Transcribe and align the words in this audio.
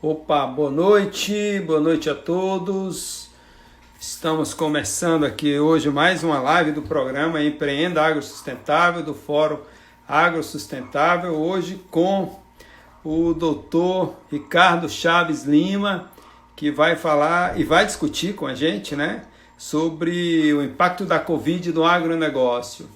Opa, 0.00 0.46
boa 0.46 0.70
noite, 0.70 1.60
boa 1.66 1.80
noite 1.80 2.08
a 2.08 2.14
todos. 2.14 3.28
Estamos 4.00 4.54
começando 4.54 5.24
aqui 5.24 5.58
hoje 5.58 5.90
mais 5.90 6.22
uma 6.22 6.38
live 6.38 6.70
do 6.70 6.82
programa 6.82 7.42
Empreenda 7.42 8.00
Agro 8.00 8.22
Sustentável, 8.22 9.02
do 9.02 9.12
Fórum 9.12 9.58
Agro 10.06 10.40
Sustentável, 10.44 11.34
hoje 11.34 11.82
com 11.90 12.38
o 13.02 13.34
doutor 13.34 14.14
Ricardo 14.30 14.88
Chaves 14.88 15.42
Lima, 15.42 16.12
que 16.54 16.70
vai 16.70 16.94
falar 16.94 17.58
e 17.58 17.64
vai 17.64 17.84
discutir 17.84 18.36
com 18.36 18.46
a 18.46 18.54
gente, 18.54 18.94
né, 18.94 19.24
sobre 19.56 20.54
o 20.54 20.62
impacto 20.62 21.04
da 21.04 21.18
Covid 21.18 21.72
no 21.72 21.84
agronegócio. 21.84 22.88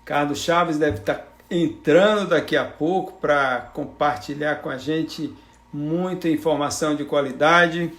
Ricardo 0.00 0.34
Chaves 0.34 0.78
deve 0.78 1.00
estar 1.00 1.33
entrando 1.50 2.30
daqui 2.30 2.56
a 2.56 2.64
pouco 2.64 3.12
para 3.20 3.70
compartilhar 3.72 4.56
com 4.56 4.70
a 4.70 4.78
gente 4.78 5.32
muita 5.72 6.28
informação 6.28 6.94
de 6.94 7.04
qualidade 7.04 7.92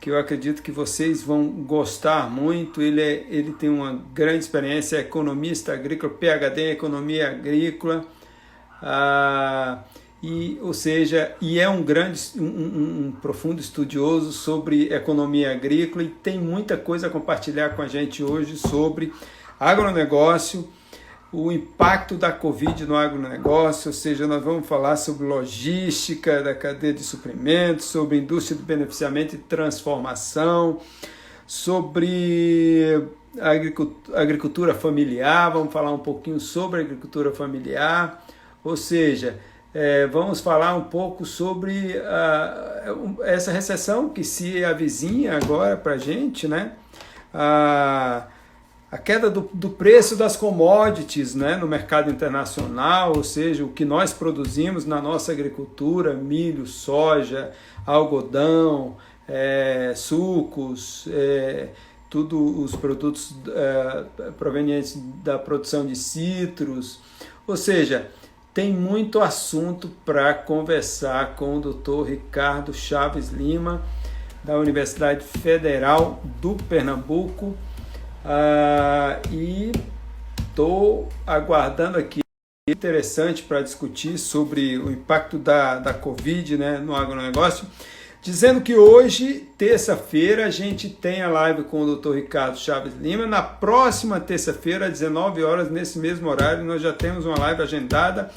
que 0.00 0.10
eu 0.10 0.18
acredito 0.18 0.62
que 0.62 0.70
vocês 0.70 1.22
vão 1.22 1.48
gostar 1.48 2.30
muito. 2.30 2.80
Ele, 2.80 3.02
é, 3.02 3.26
ele 3.28 3.52
tem 3.52 3.68
uma 3.68 4.00
grande 4.14 4.38
experiência, 4.38 4.96
é 4.96 5.00
economista 5.00 5.72
agrícola, 5.72 6.12
PhD 6.12 6.68
em 6.68 6.70
economia 6.70 7.30
agrícola, 7.30 8.04
ah, 8.80 9.80
e, 10.22 10.58
ou 10.62 10.72
seja, 10.72 11.34
e 11.40 11.60
é 11.60 11.68
um 11.68 11.82
grande, 11.82 12.20
um, 12.36 12.44
um, 12.44 13.06
um, 13.06 13.12
profundo 13.12 13.60
estudioso 13.60 14.32
sobre 14.32 14.92
economia 14.92 15.52
agrícola 15.52 16.02
e 16.04 16.08
tem 16.08 16.38
muita 16.38 16.76
coisa 16.76 17.06
a 17.06 17.10
compartilhar 17.10 17.70
com 17.70 17.82
a 17.82 17.88
gente 17.88 18.22
hoje 18.22 18.56
sobre 18.56 19.12
agronegócio 19.58 20.68
o 21.32 21.52
impacto 21.52 22.14
da 22.14 22.32
Covid 22.32 22.86
no 22.86 22.96
agronegócio, 22.96 23.88
ou 23.88 23.92
seja, 23.92 24.26
nós 24.26 24.42
vamos 24.42 24.66
falar 24.66 24.96
sobre 24.96 25.26
logística 25.26 26.42
da 26.42 26.54
cadeia 26.54 26.94
de 26.94 27.02
suprimentos, 27.02 27.84
sobre 27.84 28.16
indústria 28.16 28.56
de 28.56 28.62
beneficiamento 28.62 29.34
e 29.34 29.38
transformação, 29.38 30.80
sobre 31.46 33.08
agricultura 34.14 34.74
familiar, 34.74 35.52
vamos 35.52 35.72
falar 35.72 35.92
um 35.92 35.98
pouquinho 35.98 36.40
sobre 36.40 36.80
agricultura 36.80 37.30
familiar, 37.30 38.24
ou 38.64 38.76
seja, 38.76 39.38
é, 39.74 40.06
vamos 40.06 40.40
falar 40.40 40.74
um 40.74 40.84
pouco 40.84 41.26
sobre 41.26 41.94
uh, 41.98 43.22
essa 43.22 43.52
recessão 43.52 44.08
que 44.08 44.24
se 44.24 44.64
avizinha 44.64 45.36
agora 45.36 45.76
para 45.76 45.92
a 45.92 45.98
gente, 45.98 46.48
né? 46.48 46.72
Uh, 47.34 48.37
a 48.90 48.96
queda 48.96 49.28
do, 49.28 49.48
do, 49.52 49.68
preço 49.68 50.16
das 50.16 50.34
commodities 50.34 51.34
né, 51.34 51.56
no 51.56 51.68
mercado 51.68 52.10
internacional, 52.10 53.14
ou 53.16 53.22
seja, 53.22 53.64
o 53.64 53.68
que 53.68 53.84
nós 53.84 54.14
produzimos 54.14 54.86
na 54.86 55.00
nossa 55.00 55.30
agricultura, 55.30 56.14
milho, 56.14 56.66
soja, 56.66 57.52
algodão, 57.84 58.96
é, 59.28 59.92
sucos, 59.94 61.06
é, 61.10 61.68
tudo 62.08 62.62
os 62.62 62.74
produtos 62.74 63.34
é, 63.48 64.30
provenientes 64.38 64.98
da 65.22 65.38
produção 65.38 65.86
de 65.86 65.94
citros, 65.94 67.00
ou 67.46 67.58
seja, 67.58 68.10
tem 68.54 68.72
muito 68.72 69.20
assunto 69.20 69.88
para 70.04 70.32
conversar 70.32 71.36
com 71.36 71.58
o 71.58 71.60
Dr. 71.60 72.08
Ricardo 72.08 72.72
Chaves 72.72 73.28
Lima, 73.28 73.82
da 74.42 74.56
Universidade 74.58 75.24
Federal 75.24 76.22
do 76.40 76.54
Pernambuco, 76.54 77.54
ah, 78.24 79.20
e 79.30 79.72
estou 80.48 81.08
aguardando 81.26 81.98
aqui 81.98 82.20
interessante 82.70 83.42
para 83.42 83.62
discutir 83.62 84.18
sobre 84.18 84.78
o 84.78 84.90
impacto 84.90 85.38
da, 85.38 85.78
da 85.78 85.94
Covid 85.94 86.56
né, 86.56 86.78
no 86.78 86.94
agronegócio. 86.94 87.66
Dizendo 88.20 88.60
que 88.60 88.74
hoje, 88.74 89.48
terça-feira, 89.56 90.46
a 90.46 90.50
gente 90.50 90.90
tem 90.90 91.22
a 91.22 91.28
live 91.28 91.62
com 91.62 91.82
o 91.82 91.96
Dr. 91.96 92.14
Ricardo 92.14 92.58
Chaves 92.58 92.92
Lima. 93.00 93.26
Na 93.26 93.42
próxima 93.42 94.18
terça-feira, 94.18 94.86
às 94.86 94.92
19 94.92 95.42
horas, 95.44 95.70
nesse 95.70 95.98
mesmo 95.98 96.28
horário, 96.28 96.64
nós 96.64 96.82
já 96.82 96.92
temos 96.92 97.24
uma 97.24 97.38
live 97.38 97.62
agendada 97.62 98.30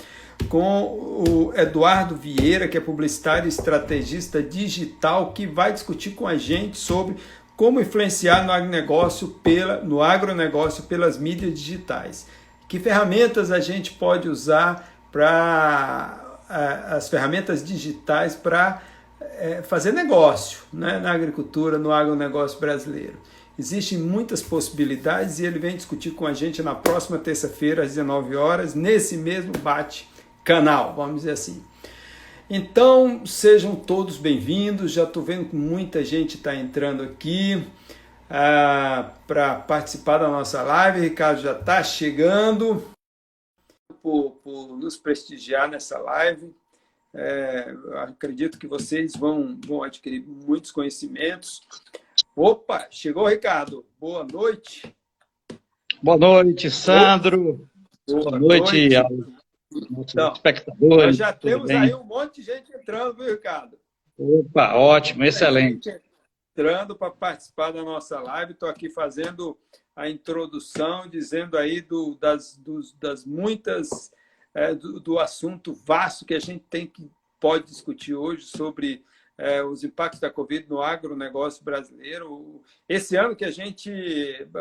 com 0.49 0.83
o 0.83 1.53
Eduardo 1.55 2.15
Vieira, 2.15 2.67
que 2.67 2.77
é 2.77 2.81
publicitário 2.81 3.45
e 3.45 3.49
estrategista 3.49 4.41
digital, 4.41 5.33
que 5.33 5.47
vai 5.47 5.73
discutir 5.73 6.11
com 6.11 6.27
a 6.27 6.37
gente 6.37 6.77
sobre 6.77 7.15
como 7.61 7.79
influenciar 7.79 8.43
no 8.43 8.51
agronegócio, 8.51 9.27
pela, 9.27 9.83
no 9.83 10.01
agronegócio 10.01 10.85
pelas 10.85 11.19
mídias 11.19 11.53
digitais. 11.53 12.25
Que 12.67 12.79
ferramentas 12.79 13.51
a 13.51 13.59
gente 13.59 13.91
pode 13.91 14.27
usar 14.27 14.91
para 15.11 16.39
as 16.89 17.07
ferramentas 17.07 17.63
digitais 17.63 18.33
para 18.33 18.81
é, 19.37 19.61
fazer 19.61 19.91
negócio 19.91 20.61
né, 20.73 20.97
na 20.97 21.11
agricultura, 21.11 21.77
no 21.77 21.91
agronegócio 21.91 22.59
brasileiro. 22.59 23.19
Existem 23.59 23.99
muitas 23.99 24.41
possibilidades 24.41 25.37
e 25.37 25.45
ele 25.45 25.59
vem 25.59 25.75
discutir 25.75 26.15
com 26.15 26.25
a 26.25 26.33
gente 26.33 26.63
na 26.63 26.73
próxima 26.73 27.19
terça-feira, 27.19 27.83
às 27.83 27.89
19 27.89 28.35
horas, 28.35 28.73
nesse 28.73 29.15
mesmo 29.15 29.51
bate-canal, 29.59 30.95
vamos 30.95 31.17
dizer 31.17 31.33
assim. 31.33 31.61
Então, 32.53 33.25
sejam 33.25 33.77
todos 33.77 34.17
bem-vindos. 34.17 34.91
Já 34.91 35.05
estou 35.05 35.23
vendo 35.23 35.47
que 35.47 35.55
muita 35.55 36.03
gente 36.03 36.35
está 36.35 36.53
entrando 36.53 37.01
aqui 37.01 37.65
ah, 38.29 39.13
para 39.25 39.55
participar 39.55 40.17
da 40.17 40.27
nossa 40.27 40.61
live. 40.61 40.99
O 40.99 41.01
Ricardo 41.01 41.39
já 41.39 41.57
está 41.57 41.81
chegando 41.81 42.91
por, 44.03 44.31
por, 44.43 44.77
nos 44.77 44.97
prestigiar 44.97 45.69
nessa 45.69 45.97
live. 45.99 46.53
É, 47.13 47.73
acredito 48.03 48.59
que 48.59 48.67
vocês 48.67 49.13
vão, 49.15 49.57
vão 49.65 49.81
adquirir 49.81 50.21
muitos 50.27 50.71
conhecimentos. 50.71 51.61
Opa, 52.35 52.85
chegou 52.91 53.23
o 53.23 53.29
Ricardo. 53.29 53.85
Boa 53.97 54.25
noite. 54.29 54.93
Boa 56.03 56.17
noite, 56.17 56.69
Sandro. 56.69 57.65
Boa, 58.05 58.23
Boa 58.23 58.39
noite, 58.39 58.89
noite 58.89 59.40
então, 59.73 60.33
espectadores. 60.33 61.15
Já 61.15 61.33
temos 61.33 61.67
bem? 61.67 61.77
aí 61.77 61.93
um 61.93 62.03
monte 62.03 62.41
de 62.41 62.43
gente 62.43 62.73
entrando, 62.73 63.15
viu, 63.15 63.31
Ricardo? 63.31 63.79
Opa, 64.17 64.75
ótimo, 64.75 65.23
excelente. 65.23 65.89
Entrando 66.51 66.95
para 66.95 67.11
participar 67.11 67.71
da 67.71 67.81
nossa 67.81 68.19
live, 68.19 68.53
estou 68.53 68.69
aqui 68.69 68.89
fazendo 68.89 69.57
a 69.95 70.09
introdução, 70.09 71.07
dizendo 71.07 71.57
aí 71.57 71.81
do, 71.81 72.15
das, 72.15 72.57
dos, 72.57 72.93
das 72.93 73.25
muitas 73.25 74.11
é, 74.53 74.73
do, 74.73 74.99
do, 74.99 75.19
assunto 75.19 75.73
vasto 75.73 76.25
que 76.25 76.33
a 76.33 76.39
gente 76.39 76.63
tem 76.69 76.85
que 76.85 77.09
pode 77.39 77.65
discutir 77.65 78.13
hoje 78.13 78.43
sobre 78.43 79.03
é, 79.37 79.63
os 79.63 79.83
impactos 79.83 80.19
da 80.19 80.29
Covid 80.29 80.69
no 80.69 80.81
agronegócio 80.81 81.63
brasileiro. 81.63 82.61
Esse 82.87 83.15
ano 83.15 83.35
que 83.35 83.45
a 83.45 83.51
gente 83.51 83.91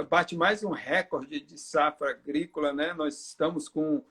bate 0.08 0.36
mais 0.36 0.64
um 0.64 0.70
recorde 0.70 1.40
de 1.40 1.58
safra 1.58 2.10
agrícola, 2.10 2.72
né? 2.72 2.94
Nós 2.94 3.28
estamos 3.28 3.68
com 3.68 4.02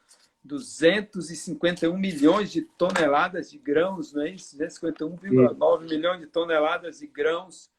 251 0.43 1.97
milhões 1.97 2.51
de 2.51 2.61
toneladas 2.61 3.51
de 3.51 3.57
grãos, 3.57 4.13
não 4.13 4.21
é 4.21 4.29
isso? 4.29 4.57
251,9 4.57 5.89
milhões 5.89 6.19
de 6.19 6.27
toneladas 6.27 6.99
de 6.99 7.07
grãos 7.07 7.69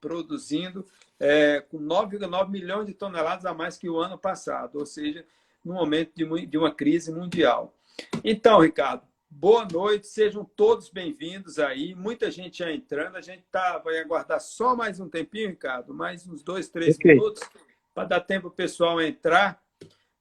produzindo, 0.00 0.84
é, 1.18 1.60
com 1.60 1.78
9,9 1.78 2.50
milhões 2.50 2.86
de 2.86 2.94
toneladas 2.94 3.44
a 3.44 3.54
mais 3.54 3.76
que 3.76 3.88
o 3.88 3.98
ano 3.98 4.18
passado, 4.18 4.78
ou 4.78 4.86
seja, 4.86 5.26
no 5.64 5.74
momento 5.74 6.12
de, 6.14 6.46
de 6.46 6.58
uma 6.58 6.72
crise 6.72 7.12
mundial. 7.12 7.74
Então, 8.22 8.60
Ricardo, 8.60 9.02
boa 9.28 9.66
noite, 9.66 10.06
sejam 10.06 10.44
todos 10.44 10.88
bem-vindos 10.88 11.58
aí. 11.58 11.94
Muita 11.94 12.30
gente 12.30 12.58
já 12.58 12.70
entrando, 12.70 13.16
a 13.16 13.20
gente 13.20 13.44
tá, 13.50 13.78
vai 13.78 13.98
aguardar 13.98 14.40
só 14.40 14.76
mais 14.76 15.00
um 15.00 15.08
tempinho, 15.08 15.50
Ricardo, 15.50 15.92
mais 15.92 16.26
uns 16.26 16.42
dois, 16.42 16.68
três 16.68 16.96
okay. 16.96 17.14
minutos, 17.14 17.42
para 17.94 18.08
dar 18.08 18.20
tempo 18.20 18.48
o 18.48 18.52
pessoal 18.52 19.00
entrar. 19.00 19.60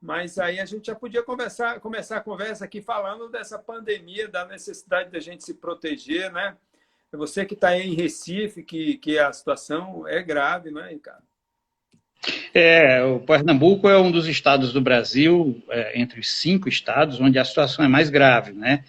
Mas 0.06 0.38
aí 0.38 0.60
a 0.60 0.66
gente 0.66 0.86
já 0.86 0.94
podia 0.94 1.24
conversar, 1.24 1.80
começar 1.80 2.18
a 2.18 2.22
conversa 2.22 2.64
aqui 2.64 2.80
falando 2.80 3.28
dessa 3.28 3.58
pandemia, 3.58 4.28
da 4.28 4.46
necessidade 4.46 5.10
da 5.10 5.20
gente 5.20 5.44
se 5.44 5.56
proteger, 5.56 6.32
né? 6.32 6.56
Você 7.12 7.44
que 7.44 7.56
está 7.56 7.70
aí 7.70 7.90
em 7.90 7.96
Recife, 7.96 8.62
que, 8.62 8.98
que 9.00 9.18
a 9.18 9.34
situação 9.34 10.08
é 10.08 10.22
grave, 10.22 10.70
não 10.70 10.84
é, 10.84 10.90
Ricardo? 10.90 11.24
É, 12.54 13.04
o 13.04 13.20
Pernambuco 13.20 13.90
é 13.90 13.98
um 13.98 14.12
dos 14.12 14.28
estados 14.28 14.72
do 14.72 14.80
Brasil, 14.80 15.64
é, 15.70 16.00
entre 16.00 16.20
os 16.20 16.30
cinco 16.30 16.70
estados, 16.70 17.20
onde 17.20 17.40
a 17.40 17.46
situação 17.46 17.84
é 17.84 17.88
mais 17.88 18.12
grave, 18.12 18.54
né? 18.54 18.84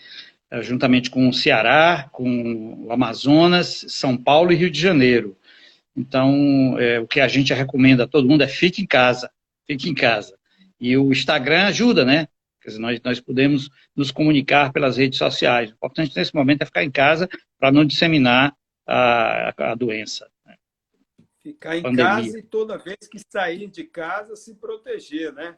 É, 0.51 0.61
juntamente 0.61 1.09
com 1.09 1.31
o 1.31 1.33
Ceará, 1.33 2.11
com 2.13 2.85
o 2.85 2.93
Amazonas, 2.93 3.87
São 3.89 4.19
Paulo 4.19 4.53
e 4.53 4.57
Rio 4.57 4.71
de 4.71 4.79
Janeiro. 4.79 5.35
Então, 5.97 6.77
é, 6.79 7.01
o 7.01 7.07
que 7.07 7.21
a 7.21 7.29
gente 7.29 7.55
recomenda 7.55 8.05
a 8.05 8.07
todo 8.07 8.29
mundo 8.29 8.43
é 8.43 8.49
fique 8.49 8.83
em 8.83 8.87
casa, 8.87 9.31
fique 9.67 9.89
em 9.89 9.95
casa. 9.95 10.36
E 10.79 10.97
o 10.97 11.11
Instagram 11.11 11.67
ajuda, 11.67 12.05
né? 12.05 12.29
Quer 12.61 12.71
dizer, 12.71 12.81
nós, 12.81 13.01
nós 13.03 13.21
podemos 13.21 13.71
nos 13.95 14.11
comunicar 14.11 14.73
pelas 14.73 14.97
redes 14.97 15.19
sociais. 15.19 15.71
O 15.71 15.75
importante 15.75 16.17
nesse 16.17 16.35
momento 16.35 16.63
é 16.63 16.67
ficar 16.67 16.83
em 16.83 16.91
casa 16.91 17.29
para 17.59 17.71
não 17.71 17.85
disseminar 17.85 18.57
a, 18.87 19.71
a 19.73 19.75
doença. 19.75 20.29
Né? 20.45 20.57
Ficar 21.43 21.77
em 21.77 21.83
Pandemia. 21.83 22.05
casa 22.05 22.39
e 22.39 22.43
toda 22.43 22.77
vez 22.77 22.99
que 23.11 23.21
sair 23.31 23.69
de 23.69 23.85
casa 23.85 24.35
se 24.37 24.55
proteger, 24.55 25.33
né? 25.33 25.57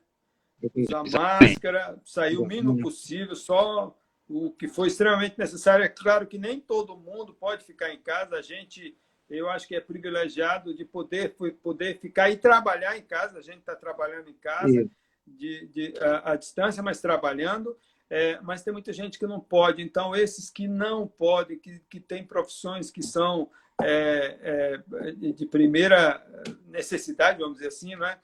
usar 0.75 1.05
máscara, 1.05 1.99
sair 2.05 2.37
o 2.37 2.44
mínimo 2.44 2.81
possível, 2.81 3.35
só 3.37 3.97
o 4.29 4.50
que 4.50 4.69
foi 4.69 4.88
extremamente 4.88 5.38
necessário. 5.38 5.85
É 5.85 5.88
claro 5.88 6.26
que 6.26 6.38
nem 6.38 6.61
todo 6.61 6.97
mundo 6.97 7.32
pode 7.32 7.64
ficar 7.64 7.93
em 7.93 8.00
casa, 8.00 8.37
a 8.37 8.43
gente, 8.43 8.97
eu 9.31 9.49
acho 9.49 9.67
que 9.67 9.75
é 9.75 9.81
privilegiado 9.81 10.75
de 10.75 10.85
poder, 10.85 11.35
poder 11.62 11.99
ficar 11.99 12.31
e 12.31 12.37
trabalhar 12.37 12.99
em 12.99 13.03
casa, 13.03 13.38
a 13.38 13.43
gente 13.43 13.61
está 13.61 13.75
trabalhando 13.75 14.29
em 14.29 14.35
casa, 14.35 14.91
de, 15.36 15.66
de 15.69 15.94
a, 15.98 16.32
a, 16.32 16.36
distância, 16.36 16.82
mas 16.82 17.00
trabalhando, 17.00 17.76
é, 18.10 18.40
mas 18.40 18.62
tem 18.62 18.72
muita 18.72 18.92
gente 18.92 19.19
que 19.19 19.26
não 19.26 19.40
pode. 19.40 19.82
Então, 19.82 20.14
esses 20.14 20.50
que 20.50 20.66
não 20.66 21.06
podem, 21.06 21.58
que, 21.58 21.80
que 21.90 22.00
têm 22.00 22.25
profissões 22.25 22.90
que 22.90 23.02
são 23.02 23.50
é, 23.82 24.82
é, 25.02 25.12
de 25.12 25.46
primeira 25.46 26.25
necessidade, 26.66 27.38
vamos 27.38 27.58
dizer 27.58 27.69
assim, 27.69 27.94
não 27.96 28.06
é? 28.06 28.19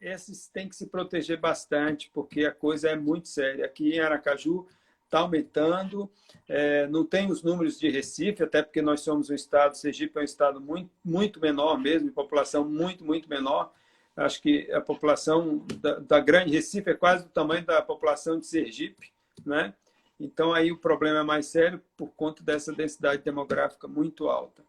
esses 0.00 0.48
têm 0.48 0.68
que 0.68 0.74
se 0.74 0.88
proteger 0.88 1.38
bastante, 1.38 2.10
porque 2.12 2.44
a 2.44 2.50
coisa 2.50 2.88
é 2.88 2.96
muito 2.96 3.28
séria. 3.28 3.64
Aqui 3.64 3.94
em 3.94 4.00
Aracaju 4.00 4.66
está 5.06 5.20
aumentando, 5.20 6.10
é, 6.48 6.86
não 6.88 7.04
tem 7.04 7.30
os 7.30 7.42
números 7.42 7.78
de 7.78 7.88
Recife, 7.88 8.42
até 8.42 8.62
porque 8.62 8.82
nós 8.82 9.00
somos 9.00 9.30
um 9.30 9.34
estado, 9.34 9.76
Sergipe 9.76 10.18
é 10.18 10.20
um 10.20 10.24
estado 10.24 10.60
muito, 10.60 10.90
muito 11.04 11.40
menor 11.40 11.78
mesmo, 11.78 12.10
população 12.12 12.68
muito, 12.68 13.04
muito 13.04 13.28
menor. 13.28 13.72
Acho 14.16 14.40
que 14.40 14.70
a 14.72 14.80
população 14.80 15.58
da, 15.80 15.98
da 15.98 16.20
grande 16.20 16.52
Recife 16.52 16.90
é 16.90 16.94
quase 16.94 17.24
do 17.24 17.30
tamanho 17.30 17.64
da 17.64 17.82
população 17.82 18.38
de 18.38 18.46
Sergipe, 18.46 19.12
né? 19.44 19.74
Então, 20.18 20.54
aí 20.54 20.72
o 20.72 20.78
problema 20.78 21.20
é 21.20 21.22
mais 21.22 21.46
sério 21.46 21.82
por 21.96 22.08
conta 22.16 22.42
dessa 22.42 22.72
densidade 22.72 23.22
demográfica 23.22 23.86
muito 23.86 24.28
alta. 24.28 24.62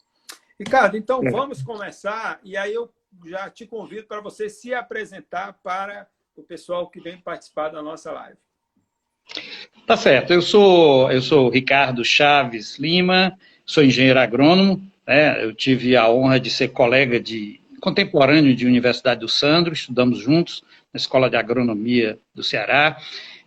Ricardo, 0.60 0.98
então 0.98 1.22
é. 1.24 1.32
vamos 1.32 1.62
começar, 1.62 2.40
e 2.44 2.58
aí 2.58 2.74
eu 2.74 2.92
já 3.26 3.50
te 3.50 3.66
convido 3.66 4.06
para 4.06 4.20
você 4.20 4.50
se 4.50 4.74
apresentar 4.74 5.54
para 5.64 6.08
o 6.36 6.44
pessoal 6.44 6.90
que 6.90 7.00
vem 7.00 7.18
participar 7.18 7.70
da 7.70 7.82
nossa 7.82 8.12
live. 8.12 8.38
Tá 9.86 9.96
certo, 9.96 10.34
eu 10.34 10.42
sou, 10.42 11.10
eu 11.12 11.22
sou 11.22 11.50
Ricardo 11.50 12.04
Chaves 12.04 12.78
Lima, 12.78 13.38
sou 13.66 13.84
engenheiro 13.84 14.20
agrônomo, 14.20 14.82
né? 15.06 15.44
eu 15.44 15.54
tive 15.54 15.96
a 15.96 16.10
honra 16.10 16.40
de 16.40 16.50
ser 16.50 16.70
colega 16.70 17.20
de 17.20 17.62
contemporâneo 17.88 18.54
de 18.54 18.68
Universidade 18.68 19.22
do 19.22 19.30
Sandro, 19.30 19.74
estudamos 19.74 20.20
juntos 20.20 20.62
na 20.94 20.98
Escola 20.98 21.30
de 21.30 21.38
Agronomia 21.38 22.20
do 22.36 22.44
Ceará, 22.44 22.98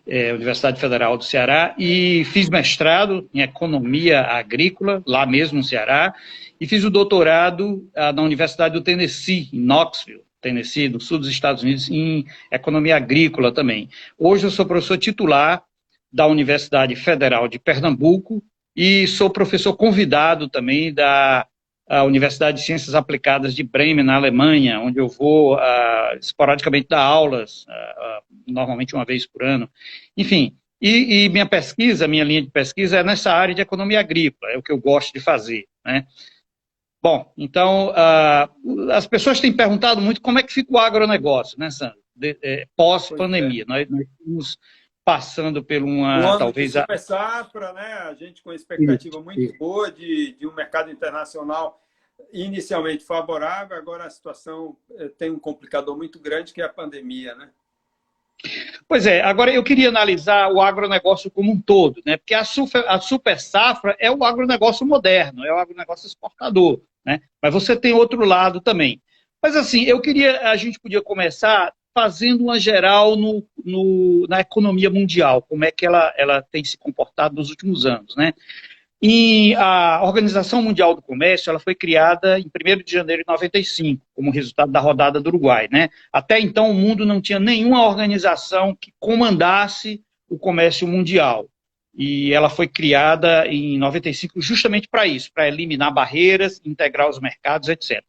é, 0.06 0.32
Universidade 0.32 0.81
Federal 0.81 1.19
do 1.19 1.25
Ceará, 1.25 1.75
e 1.78 2.25
fiz 2.25 2.48
mestrado 2.48 3.28
em 3.34 3.42
Economia 3.42 4.22
Agrícola, 4.22 5.02
lá 5.06 5.26
mesmo 5.26 5.58
no 5.58 5.64
Ceará, 5.64 6.14
e 6.58 6.66
fiz 6.66 6.84
o 6.84 6.90
doutorado 6.90 7.87
ah, 7.94 8.14
na 8.14 8.22
Universidade 8.22 8.72
do 8.72 8.81
Tennessee, 8.81 9.50
em 9.52 9.60
Knoxville, 9.60 10.22
Tennessee, 10.40 10.88
no 10.88 11.02
sul 11.02 11.19
dos 11.19 11.28
Estados 11.28 11.62
Unidos, 11.62 11.90
em 11.90 12.25
Economia 12.50 12.96
Agrícola 12.96 13.52
também. 13.52 13.90
Hoje 14.19 14.46
eu 14.46 14.50
sou 14.50 14.64
professor 14.64 14.96
titular 14.96 15.62
da 16.10 16.26
Universidade 16.26 16.96
Federal 16.96 17.46
de 17.46 17.58
Pernambuco 17.58 18.42
e 18.75 19.06
sou 19.06 19.28
professor 19.28 19.75
convidado 19.75 20.48
também 20.48 20.94
da 20.94 21.46
a 21.90 22.04
Universidade 22.04 22.58
de 22.58 22.64
Ciências 22.64 22.94
Aplicadas 22.94 23.52
de 23.52 23.64
Bremen, 23.64 24.04
na 24.04 24.14
Alemanha, 24.14 24.78
onde 24.78 25.00
eu 25.00 25.08
vou 25.08 25.56
uh, 25.56 26.16
esporadicamente 26.20 26.87
dar 26.88 27.02
aulas, 27.02 27.64
uh, 27.64 28.22
normalmente 28.46 28.94
uma 28.94 29.04
vez 29.04 29.26
por 29.26 29.42
ano. 29.42 29.69
Enfim, 30.16 30.56
e, 30.81 31.25
e, 31.25 31.28
minha 31.28 31.46
pesquisa, 31.46 32.06
minha 32.06 32.22
linha 32.22 32.42
de 32.42 32.48
pesquisa 32.48 32.98
é 32.98 33.02
nessa 33.02 33.32
área 33.32 33.52
de 33.52 33.60
economia 33.60 33.98
agrícola, 33.98 34.52
é 34.52 34.56
o 34.56 34.62
que 34.62 34.70
eu 34.70 34.78
gosto 34.78 35.12
de 35.12 35.19
fazer. 35.19 35.66
Né? 35.84 36.06
Bom, 37.02 37.32
então, 37.37 37.88
uh, 37.88 38.90
as 38.92 39.08
pessoas 39.08 39.40
têm 39.40 39.52
perguntado 39.52 40.00
muito 40.00 40.20
como 40.20 40.38
é 40.38 40.44
que 40.44 40.52
fica 40.52 40.72
o 40.72 40.78
agronegócio, 40.78 41.58
né, 41.58 41.72
Sandro? 41.72 41.98
É, 42.22 42.69
pós-pandemia. 42.76 43.62
É. 43.62 43.66
Nós, 43.66 43.88
nós 43.90 44.02
estamos 44.02 44.58
passando 45.05 45.62
por 45.62 45.82
uma, 45.82 46.38
talvez... 46.38 46.76
a 46.76 46.87
safra, 46.99 47.73
né? 47.73 47.94
A 48.08 48.14
gente 48.14 48.43
com 48.43 48.52
expectativa 48.52 49.17
isso, 49.17 49.23
muito 49.23 49.58
boa 49.58 49.91
de, 49.91 50.32
de 50.32 50.47
um 50.47 50.55
mercado 50.55 50.91
internacional 50.91 51.81
inicialmente 52.32 53.05
favorável, 53.05 53.76
agora 53.76 54.05
a 54.05 54.11
situação 54.11 54.76
eh, 54.97 55.08
tem 55.19 55.31
um 55.31 55.38
complicador 55.38 55.97
muito 55.97 56.20
grande, 56.20 56.52
que 56.52 56.61
é 56.61 56.64
a 56.64 56.69
pandemia, 56.69 57.35
né? 57.35 57.49
Pois 58.88 59.06
é, 59.06 59.20
agora 59.20 59.52
eu 59.52 59.62
queria 59.62 59.88
analisar 59.88 60.50
o 60.50 60.61
agronegócio 60.61 61.31
como 61.31 61.52
um 61.52 61.61
todo, 61.61 62.00
né? 62.06 62.17
Porque 62.17 62.35
a 62.35 62.44
super, 62.44 62.87
a 62.88 62.99
super 63.00 63.38
safra 63.38 63.97
é 63.99 64.11
o 64.11 64.25
agronegócio 64.25 64.87
moderno, 64.87 65.44
é 65.44 65.52
o 65.52 65.58
agronegócio 65.58 66.06
exportador, 66.06 66.81
né? 67.05 67.20
Mas 67.43 67.52
você 67.52 67.76
tem 67.76 67.93
outro 67.93 68.25
lado 68.25 68.61
também. 68.61 69.00
Mas 69.43 69.56
assim, 69.56 69.85
eu 69.85 70.00
queria, 70.00 70.50
a 70.50 70.56
gente 70.56 70.79
podia 70.79 71.02
começar 71.02 71.73
fazendo 72.00 72.44
uma 72.44 72.58
geral 72.58 73.14
no, 73.14 73.47
no, 73.62 74.26
na 74.26 74.41
economia 74.41 74.88
mundial, 74.88 75.43
como 75.43 75.67
é 75.67 75.70
que 75.70 75.85
ela, 75.85 76.14
ela 76.17 76.41
tem 76.41 76.64
se 76.64 76.79
comportado 76.79 77.35
nos 77.35 77.50
últimos 77.50 77.85
anos. 77.85 78.17
Né? 78.17 78.32
E 79.02 79.55
a 79.56 80.00
Organização 80.02 80.62
Mundial 80.62 80.94
do 80.94 81.02
Comércio 81.02 81.50
ela 81.50 81.58
foi 81.58 81.75
criada 81.75 82.41
em 82.41 82.47
1 82.47 82.82
de 82.82 82.93
janeiro 82.93 83.23
de 83.23 83.31
95, 83.31 84.02
como 84.14 84.31
resultado 84.31 84.73
da 84.73 84.81
rodada 84.81 85.20
do 85.20 85.29
Uruguai. 85.29 85.69
Né? 85.70 85.91
Até 86.11 86.41
então, 86.41 86.70
o 86.70 86.75
mundo 86.75 87.05
não 87.05 87.20
tinha 87.20 87.38
nenhuma 87.38 87.87
organização 87.87 88.75
que 88.75 88.94
comandasse 88.99 90.02
o 90.26 90.38
comércio 90.38 90.88
mundial. 90.88 91.50
E 91.94 92.32
ela 92.32 92.49
foi 92.49 92.67
criada 92.67 93.47
em 93.47 93.76
95 93.76 94.41
justamente 94.41 94.88
para 94.88 95.06
isso, 95.06 95.31
para 95.35 95.49
eliminar 95.49 95.93
barreiras, 95.93 96.62
integrar 96.64 97.11
os 97.11 97.20
mercados, 97.20 97.69
etc. 97.69 98.02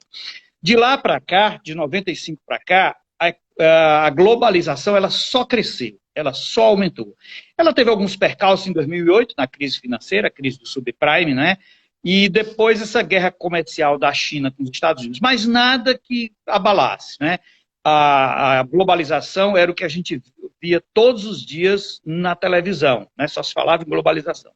De 0.62 0.78
lá 0.78 0.98
para 0.98 1.20
cá, 1.20 1.60
de 1.62 1.76
95 1.76 2.42
para 2.46 2.60
cá, 2.60 2.96
a 3.60 4.10
globalização 4.10 4.96
ela 4.96 5.10
só 5.10 5.46
cresceu, 5.46 6.00
ela 6.16 6.34
só 6.34 6.64
aumentou. 6.64 7.16
Ela 7.58 7.74
teve 7.74 7.90
alguns 7.90 8.16
percalços 8.16 8.68
em 8.68 8.74
2008, 8.74 9.36
na 9.38 9.48
crise 9.48 9.80
financeira, 9.80 10.28
a 10.28 10.32
crise 10.32 10.60
do 10.60 10.68
subprime, 10.68 11.34
né? 11.34 11.58
E 12.04 12.28
depois 12.30 12.82
essa 12.82 13.02
guerra 13.04 13.32
comercial 13.32 13.98
da 13.98 14.12
China 14.12 14.52
com 14.52 14.64
os 14.64 14.70
Estados 14.70 15.04
Unidos, 15.04 15.20
mas 15.20 15.46
nada 15.46 15.98
que 15.98 16.32
abalasse, 16.48 17.18
né? 17.20 17.40
A, 17.84 18.60
a 18.60 18.64
globalização 18.64 19.58
era 19.58 19.72
o 19.72 19.76
que 19.76 19.84
a 19.84 19.88
gente 19.88 20.22
via 20.62 20.84
todos 20.94 21.26
os 21.26 21.44
dias 21.44 22.00
na 22.06 22.36
televisão, 22.36 23.08
né? 23.18 23.28
Só 23.28 23.42
se 23.42 23.54
falava 23.54 23.84
em 23.84 23.90
globalização. 23.90 24.52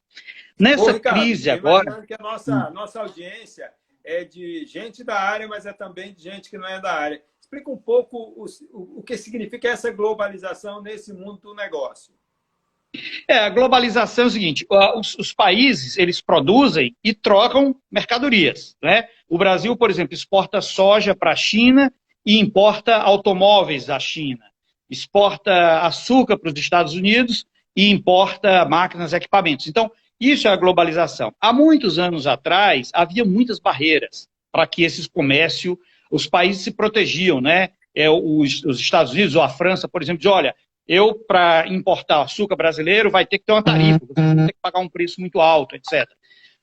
Nessa 0.60 0.84
Ô, 0.84 0.92
Ricardo, 0.92 1.20
crise 1.20 1.50
agora. 1.50 2.02
que 2.04 2.14
a 2.14 2.18
nossa, 2.20 2.70
nossa 2.70 3.02
audiência 3.02 3.72
é 4.04 4.24
de 4.24 4.66
gente 4.66 5.04
da 5.04 5.20
área, 5.20 5.48
mas 5.48 5.66
é 5.66 5.74
também 5.74 6.14
de 6.14 6.24
gente 6.24 6.50
que 6.50 6.58
não 6.58 6.68
é 6.68 6.80
da 6.80 6.94
área. 6.94 7.22
Explica 7.46 7.70
um 7.70 7.78
pouco 7.78 8.18
o, 8.18 8.46
o, 8.98 9.04
que 9.04 9.16
significa 9.16 9.68
essa 9.68 9.92
globalização 9.92 10.82
nesse 10.82 11.14
mundo 11.14 11.38
do 11.42 11.54
negócio. 11.54 12.12
É, 13.28 13.38
a 13.38 13.50
globalização 13.50 14.24
é 14.24 14.28
o 14.28 14.32
seguinte, 14.32 14.66
os, 14.96 15.16
os, 15.16 15.32
países, 15.32 15.96
eles 15.96 16.20
produzem 16.20 16.96
e 17.04 17.14
trocam 17.14 17.75
mercadorias, 17.92 18.75
né? 18.82 19.08
O 19.30 19.38
Brasil, 19.38 19.78
por 19.78 19.92
exemplo, 19.92 20.16
exporta 20.16 20.60
soja 20.60 21.16
para 21.16 21.34
a 21.34 21.36
China 21.36 21.94
e 22.25 22.40
importa 22.40 22.96
automóveis 22.96 23.86
da 23.86 24.00
China. 24.00 24.46
Exporta 24.90 25.82
açúcar 25.82 26.40
para 26.40 26.52
os 26.52 26.60
Estados 26.60 26.96
Unidos 26.96 27.46
e 27.75 27.92
importa 27.92 28.66
máquinas 28.66 29.14
e 29.14 29.18
equipamentos. 29.18 29.68
Então, 29.68 29.92
isso 30.20 30.48
é 30.48 30.52
a 30.52 30.56
globalização. 30.56 31.32
Há 31.40 31.54
muitos 31.54 32.00
anos 32.00 32.25
atrás, 32.25 32.90
havia 32.92 33.24
muitas 33.24 33.60
barreiras 33.60 34.28
para 34.52 34.66
que 34.66 34.84
esse 34.84 35.08
comércio 35.08 35.80
os 36.12 36.28
países 36.28 36.64
se 36.64 36.72
protegiam, 36.72 37.42
né? 37.42 37.70
É, 37.94 38.10
os, 38.10 38.64
os 38.64 38.80
Estados 38.80 39.14
Unidos 39.14 39.36
ou 39.36 39.42
a 39.42 39.50
França, 39.50 39.88
por 39.88 40.02
exemplo, 40.02 40.20
diz, 40.20 40.30
olha, 40.30 40.54
eu, 40.88 41.16
para 41.16 41.68
importar 41.68 42.22
açúcar 42.22 42.56
brasileiro, 42.56 43.10
vai 43.10 43.26
ter 43.26 43.40
que 43.40 43.46
ter 43.46 43.54
uma 43.54 43.64
tarifa, 43.64 44.00
você 44.00 44.22
vai 44.22 44.46
ter 44.48 44.54
que 44.54 44.60
pagar 44.62 44.80
um 44.80 44.90
preço 44.90 45.20
muito 45.20 45.40
alto, 45.40 45.76
etc. 45.76 46.06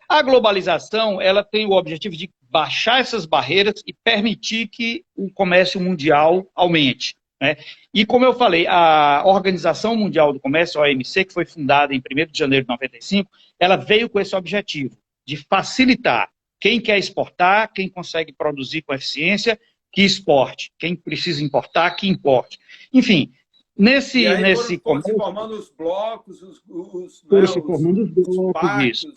A 0.08 0.22
globalização, 0.22 1.20
ela 1.20 1.42
tem 1.42 1.66
o 1.66 1.72
objetivo 1.72 2.14
de 2.14 2.30
baixar 2.42 3.00
essas 3.00 3.24
barreiras 3.24 3.82
e 3.86 3.92
permitir 3.92 4.68
que 4.68 5.04
o 5.16 5.30
comércio 5.32 5.80
mundial 5.80 6.46
aumente. 6.54 7.16
Né? 7.40 7.56
E, 7.92 8.06
como 8.06 8.24
eu 8.24 8.34
falei, 8.34 8.66
a 8.68 9.22
Organização 9.24 9.96
Mundial 9.96 10.32
do 10.32 10.38
Comércio, 10.38 10.80
a 10.80 10.84
OMC, 10.84 11.24
que 11.24 11.32
foi 11.32 11.44
fundada 11.44 11.92
em 11.92 11.98
1 11.98 12.30
de 12.30 12.38
janeiro 12.38 12.64
de 12.64 12.68
95, 12.68 13.28
ela 13.58 13.76
veio 13.76 14.08
com 14.08 14.20
esse 14.20 14.36
objetivo 14.36 14.96
de 15.26 15.36
facilitar 15.36 16.28
quem 16.62 16.80
quer 16.80 16.96
exportar, 16.96 17.72
quem 17.72 17.88
consegue 17.88 18.32
produzir 18.32 18.82
com 18.82 18.94
eficiência, 18.94 19.58
que 19.90 20.02
exporte. 20.02 20.70
Quem 20.78 20.94
precisa 20.94 21.42
importar, 21.42 21.90
que 21.96 22.08
importe. 22.08 22.56
Enfim, 22.92 23.32
nesse... 23.76 24.20
E 24.20 24.26
aí 24.28 24.40
nesse 24.40 24.78
foram, 24.78 25.02
foram 25.02 25.12
se 25.12 25.24
formando 25.24 25.54
os 25.54 25.70
blocos, 25.70 26.40
os... 26.40 26.62
os 26.68 27.24
né, 27.28 27.46
se 27.48 27.60
formando 27.60 28.04
os, 28.04 28.28
os 28.28 28.36
blocos, 28.36 28.84
isso. 28.84 29.12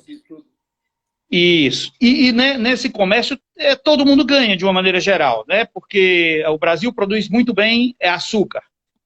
E 1.31 1.67
isso. 1.67 1.91
E, 2.01 2.29
e 2.29 2.31
né, 2.31 2.57
nesse 2.57 2.89
comércio, 2.89 3.39
é, 3.55 3.75
todo 3.75 4.07
mundo 4.07 4.25
ganha 4.25 4.57
de 4.57 4.65
uma 4.65 4.73
maneira 4.73 4.99
geral, 4.99 5.45
né? 5.47 5.65
Porque 5.65 6.43
o 6.47 6.57
Brasil 6.57 6.91
produz 6.91 7.29
muito 7.29 7.53
bem 7.53 7.95
é 7.99 8.09
açúcar. 8.09 8.63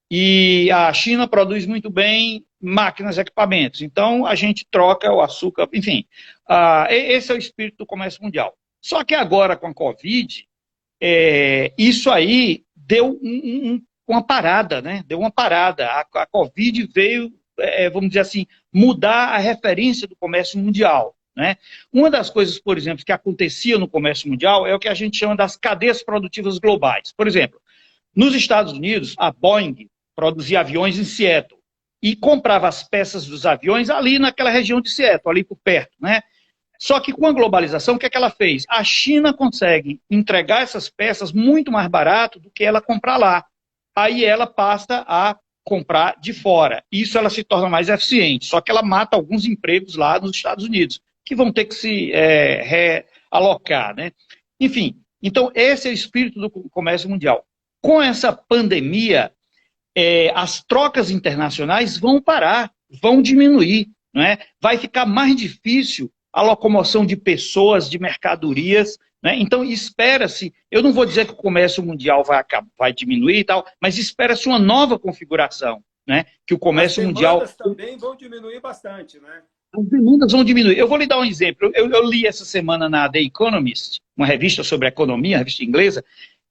E 0.09 0.71
a 0.71 0.91
China 0.91 1.27
produz 1.27 1.65
muito 1.65 1.89
bem 1.89 2.45
máquinas 2.59 3.17
equipamentos. 3.17 3.81
Então, 3.81 4.25
a 4.25 4.35
gente 4.35 4.65
troca 4.69 5.11
o 5.11 5.21
açúcar, 5.21 5.67
enfim. 5.73 6.05
Uh, 6.49 6.91
esse 6.91 7.31
é 7.31 7.35
o 7.35 7.37
espírito 7.37 7.77
do 7.77 7.85
comércio 7.85 8.21
mundial. 8.21 8.55
Só 8.81 9.03
que 9.03 9.13
agora, 9.13 9.55
com 9.55 9.67
a 9.67 9.73
Covid, 9.73 10.47
é, 11.01 11.73
isso 11.77 12.09
aí 12.09 12.63
deu 12.75 13.19
um, 13.21 13.71
um, 13.73 13.81
uma 14.07 14.23
parada, 14.23 14.81
né? 14.81 15.03
Deu 15.05 15.19
uma 15.19 15.31
parada. 15.31 15.85
A, 15.87 16.01
a 16.01 16.25
Covid 16.25 16.89
veio, 16.93 17.31
é, 17.59 17.89
vamos 17.89 18.09
dizer 18.09 18.21
assim, 18.21 18.47
mudar 18.73 19.29
a 19.29 19.37
referência 19.37 20.07
do 20.07 20.15
comércio 20.15 20.59
mundial. 20.59 21.15
Né? 21.35 21.55
Uma 21.93 22.09
das 22.09 22.29
coisas, 22.29 22.59
por 22.59 22.77
exemplo, 22.77 23.05
que 23.05 23.11
acontecia 23.11 23.77
no 23.77 23.87
comércio 23.87 24.27
mundial 24.27 24.67
é 24.67 24.75
o 24.75 24.79
que 24.79 24.89
a 24.89 24.93
gente 24.93 25.17
chama 25.17 25.35
das 25.35 25.55
cadeias 25.55 26.03
produtivas 26.03 26.57
globais. 26.57 27.13
Por 27.13 27.27
exemplo, 27.27 27.61
nos 28.15 28.35
Estados 28.35 28.73
Unidos, 28.73 29.15
a 29.17 29.31
Boeing 29.31 29.87
produzia 30.19 30.59
aviões 30.59 30.99
em 30.99 31.05
Seattle 31.05 31.61
e 32.03 32.13
comprava 32.13 32.67
as 32.67 32.83
peças 32.83 33.25
dos 33.25 33.45
aviões 33.45 33.89
ali 33.89 34.19
naquela 34.19 34.49
região 34.49 34.81
de 34.81 34.89
Seattle, 34.89 35.31
ali 35.31 35.45
por 35.45 35.55
perto. 35.55 35.95
Né? 35.97 36.21
Só 36.77 36.99
que 36.99 37.13
com 37.13 37.25
a 37.25 37.31
globalização, 37.31 37.95
o 37.95 37.97
que, 37.97 38.05
é 38.05 38.09
que 38.09 38.17
ela 38.17 38.29
fez? 38.29 38.65
A 38.67 38.83
China 38.83 39.33
consegue 39.33 40.01
entregar 40.11 40.61
essas 40.61 40.89
peças 40.89 41.31
muito 41.31 41.71
mais 41.71 41.87
barato 41.87 42.37
do 42.37 42.51
que 42.51 42.65
ela 42.65 42.81
comprar 42.81 43.15
lá. 43.15 43.45
Aí 43.95 44.25
ela 44.25 44.45
passa 44.45 45.05
a 45.07 45.37
comprar 45.63 46.19
de 46.19 46.33
fora. 46.33 46.83
Isso 46.91 47.17
ela 47.17 47.29
se 47.29 47.41
torna 47.41 47.69
mais 47.69 47.87
eficiente, 47.87 48.45
só 48.45 48.59
que 48.59 48.71
ela 48.71 48.83
mata 48.83 49.15
alguns 49.15 49.45
empregos 49.45 49.95
lá 49.95 50.19
nos 50.19 50.35
Estados 50.35 50.65
Unidos, 50.65 50.99
que 51.23 51.33
vão 51.33 51.49
ter 51.49 51.63
que 51.63 51.75
se 51.75 52.11
é, 52.11 52.61
realocar. 52.61 53.95
Né? 53.95 54.11
Enfim, 54.59 54.97
então 55.23 55.49
esse 55.55 55.87
é 55.87 55.91
o 55.91 55.93
espírito 55.93 56.41
do 56.41 56.49
comércio 56.49 57.09
mundial. 57.09 57.45
Com 57.81 58.01
essa 58.01 58.33
pandemia, 58.33 59.31
é, 59.95 60.31
as 60.35 60.63
trocas 60.63 61.11
internacionais 61.11 61.97
vão 61.97 62.21
parar, 62.21 62.71
vão 63.01 63.21
diminuir. 63.21 63.87
Não 64.13 64.23
é? 64.23 64.39
Vai 64.61 64.77
ficar 64.77 65.05
mais 65.05 65.35
difícil 65.35 66.11
a 66.33 66.41
locomoção 66.41 67.05
de 67.05 67.15
pessoas, 67.15 67.89
de 67.89 67.99
mercadorias. 67.99 68.97
Né? 69.21 69.37
Então, 69.37 69.63
espera-se, 69.63 70.53
eu 70.71 70.81
não 70.81 70.93
vou 70.93 71.05
dizer 71.05 71.25
que 71.25 71.33
o 71.33 71.37
comércio 71.37 71.83
mundial 71.83 72.23
vai, 72.23 72.43
vai 72.77 72.93
diminuir 72.93 73.39
e 73.39 73.43
tal, 73.43 73.65
mas 73.81 73.97
espera-se 73.97 74.47
uma 74.47 74.59
nova 74.59 74.97
configuração, 74.97 75.83
né? 76.07 76.25
que 76.47 76.53
o 76.53 76.59
comércio 76.59 77.01
As 77.01 77.07
mundial... 77.07 77.41
As 77.41 77.55
também 77.55 77.97
vão 77.97 78.15
diminuir 78.15 78.59
bastante, 78.59 79.19
né? 79.19 79.41
As 79.71 79.85
demandas 79.85 80.31
vão 80.31 80.43
diminuir. 80.43 80.77
Eu 80.79 80.87
vou 80.87 80.97
lhe 80.97 81.05
dar 81.05 81.19
um 81.19 81.25
exemplo. 81.25 81.71
Eu, 81.75 81.91
eu, 81.91 82.03
li 82.03 82.25
essa 82.25 82.43
semana 82.43 82.89
na 82.89 83.07
The 83.07 83.21
Economist, 83.21 83.99
uma 84.17 84.25
revista 84.25 84.63
sobre 84.63 84.87
economia, 84.87 85.35
uma 85.35 85.39
revista 85.39 85.63
inglesa, 85.63 86.03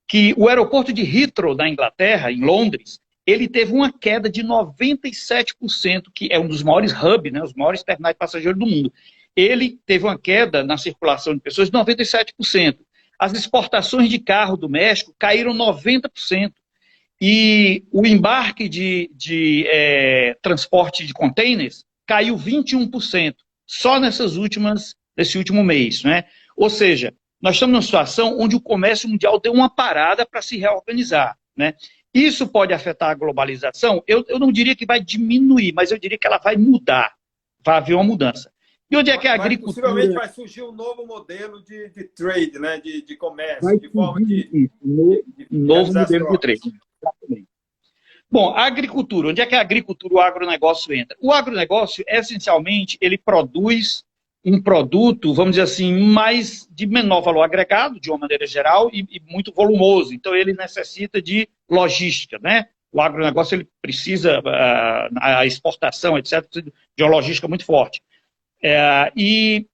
que 0.06 0.32
o 0.36 0.48
aeroporto 0.48 0.92
de 0.92 1.02
Heathrow, 1.02 1.54
da 1.54 1.68
Inglaterra, 1.68 2.30
em 2.30 2.44
Londres, 2.44 3.00
ele 3.28 3.46
teve 3.48 3.72
uma 3.72 3.92
queda 3.92 4.30
de 4.30 4.42
97%, 4.42 6.04
que 6.14 6.28
é 6.30 6.38
um 6.38 6.48
dos 6.48 6.62
maiores 6.62 6.92
hubs, 6.92 7.32
né, 7.32 7.42
os 7.42 7.52
maiores 7.52 7.82
terminais 7.82 8.14
de 8.14 8.18
passageiros 8.18 8.58
do 8.58 8.66
mundo 8.66 8.92
ele 9.38 9.78
teve 9.86 10.04
uma 10.04 10.18
queda 10.18 10.64
na 10.64 10.76
circulação 10.76 11.32
de 11.32 11.40
pessoas 11.40 11.70
de 11.70 11.76
97%. 11.78 12.78
As 13.16 13.32
exportações 13.32 14.08
de 14.10 14.18
carro 14.18 14.56
do 14.56 14.68
México 14.68 15.14
caíram 15.16 15.54
90%. 15.54 16.52
E 17.20 17.84
o 17.92 18.04
embarque 18.04 18.68
de, 18.68 19.10
de 19.14 19.64
é, 19.68 20.36
transporte 20.42 21.06
de 21.06 21.12
containers 21.12 21.84
caiu 22.06 22.36
21%, 22.36 23.34
só 23.66 23.98
nessas 24.00 24.36
últimas, 24.36 24.94
nesse 25.16 25.38
último 25.38 25.62
mês. 25.62 26.02
Né? 26.02 26.24
Ou 26.56 26.70
seja, 26.70 27.14
nós 27.40 27.54
estamos 27.54 27.72
numa 27.72 27.82
situação 27.82 28.38
onde 28.40 28.56
o 28.56 28.60
comércio 28.60 29.08
mundial 29.08 29.40
deu 29.40 29.52
uma 29.52 29.68
parada 29.68 30.26
para 30.26 30.42
se 30.42 30.56
reorganizar. 30.56 31.36
Né? 31.56 31.74
Isso 32.18 32.48
pode 32.48 32.72
afetar 32.72 33.10
a 33.10 33.14
globalização? 33.14 34.02
Eu, 34.06 34.24
eu 34.28 34.38
não 34.38 34.50
diria 34.50 34.74
que 34.74 34.84
vai 34.84 35.00
diminuir, 35.00 35.72
mas 35.72 35.92
eu 35.92 35.98
diria 35.98 36.18
que 36.18 36.26
ela 36.26 36.38
vai 36.38 36.56
mudar. 36.56 37.14
Vai 37.64 37.76
haver 37.76 37.94
uma 37.94 38.02
mudança. 38.02 38.52
E 38.90 38.96
onde 38.96 39.10
é 39.10 39.18
que 39.18 39.28
é 39.28 39.30
a 39.30 39.34
agricultura... 39.34 39.88
Possivelmente 39.88 40.14
vai 40.14 40.28
surgir 40.28 40.62
um 40.62 40.72
novo 40.72 41.06
modelo 41.06 41.62
de, 41.62 41.90
de 41.90 42.04
trade, 42.04 42.58
né? 42.58 42.80
de, 42.80 43.02
de 43.02 43.16
comércio, 43.16 43.62
vai 43.62 43.78
de 43.78 43.88
forma 43.90 44.18
de... 44.26 44.48
de, 44.50 44.70
de 44.82 45.46
novo 45.50 45.92
modelo 45.92 46.30
de 46.30 46.38
trade. 46.38 46.72
Bom, 48.30 48.50
a 48.50 48.66
agricultura, 48.66 49.28
onde 49.28 49.40
é 49.40 49.46
que 49.46 49.54
a 49.54 49.60
agricultura, 49.60 50.14
o 50.14 50.20
agronegócio 50.20 50.92
entra? 50.92 51.16
O 51.20 51.32
agronegócio, 51.32 52.04
essencialmente, 52.08 52.98
ele 53.00 53.16
produz 53.16 54.04
um 54.44 54.62
produto, 54.62 55.34
vamos 55.34 55.52
dizer 55.52 55.62
assim, 55.62 55.92
mais 56.00 56.66
de 56.70 56.86
menor 56.86 57.20
valor 57.20 57.42
agregado, 57.42 58.00
de 58.00 58.10
uma 58.10 58.18
maneira 58.18 58.46
geral, 58.46 58.90
e, 58.92 59.00
e 59.10 59.20
muito 59.28 59.52
volumoso. 59.52 60.14
Então, 60.14 60.34
ele 60.34 60.52
necessita 60.52 61.20
de 61.20 61.48
logística, 61.68 62.38
né? 62.40 62.66
O 62.90 63.00
agronegócio, 63.00 63.56
ele 63.56 63.68
precisa, 63.82 64.38
uh, 64.40 65.18
a 65.20 65.44
exportação, 65.44 66.16
etc., 66.16 66.44
de 66.96 67.04
uma 67.04 67.10
logística 67.10 67.48
muito 67.48 67.64
forte. 67.64 68.02
É, 68.62 69.12
e 69.14 69.66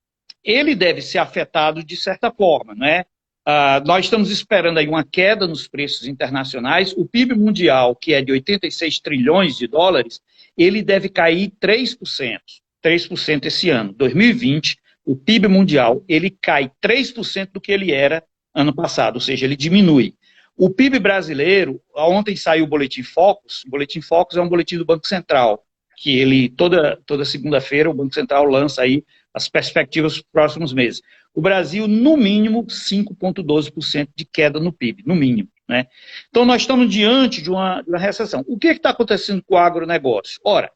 ele 0.42 0.74
deve 0.74 1.00
ser 1.00 1.18
afetado 1.18 1.82
de 1.82 1.96
certa 1.96 2.30
forma, 2.30 2.74
né? 2.74 3.04
Ah, 3.46 3.82
nós 3.84 4.06
estamos 4.06 4.30
esperando 4.30 4.78
aí 4.78 4.88
uma 4.88 5.04
queda 5.04 5.46
nos 5.46 5.68
preços 5.68 6.08
internacionais. 6.08 6.94
O 6.96 7.04
PIB 7.04 7.34
mundial, 7.34 7.94
que 7.94 8.14
é 8.14 8.22
de 8.22 8.32
86 8.32 9.00
trilhões 9.00 9.58
de 9.58 9.66
dólares, 9.66 10.20
ele 10.56 10.82
deve 10.82 11.10
cair 11.10 11.52
3%. 11.60 12.40
3% 12.84 13.46
esse 13.46 13.70
ano. 13.70 13.92
2020, 13.92 14.76
o 15.04 15.16
PIB 15.16 15.48
mundial, 15.48 16.04
ele 16.08 16.30
cai 16.30 16.70
3% 16.82 17.50
do 17.52 17.60
que 17.60 17.72
ele 17.72 17.92
era 17.92 18.22
ano 18.54 18.74
passado, 18.74 19.16
ou 19.16 19.20
seja, 19.20 19.46
ele 19.46 19.56
diminui. 19.56 20.14
O 20.56 20.70
PIB 20.70 21.00
brasileiro, 21.00 21.80
ontem 21.96 22.36
saiu 22.36 22.64
o 22.64 22.68
Boletim 22.68 23.02
Focus, 23.02 23.64
o 23.66 23.70
Boletim 23.70 24.00
Focus 24.00 24.36
é 24.36 24.40
um 24.40 24.48
boletim 24.48 24.78
do 24.78 24.84
Banco 24.84 25.06
Central 25.06 25.64
que 25.96 26.18
ele, 26.18 26.48
toda, 26.48 27.00
toda 27.06 27.24
segunda-feira, 27.24 27.90
o 27.90 27.94
Banco 27.94 28.14
Central 28.14 28.44
lança 28.44 28.82
aí 28.82 29.04
as 29.32 29.48
perspectivas 29.48 30.14
para 30.14 30.20
os 30.20 30.28
próximos 30.30 30.72
meses. 30.72 31.00
O 31.34 31.40
Brasil, 31.40 31.88
no 31.88 32.16
mínimo, 32.16 32.64
5,12% 32.64 34.08
de 34.14 34.24
queda 34.24 34.60
no 34.60 34.72
PIB, 34.72 35.02
no 35.06 35.14
mínimo. 35.14 35.48
Né? 35.68 35.86
Então, 36.28 36.44
nós 36.44 36.62
estamos 36.62 36.90
diante 36.90 37.42
de 37.42 37.50
uma, 37.50 37.80
de 37.80 37.88
uma 37.88 37.98
recessão. 37.98 38.44
O 38.46 38.58
que 38.58 38.68
está 38.68 38.90
acontecendo 38.90 39.42
com 39.42 39.54
o 39.54 39.58
agronegócio? 39.58 40.38
Ora, 40.44 40.70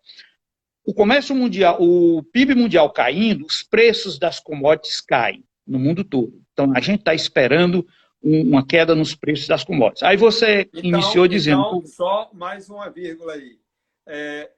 o 0.88 0.94
comércio 0.94 1.36
mundial, 1.36 1.76
o 1.78 2.22
PIB 2.32 2.54
mundial 2.54 2.90
caindo, 2.90 3.44
os 3.44 3.62
preços 3.62 4.18
das 4.18 4.40
commodities 4.40 5.02
caem 5.02 5.44
no 5.66 5.78
mundo 5.78 6.02
todo. 6.02 6.40
Então, 6.50 6.72
a 6.74 6.80
gente 6.80 7.00
está 7.00 7.14
esperando 7.14 7.86
uma 8.22 8.66
queda 8.66 8.94
nos 8.94 9.14
preços 9.14 9.46
das 9.46 9.62
commodities. 9.62 10.02
Aí 10.02 10.16
você 10.16 10.62
então, 10.72 10.82
iniciou 10.82 11.28
dizendo... 11.28 11.60
Então, 11.60 11.84
só 11.84 12.30
mais 12.32 12.70
uma 12.70 12.88
vírgula 12.88 13.34
aí. 13.34 13.58
É, 14.06 14.50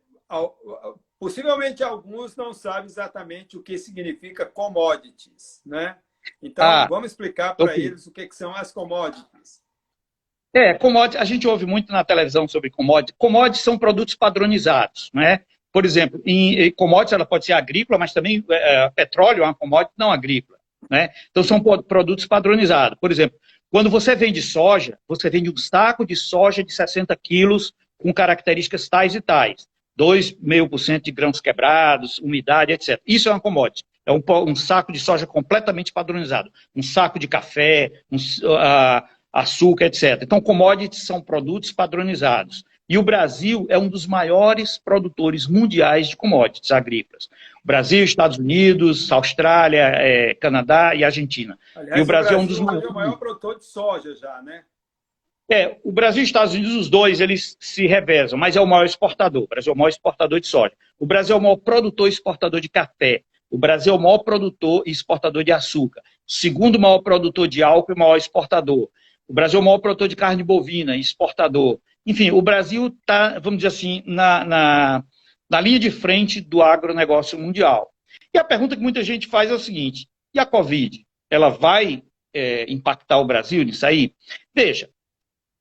possivelmente 1.19 1.83
alguns 1.83 2.37
não 2.37 2.53
sabem 2.53 2.85
exatamente 2.85 3.57
o 3.57 3.63
que 3.65 3.77
significa 3.77 4.47
commodities, 4.47 5.61
né? 5.67 5.97
Então, 6.41 6.65
ah, 6.65 6.87
vamos 6.89 7.11
explicar 7.11 7.57
para 7.57 7.73
okay. 7.73 7.87
eles 7.87 8.07
o 8.07 8.13
que, 8.13 8.29
que 8.29 8.37
são 8.37 8.55
as 8.55 8.71
commodities. 8.71 9.61
É, 10.55 10.75
commodities, 10.75 11.21
a 11.21 11.25
gente 11.25 11.49
ouve 11.49 11.67
muito 11.67 11.91
na 11.91 12.05
televisão 12.05 12.47
sobre 12.47 12.71
commodities. 12.71 13.17
Commodities 13.19 13.65
são 13.65 13.77
produtos 13.77 14.15
padronizados, 14.15 15.11
né? 15.13 15.45
Por 15.73 15.85
exemplo, 15.85 16.21
em, 16.25 16.59
em 16.59 16.71
commodities 16.73 17.13
ela 17.13 17.27
pode 17.27 17.45
ser 17.45 17.53
agrícola, 17.53 17.99
mas 17.99 18.13
também 18.13 18.45
é, 18.51 18.91
petróleo 18.91 19.43
é 19.43 19.47
uma 19.47 19.55
commodity 19.55 19.95
não 19.97 20.11
agrícola, 20.11 20.59
né? 20.91 21.11
Então 21.31 21.43
são 21.43 21.61
produtos 21.61 22.27
padronizados. 22.27 22.99
Por 23.01 23.11
exemplo, 23.11 23.39
quando 23.71 23.89
você 23.89 24.17
vende 24.17 24.43
soja, 24.43 24.99
você 25.07 25.31
vende 25.31 25.49
um 25.49 25.57
saco 25.57 26.05
de 26.05 26.17
soja 26.17 26.65
de 26.65 26.73
60 26.73 27.15
quilos 27.17 27.73
com 27.97 28.13
características 28.13 28.89
tais 28.89 29.15
e 29.15 29.21
tais. 29.21 29.69
2,5% 29.99 31.03
de 31.03 31.11
grãos 31.11 31.41
quebrados, 31.41 32.19
umidade, 32.19 32.73
etc. 32.73 33.01
Isso 33.07 33.29
é 33.29 33.33
uma 33.33 33.41
commodity. 33.41 33.85
É 34.07 34.13
um, 34.13 34.23
um, 34.49 34.57
saco 34.57 34.93
de 34.93 34.99
soja 34.99 35.27
completamente 35.27 35.93
padronizado. 35.93 36.51
Um 36.75 36.83
saco 36.83 37.19
de 37.19 37.29
café, 37.29 37.93
um, 38.11 38.17
uh, 38.17 39.07
açúcar, 39.33 39.85
etc. 39.85 40.21
Então, 40.23 40.41
commodities 40.41 41.05
são 41.05 41.21
produtos 41.21 41.71
padronizados. 41.71 42.65
E 42.91 42.99
o 42.99 43.05
Brasil 43.05 43.67
é 43.69 43.79
um 43.79 43.89
dos 43.89 44.05
maiores 44.05 44.77
produtores 44.77 45.47
mundiais 45.47 46.09
de 46.09 46.17
commodities 46.17 46.73
agrícolas. 46.73 47.31
O 47.63 47.67
Brasil, 47.69 48.03
Estados 48.03 48.37
Unidos, 48.37 49.13
Austrália, 49.13 49.93
é, 49.95 50.35
Canadá 50.35 50.93
e 50.93 51.05
Argentina. 51.05 51.57
Aliás, 51.77 52.01
e 52.01 52.03
o 52.03 52.05
Brasil, 52.05 52.05
o 52.05 52.07
Brasil 52.07 52.39
é 52.39 52.41
um 52.41 52.47
dos 52.47 52.59
maiores. 52.59 52.89
É 52.89 52.91
o 52.91 52.95
maior 52.95 53.17
produtor 53.17 53.59
de 53.59 53.65
soja 53.65 54.13
já, 54.17 54.43
né? 54.43 54.65
É, 55.49 55.77
o 55.85 55.93
Brasil 55.93 56.21
e 56.21 56.25
os 56.25 56.29
Estados 56.29 56.53
Unidos, 56.53 56.75
os 56.75 56.91
dois, 56.91 57.21
eles 57.21 57.57
se 57.61 57.87
revezam, 57.87 58.37
mas 58.37 58.57
é 58.57 58.61
o 58.61 58.67
maior 58.67 58.85
exportador. 58.85 59.45
O 59.45 59.49
Brasil 59.49 59.71
é 59.71 59.75
o 59.75 59.79
maior 59.79 59.91
exportador 59.91 60.41
de 60.41 60.49
soja. 60.49 60.73
O 60.99 61.07
Brasil 61.07 61.37
é 61.37 61.39
o 61.39 61.43
maior 61.43 61.59
produtor 61.59 62.09
e 62.09 62.11
exportador 62.11 62.61
de 62.61 62.69
café. 62.69 63.23
O 63.49 63.57
Brasil 63.57 63.93
é 63.93 63.97
o 63.97 64.01
maior 64.01 64.19
produtor 64.19 64.83
e 64.85 64.91
exportador 64.91 65.45
de 65.45 65.53
açúcar. 65.53 66.03
Segundo 66.27 66.77
maior 66.77 66.99
produtor 66.99 67.47
de 67.47 67.63
álcool 67.63 67.93
e 67.93 67.99
maior 67.99 68.17
exportador. 68.17 68.89
O 69.29 69.33
Brasil 69.33 69.61
é 69.61 69.63
o 69.63 69.65
maior 69.65 69.79
produtor 69.79 70.09
de 70.09 70.17
carne 70.17 70.43
bovina 70.43 70.97
e 70.97 71.01
exportador. 71.01 71.79
Enfim, 72.11 72.33
o 72.33 72.43
Brasil 72.43 72.89
está, 72.89 73.39
vamos 73.39 73.59
dizer 73.59 73.69
assim, 73.69 74.03
na, 74.05 74.45
na, 74.45 75.05
na 75.49 75.61
linha 75.61 75.79
de 75.79 75.93
frente 75.93 76.41
do 76.41 76.61
agronegócio 76.61 77.39
mundial. 77.39 77.89
E 78.35 78.39
a 78.39 78.43
pergunta 78.43 78.75
que 78.75 78.83
muita 78.83 79.01
gente 79.05 79.29
faz 79.29 79.49
é 79.49 79.55
o 79.55 79.61
seguinte: 79.61 80.09
e 80.35 80.41
a 80.41 80.45
Covid? 80.45 81.07
Ela 81.31 81.51
vai 81.51 82.03
é, 82.35 82.67
impactar 82.69 83.19
o 83.19 83.25
Brasil 83.25 83.63
nisso 83.63 83.87
aí? 83.87 84.13
Veja, 84.53 84.91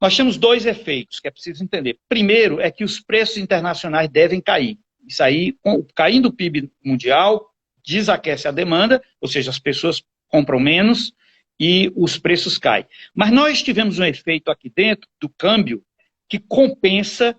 nós 0.02 0.18
temos 0.18 0.38
dois 0.38 0.66
efeitos 0.66 1.20
que 1.20 1.28
é 1.28 1.32
preciso 1.32 1.64
entender. 1.64 2.00
Primeiro 2.10 2.60
é 2.60 2.72
que 2.72 2.84
os 2.84 3.00
preços 3.00 3.38
internacionais 3.38 4.10
devem 4.10 4.42
cair. 4.42 4.80
Isso 5.08 5.22
aí, 5.22 5.56
caindo 5.94 6.30
o 6.30 6.34
PIB 6.34 6.72
mundial, 6.84 7.48
desaquece 7.86 8.48
a 8.48 8.52
demanda, 8.52 9.04
ou 9.22 9.28
seja, 9.28 9.52
as 9.52 9.60
pessoas 9.60 10.02
compram 10.28 10.60
menos 10.60 11.14
e 11.60 11.94
os 11.96 12.18
preços 12.18 12.58
caem. 12.58 12.88
Mas 13.14 13.30
nós 13.30 13.62
tivemos 13.62 14.00
um 14.00 14.04
efeito 14.04 14.50
aqui 14.50 14.68
dentro 14.68 15.08
do 15.22 15.30
câmbio 15.30 15.84
que 16.30 16.40
compensa 16.40 17.36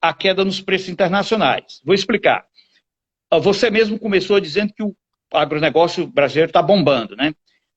a 0.00 0.12
queda 0.12 0.44
nos 0.44 0.60
preços 0.60 0.88
internacionais. 0.88 1.80
Vou 1.84 1.94
explicar. 1.94 2.46
Ah, 3.30 3.38
você 3.38 3.70
mesmo 3.70 3.98
começou 3.98 4.38
dizendo 4.38 4.72
que 4.72 4.82
o 4.82 4.94
agronegócio 5.32 6.06
brasileiro 6.06 6.50
está 6.50 6.62
bombando, 6.62 7.16
né? 7.16 7.34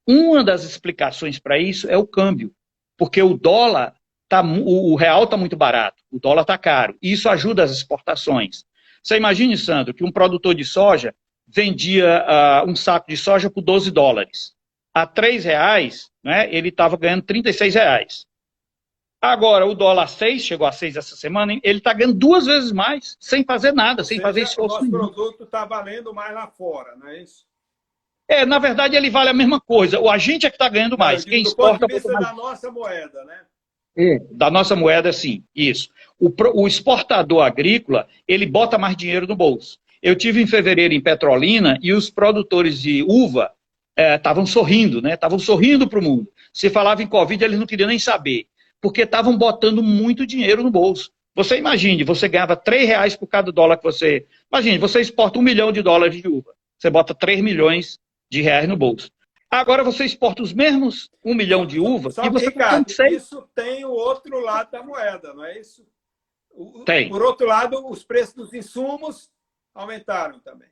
Uma 0.08 0.44
das 0.44 0.64
explicações 0.64 1.40
para 1.40 1.58
isso 1.58 1.90
é 1.90 1.98
o 1.98 2.06
câmbio, 2.06 2.52
porque 2.98 3.22
o 3.22 3.36
dólar 3.36 3.96
tá, 4.28 4.42
o 4.42 4.96
real 4.96 5.24
está 5.24 5.38
muito 5.38 5.56
barato, 5.56 6.04
o 6.12 6.20
dólar 6.20 6.42
está 6.42 6.58
caro, 6.58 6.98
e 7.02 7.12
isso 7.12 7.30
ajuda 7.30 7.64
as 7.64 7.72
exportações. 7.72 8.66
Você 9.04 9.18
imagine, 9.18 9.58
Sandro, 9.58 9.94
que 9.94 10.04
um 10.04 10.12
produtor 10.12 10.54
de 10.54 10.66
soja 10.66 11.16
vendia 11.48 12.26
uh, 12.26 12.70
um 12.70 12.76
saco 12.76 13.08
de 13.10 13.18
soja 13.18 13.50
por 13.50 13.62
12 13.62 13.92
dólares. 13.92 14.54
A 14.94 15.06
3 15.06 15.46
reais, 15.46 16.10
né, 16.24 16.54
ele 16.54 16.70
estava 16.70 16.98
ganhando 16.98 17.24
36 17.24 17.76
reais. 17.76 18.26
Agora, 19.22 19.66
o 19.66 19.76
dólar 19.76 20.08
6, 20.08 20.42
chegou 20.44 20.66
a 20.66 20.72
6 20.72 20.96
essa 20.96 21.16
semana, 21.16 21.60
ele 21.62 21.80
está 21.80 21.94
ganhando 21.94 22.14
duas 22.14 22.46
vezes 22.46 22.72
mais, 22.72 23.18
sem 23.20 23.44
fazer 23.44 23.74
nada, 23.74 24.02
Ou 24.02 24.06
sem 24.06 24.18
seja, 24.18 24.28
fazer 24.28 24.42
esforço. 24.42 24.78
O 24.78 24.80
nosso 24.80 24.90
produto 24.90 25.44
está 25.44 25.66
valendo 25.66 26.14
mais 26.14 26.34
lá 26.34 26.48
fora, 26.48 26.96
não 26.96 27.08
é 27.10 27.22
isso? 27.22 27.46
É, 28.30 28.46
na 28.46 28.60
verdade, 28.60 28.96
ele 28.96 29.10
vale 29.10 29.30
a 29.30 29.34
mesma 29.34 29.60
coisa. 29.60 30.00
O 30.00 30.10
agente 30.10 30.46
é 30.46 30.50
que 30.50 30.56
está 30.56 30.70
ganhando 30.70 30.98
mais. 30.98 31.26
Não, 31.26 31.32
Quem 31.32 31.42
exporta. 31.42 31.80
Do 31.80 31.80
ponto 31.80 31.90
de 31.90 31.94
vista 31.96 32.14
da 32.14 32.34
nossa 32.34 32.72
moeda, 32.72 33.26
né? 33.26 33.42
É, 33.98 34.20
da 34.32 34.50
nossa 34.50 34.76
moeda, 34.76 35.12
sim, 35.12 35.44
isso. 35.54 35.90
O, 36.18 36.32
o, 36.54 36.68
exportador 36.68 37.44
agrícola, 37.44 38.08
ele 38.26 38.46
bota 38.46 38.78
mais 38.78 38.96
dinheiro 38.96 39.28
no 39.28 39.36
bolso. 39.36 39.80
Eu 40.02 40.16
tive 40.16 40.42
em 40.42 40.48
fevereiro 40.48 40.94
em 40.94 41.02
Petrolina 41.02 41.78
e 41.82 41.92
os 41.92 42.10
produtores 42.10 42.80
de 42.80 43.04
uva 43.04 43.52
estavam 43.98 44.44
é, 44.44 44.48
sorrindo, 44.48 45.02
né? 45.02 45.16
Estavam 45.16 45.40
sorrindo 45.40 45.90
para 45.90 46.00
o 46.00 46.04
mundo. 46.04 46.32
Se 46.54 46.70
falava 46.70 47.04
em 47.04 47.08
Covid, 47.08 47.44
eles 47.44 47.60
não 47.60 47.66
queriam 47.66 47.90
nem 47.90 48.00
saber 48.00 48.48
porque 48.82 49.02
estavam 49.02 49.38
botando 49.38 49.84
muito 49.84 50.26
dinheiro 50.26 50.64
no 50.64 50.72
bolso. 50.72 51.12
Você 51.36 51.58
imagine, 51.58 52.04
você 52.04 52.28
ganhava 52.28 52.56
3 52.56 52.88
reais 52.88 53.16
por 53.16 53.28
cada 53.28 53.52
dólar 53.52 53.78
que 53.78 53.84
você. 53.84 54.26
Imagine, 54.52 54.78
você 54.78 55.00
exporta 55.00 55.40
um 55.40 55.42
milhão 55.42 55.72
de 55.72 55.82
dólares 55.82 56.22
de 56.22 56.28
uva. 56.28 56.54
Você 56.78 56.90
bota 56.90 57.14
3 57.14 57.42
milhões 57.42 58.00
de 58.30 58.42
reais 58.42 58.68
no 58.68 58.76
bolso. 58.76 59.12
Agora 59.50 59.84
você 59.84 60.06
exporta 60.06 60.44
os 60.44 60.54
mesmos 60.54 61.10
um 61.26 61.34
milhão 61.34 61.66
de 61.66 61.80
uvas 61.80 62.14
Só 62.14 62.24
e 62.24 62.30
você 62.30 62.48
Ricardo, 62.48 62.86
isso 63.10 63.50
tem 63.56 63.84
o 63.84 63.90
outro 63.90 64.40
lado 64.40 64.70
da 64.70 64.84
moeda, 64.84 65.34
não 65.34 65.44
é 65.44 65.60
isso? 65.60 65.88
O, 66.52 66.84
tem. 66.84 67.10
Por 67.10 67.24
outro 67.24 67.48
lado, 67.48 67.90
os 67.90 68.04
preços 68.04 68.36
dos 68.36 68.54
insumos 68.54 69.32
aumentaram 69.74 70.40
também. 70.40 70.70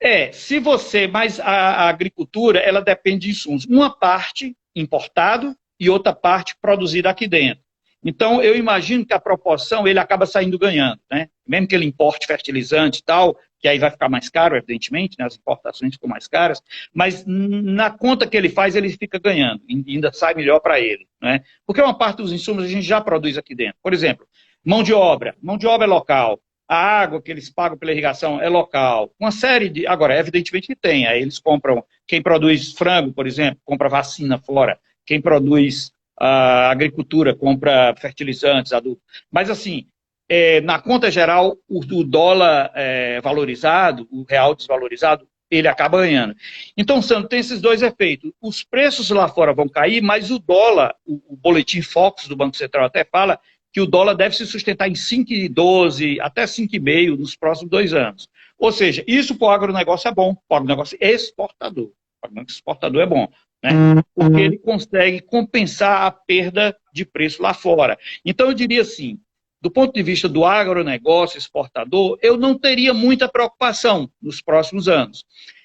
É, 0.00 0.30
se 0.32 0.58
você, 0.60 1.06
mas 1.06 1.40
a, 1.40 1.44
a 1.46 1.88
agricultura, 1.88 2.58
ela 2.60 2.80
depende 2.80 3.26
de 3.26 3.30
insumos. 3.30 3.64
Uma 3.64 3.90
parte 3.90 4.56
importado 4.76 5.56
e 5.78 5.88
outra 5.88 6.12
parte 6.12 6.56
produzida 6.60 7.10
aqui 7.10 7.26
dentro. 7.26 7.62
Então, 8.02 8.40
eu 8.42 8.56
imagino 8.56 9.04
que 9.04 9.12
a 9.12 9.18
proporção 9.18 9.86
ele 9.86 9.98
acaba 9.98 10.24
saindo 10.24 10.58
ganhando, 10.58 11.00
né? 11.10 11.28
Mesmo 11.46 11.66
que 11.66 11.74
ele 11.74 11.84
importe 11.84 12.26
fertilizante 12.26 13.00
e 13.00 13.04
tal, 13.04 13.36
que 13.58 13.66
aí 13.66 13.78
vai 13.78 13.90
ficar 13.90 14.08
mais 14.08 14.28
caro, 14.28 14.56
evidentemente, 14.56 15.16
né? 15.18 15.26
as 15.26 15.36
importações 15.36 15.94
ficam 15.94 16.08
mais 16.08 16.28
caras, 16.28 16.62
mas 16.94 17.24
na 17.26 17.90
conta 17.90 18.26
que 18.26 18.36
ele 18.36 18.48
faz, 18.48 18.76
ele 18.76 18.88
fica 18.90 19.18
ganhando, 19.18 19.62
e 19.68 19.94
ainda 19.94 20.12
sai 20.12 20.34
melhor 20.34 20.60
para 20.60 20.80
ele, 20.80 21.08
né? 21.20 21.42
Porque 21.66 21.80
uma 21.80 21.96
parte 21.96 22.18
dos 22.18 22.32
insumos 22.32 22.64
a 22.64 22.68
gente 22.68 22.86
já 22.86 23.00
produz 23.00 23.36
aqui 23.36 23.54
dentro. 23.54 23.76
Por 23.82 23.92
exemplo, 23.92 24.26
mão 24.64 24.82
de 24.82 24.94
obra. 24.94 25.34
Mão 25.42 25.58
de 25.58 25.66
obra 25.66 25.86
é 25.86 25.90
local. 25.90 26.40
A 26.68 26.76
água 26.76 27.20
que 27.20 27.30
eles 27.30 27.50
pagam 27.50 27.78
pela 27.78 27.92
irrigação 27.92 28.40
é 28.40 28.48
local. 28.48 29.10
Uma 29.18 29.32
série 29.32 29.70
de. 29.70 29.86
Agora, 29.86 30.16
evidentemente 30.16 30.66
que 30.66 30.76
tem. 30.76 31.06
Aí 31.06 31.22
eles 31.22 31.38
compram. 31.38 31.82
Quem 32.06 32.22
produz 32.22 32.72
frango, 32.74 33.12
por 33.12 33.26
exemplo, 33.26 33.58
compra 33.64 33.88
vacina 33.88 34.38
fora 34.38 34.78
quem 35.08 35.22
produz 35.22 35.90
a 36.20 36.70
agricultura 36.70 37.34
compra 37.34 37.94
fertilizantes, 37.98 38.74
adultos. 38.74 39.02
Mas, 39.32 39.48
assim, 39.48 39.86
é, 40.28 40.60
na 40.60 40.78
conta 40.78 41.10
geral, 41.10 41.56
o, 41.66 41.80
o 41.80 42.04
dólar 42.04 42.70
é, 42.74 43.18
valorizado, 43.22 44.06
o 44.10 44.22
real 44.28 44.54
desvalorizado, 44.54 45.26
ele 45.50 45.66
acaba 45.66 46.02
ganhando. 46.02 46.36
Então, 46.76 47.00
Sandro, 47.00 47.26
tem 47.26 47.38
esses 47.38 47.58
dois 47.58 47.80
efeitos. 47.80 48.30
Os 48.38 48.62
preços 48.62 49.08
lá 49.08 49.26
fora 49.28 49.54
vão 49.54 49.66
cair, 49.66 50.02
mas 50.02 50.30
o 50.30 50.38
dólar, 50.38 50.94
o, 51.06 51.14
o 51.32 51.36
boletim 51.36 51.80
Fox 51.80 52.28
do 52.28 52.36
Banco 52.36 52.58
Central 52.58 52.84
até 52.84 53.02
fala 53.02 53.40
que 53.72 53.80
o 53.80 53.86
dólar 53.86 54.14
deve 54.14 54.36
se 54.36 54.44
sustentar 54.44 54.88
em 54.88 54.92
5,12 54.92 56.18
até 56.20 56.44
5,5 56.44 57.16
nos 57.16 57.34
próximos 57.34 57.70
dois 57.70 57.94
anos. 57.94 58.28
Ou 58.58 58.72
seja, 58.72 59.02
isso 59.06 59.36
para 59.36 59.48
o 59.48 59.50
agronegócio 59.50 60.08
é 60.08 60.12
bom, 60.12 60.34
para 60.34 60.56
o 60.56 60.58
agronegócio 60.58 60.98
exportador. 61.00 61.86
O 61.86 62.26
agronegócio 62.26 62.56
exportador 62.56 63.00
é 63.00 63.06
bom 63.06 63.26
né? 63.62 63.70
Uhum. 63.72 64.02
porque 64.14 64.40
ele 64.40 64.58
consegue 64.58 65.20
compensar 65.20 66.02
a 66.02 66.10
perda 66.10 66.76
de 66.92 67.04
preço 67.04 67.42
lá 67.42 67.52
fora. 67.52 67.98
Então, 68.24 68.48
eu 68.48 68.54
diria 68.54 68.82
assim, 68.82 69.18
do 69.60 69.70
ponto 69.70 69.92
de 69.92 70.02
vista 70.02 70.28
do 70.28 70.44
agronegócio 70.44 71.38
exportador, 71.38 72.18
eu 72.22 72.36
não 72.36 72.58
teria 72.58 72.94
muita 72.94 73.28
preocupação 73.28 74.10
nos 74.20 74.40
próximos 74.40 74.88
anos. 74.88 75.24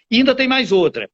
E 0.10 0.18
ainda 0.18 0.36
tem 0.36 0.48
mais 0.48 0.72
outra. 0.72 1.10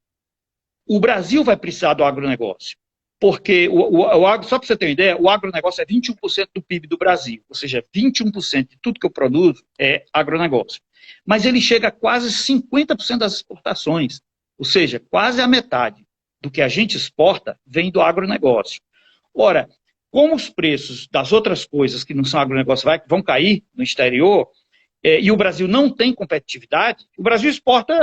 O 0.87 0.99
Brasil 0.99 1.43
vai 1.43 1.57
precisar 1.57 1.93
do 1.93 2.03
agronegócio. 2.03 2.77
Porque, 3.19 3.67
o, 3.67 3.75
o, 3.75 4.05
o 4.05 4.43
só 4.43 4.57
para 4.57 4.65
você 4.65 4.77
ter 4.77 4.85
uma 4.85 4.91
ideia, 4.91 5.17
o 5.17 5.29
agronegócio 5.29 5.81
é 5.81 5.85
21% 5.85 6.47
do 6.55 6.61
PIB 6.61 6.87
do 6.87 6.97
Brasil. 6.97 7.43
Ou 7.49 7.55
seja, 7.55 7.83
21% 7.93 8.69
de 8.69 8.77
tudo 8.81 8.99
que 8.99 9.05
eu 9.05 9.11
produzo 9.11 9.63
é 9.77 10.05
agronegócio. 10.13 10.81
Mas 11.25 11.45
ele 11.45 11.59
chega 11.59 11.89
a 11.89 11.91
quase 11.91 12.29
50% 12.29 13.17
das 13.17 13.33
exportações. 13.33 14.21
Ou 14.57 14.63
seja, 14.63 15.01
quase 15.09 15.41
a 15.41 15.47
metade 15.47 16.05
do 16.41 16.49
que 16.49 16.62
a 16.62 16.67
gente 16.67 16.95
exporta 16.95 17.60
vem 17.65 17.91
do 17.91 18.02
agronegócio. 18.02 18.82
Ora, 19.34 19.69
como 20.12 20.36
os 20.36 20.49
preços 20.49 21.08
das 21.08 21.32
outras 21.32 21.65
coisas 21.65 22.04
que 22.04 22.13
não 22.13 22.23
são 22.23 22.39
agronegócio 22.39 22.86
vai, 22.86 23.02
vão 23.08 23.21
cair 23.21 23.63
no 23.75 23.84
exterior, 23.84 24.47
é, 25.04 25.19
e 25.21 25.32
o 25.32 25.38
Brasil 25.38 25.67
não 25.67 25.89
tem 25.89 26.13
competitividade, 26.13 27.06
o 27.17 27.23
Brasil 27.23 27.49
exporta 27.49 27.93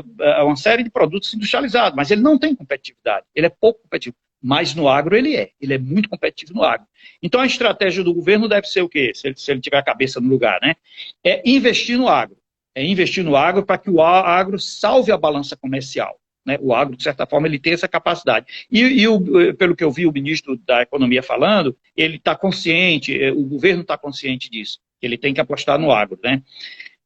uh, 0.00 0.46
uma 0.46 0.56
série 0.56 0.82
de 0.82 0.90
produtos 0.90 1.34
industrializados, 1.34 1.94
mas 1.94 2.10
ele 2.10 2.22
não 2.22 2.38
tem 2.38 2.54
competitividade, 2.54 3.26
ele 3.34 3.46
é 3.46 3.50
pouco 3.50 3.82
competitivo. 3.82 4.16
Mas 4.40 4.72
no 4.72 4.88
agro 4.88 5.16
ele 5.16 5.36
é, 5.36 5.50
ele 5.60 5.74
é 5.74 5.78
muito 5.78 6.08
competitivo 6.08 6.54
no 6.54 6.62
agro. 6.62 6.86
Então 7.20 7.40
a 7.40 7.46
estratégia 7.46 8.04
do 8.04 8.14
governo 8.14 8.48
deve 8.48 8.68
ser 8.68 8.82
o 8.82 8.88
quê? 8.88 9.12
Se 9.12 9.26
ele, 9.26 9.36
se 9.36 9.50
ele 9.50 9.60
tiver 9.60 9.78
a 9.78 9.82
cabeça 9.82 10.20
no 10.20 10.28
lugar, 10.28 10.60
né? 10.62 10.76
É 11.24 11.42
investir 11.44 11.98
no 11.98 12.08
agro. 12.08 12.36
É 12.72 12.84
investir 12.84 13.24
no 13.24 13.34
agro 13.34 13.66
para 13.66 13.78
que 13.78 13.90
o 13.90 14.00
agro 14.00 14.56
salve 14.58 15.10
a 15.10 15.16
balança 15.16 15.56
comercial. 15.56 16.16
Né? 16.48 16.56
O 16.62 16.74
agro, 16.74 16.96
de 16.96 17.02
certa 17.02 17.26
forma, 17.26 17.46
ele 17.46 17.58
tem 17.58 17.74
essa 17.74 17.86
capacidade. 17.86 18.46
E, 18.70 18.80
e 18.80 19.06
o, 19.06 19.54
pelo 19.54 19.76
que 19.76 19.84
eu 19.84 19.90
vi 19.90 20.06
o 20.06 20.12
ministro 20.12 20.56
da 20.56 20.80
Economia 20.80 21.22
falando, 21.22 21.76
ele 21.94 22.16
está 22.16 22.34
consciente, 22.34 23.22
eh, 23.22 23.30
o 23.30 23.42
governo 23.44 23.82
está 23.82 23.98
consciente 23.98 24.50
disso, 24.50 24.80
ele 25.02 25.18
tem 25.18 25.34
que 25.34 25.42
apostar 25.42 25.78
no 25.78 25.92
agro. 25.92 26.18
Né? 26.24 26.42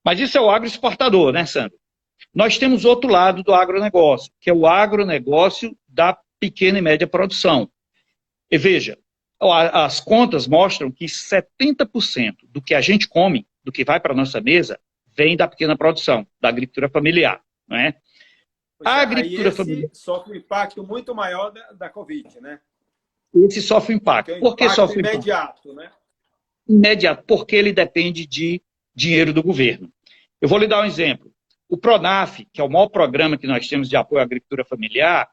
Mas 0.04 0.20
isso 0.20 0.38
é 0.38 0.40
o 0.40 0.48
agro 0.48 0.68
exportador, 0.68 1.32
né, 1.32 1.44
Sandro? 1.44 1.76
Nós 2.32 2.56
temos 2.56 2.84
outro 2.84 3.10
lado 3.10 3.42
do 3.42 3.52
agronegócio, 3.52 4.32
que 4.40 4.48
é 4.48 4.54
o 4.54 4.64
agronegócio 4.64 5.76
da 5.88 6.16
pequena 6.38 6.78
e 6.78 6.82
média 6.82 7.06
produção. 7.06 7.68
E 8.48 8.56
veja, 8.56 8.96
as 9.40 9.98
contas 9.98 10.46
mostram 10.46 10.88
que 10.88 11.06
70% 11.06 12.36
do 12.48 12.62
que 12.62 12.74
a 12.74 12.80
gente 12.80 13.08
come, 13.08 13.44
do 13.64 13.72
que 13.72 13.84
vai 13.84 13.98
para 13.98 14.12
a 14.12 14.16
nossa 14.16 14.40
mesa, 14.40 14.78
vem 15.16 15.36
da 15.36 15.48
pequena 15.48 15.76
produção, 15.76 16.24
da 16.40 16.48
agricultura 16.48 16.88
familiar. 16.88 17.40
Não 17.66 17.76
é? 17.76 17.96
A 18.84 18.98
é, 18.98 19.02
agricultura 19.02 19.52
familiar 19.52 19.90
sofre 19.92 20.32
um 20.32 20.36
impacto 20.36 20.82
muito 20.84 21.14
maior 21.14 21.50
da, 21.50 21.72
da 21.72 21.88
Covid, 21.88 22.40
né? 22.40 22.60
Esse 23.34 23.62
sofre 23.62 23.94
impacto. 23.94 24.38
Por 24.40 24.54
que 24.54 24.68
sofre 24.68 25.00
imediato, 25.00 25.70
impacto? 25.70 25.74
né? 25.74 25.90
Imediato, 26.68 27.24
porque 27.26 27.56
ele 27.56 27.72
depende 27.72 28.26
de 28.26 28.60
dinheiro 28.94 29.32
do 29.32 29.42
governo. 29.42 29.90
Eu 30.40 30.48
vou 30.48 30.58
lhe 30.58 30.66
dar 30.66 30.82
um 30.82 30.84
exemplo. 30.84 31.32
O 31.68 31.78
PRONAF, 31.78 32.46
que 32.52 32.60
é 32.60 32.64
o 32.64 32.68
maior 32.68 32.88
programa 32.88 33.38
que 33.38 33.46
nós 33.46 33.66
temos 33.66 33.88
de 33.88 33.96
apoio 33.96 34.20
à 34.20 34.24
agricultura 34.24 34.64
familiar, 34.64 35.28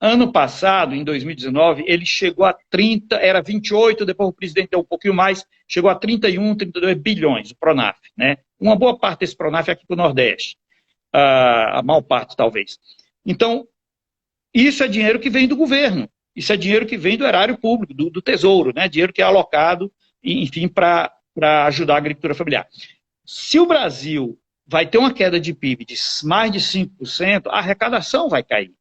ano 0.00 0.30
passado, 0.30 0.94
em 0.94 1.02
2019, 1.02 1.84
ele 1.86 2.06
chegou 2.06 2.44
a 2.44 2.56
30, 2.70 3.16
era 3.16 3.42
28, 3.42 4.04
depois 4.06 4.28
o 4.28 4.32
presidente 4.32 4.70
deu 4.70 4.80
um 4.80 4.84
pouquinho 4.84 5.14
mais, 5.14 5.44
chegou 5.66 5.90
a 5.90 5.94
31, 5.96 6.54
32 6.54 6.98
bilhões, 6.98 7.50
o 7.50 7.56
PRONAF. 7.56 7.98
Né? 8.16 8.38
Uma 8.60 8.76
boa 8.76 8.96
parte 8.96 9.20
desse 9.20 9.36
PRONAF 9.36 9.68
é 9.68 9.72
aqui 9.72 9.84
para 9.84 9.94
o 9.94 9.96
Nordeste 9.96 10.56
a, 11.12 11.80
a 11.80 12.02
parte, 12.02 12.36
talvez. 12.36 12.78
Então, 13.24 13.66
isso 14.54 14.82
é 14.82 14.88
dinheiro 14.88 15.20
que 15.20 15.30
vem 15.30 15.46
do 15.46 15.56
governo, 15.56 16.08
isso 16.34 16.52
é 16.52 16.56
dinheiro 16.56 16.86
que 16.86 16.96
vem 16.96 17.16
do 17.16 17.26
erário 17.26 17.58
público, 17.58 17.94
do, 17.94 18.10
do 18.10 18.22
tesouro, 18.22 18.72
né? 18.74 18.88
dinheiro 18.88 19.12
que 19.12 19.22
é 19.22 19.24
alocado, 19.24 19.92
enfim, 20.22 20.68
para 20.68 21.10
ajudar 21.66 21.94
a 21.94 21.98
agricultura 21.98 22.34
familiar. 22.34 22.66
Se 23.24 23.58
o 23.58 23.66
Brasil 23.66 24.38
vai 24.66 24.86
ter 24.86 24.98
uma 24.98 25.12
queda 25.12 25.38
de 25.38 25.52
PIB 25.52 25.84
de 25.84 25.96
mais 26.24 26.50
de 26.50 26.58
5%, 26.58 27.48
a 27.48 27.58
arrecadação 27.58 28.28
vai 28.28 28.42
cair. 28.42 28.72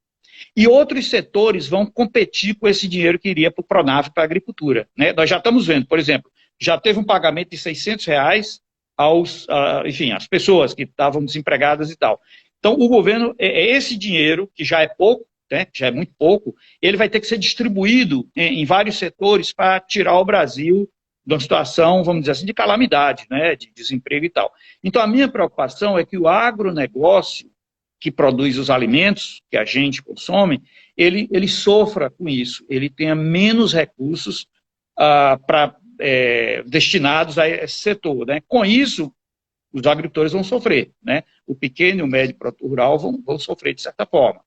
E 0.55 0.67
outros 0.67 1.09
setores 1.09 1.67
vão 1.67 1.85
competir 1.85 2.55
com 2.55 2.67
esse 2.67 2.87
dinheiro 2.87 3.19
que 3.19 3.29
iria 3.29 3.51
para 3.51 3.61
o 3.61 3.65
Pronaf, 3.65 4.09
para 4.11 4.23
a 4.23 4.25
agricultura. 4.25 4.87
Né? 4.97 5.13
Nós 5.13 5.29
já 5.29 5.37
estamos 5.37 5.67
vendo, 5.67 5.85
por 5.85 5.99
exemplo, 5.99 6.31
já 6.59 6.79
teve 6.79 6.99
um 6.99 7.03
pagamento 7.03 7.51
de 7.51 7.57
600 7.57 8.05
reais 8.05 8.61
aos, 8.97 9.45
uh, 9.45 9.85
enfim, 9.85 10.11
às 10.11 10.27
pessoas 10.27 10.73
que 10.73 10.83
estavam 10.83 11.23
desempregadas 11.23 11.91
e 11.91 11.97
tal. 11.97 12.19
Então, 12.59 12.73
o 12.73 12.87
governo, 12.87 13.33
é, 13.39 13.47
é 13.47 13.71
esse 13.71 13.97
dinheiro, 13.97 14.49
que 14.53 14.63
já 14.63 14.81
é 14.81 14.87
pouco, 14.87 15.25
né, 15.51 15.67
já 15.73 15.87
é 15.87 15.91
muito 15.91 16.13
pouco, 16.17 16.55
ele 16.81 16.97
vai 16.97 17.09
ter 17.09 17.19
que 17.19 17.27
ser 17.27 17.37
distribuído 17.37 18.29
em, 18.35 18.61
em 18.61 18.65
vários 18.65 18.97
setores 18.97 19.51
para 19.51 19.79
tirar 19.79 20.17
o 20.17 20.25
Brasil 20.25 20.87
de 21.25 21.33
uma 21.33 21.39
situação, 21.39 22.03
vamos 22.03 22.21
dizer 22.21 22.31
assim, 22.31 22.45
de 22.45 22.53
calamidade, 22.53 23.25
né, 23.29 23.55
de 23.55 23.71
desemprego 23.73 24.25
e 24.25 24.29
tal. 24.29 24.51
Então, 24.83 25.01
a 25.01 25.07
minha 25.07 25.27
preocupação 25.27 25.97
é 25.97 26.05
que 26.05 26.17
o 26.17 26.27
agronegócio, 26.27 27.49
que 27.99 28.11
produz 28.11 28.57
os 28.57 28.69
alimentos 28.71 29.41
que 29.49 29.57
a 29.57 29.63
gente 29.63 30.01
consome, 30.01 30.61
ele, 30.97 31.27
ele 31.31 31.47
sofra 31.47 32.09
com 32.09 32.27
isso, 32.27 32.65
ele 32.67 32.89
tenha 32.89 33.13
menos 33.13 33.73
recursos 33.73 34.47
ah, 34.97 35.39
para 35.45 35.75
é, 36.01 36.63
destinados 36.63 37.37
a 37.37 37.47
esse 37.47 37.79
setor. 37.79 38.25
Né? 38.25 38.41
Com 38.47 38.65
isso, 38.65 39.13
os 39.71 39.85
agricultores 39.85 40.33
vão 40.33 40.43
sofrer, 40.43 40.91
né? 41.01 41.23
O 41.47 41.55
pequeno 41.55 41.99
e 41.99 42.03
o 42.03 42.07
médio 42.07 42.35
rural 42.61 42.99
vão, 42.99 43.21
vão 43.21 43.39
sofrer 43.39 43.73
de 43.73 43.81
certa 43.81 44.05
forma. 44.05 44.43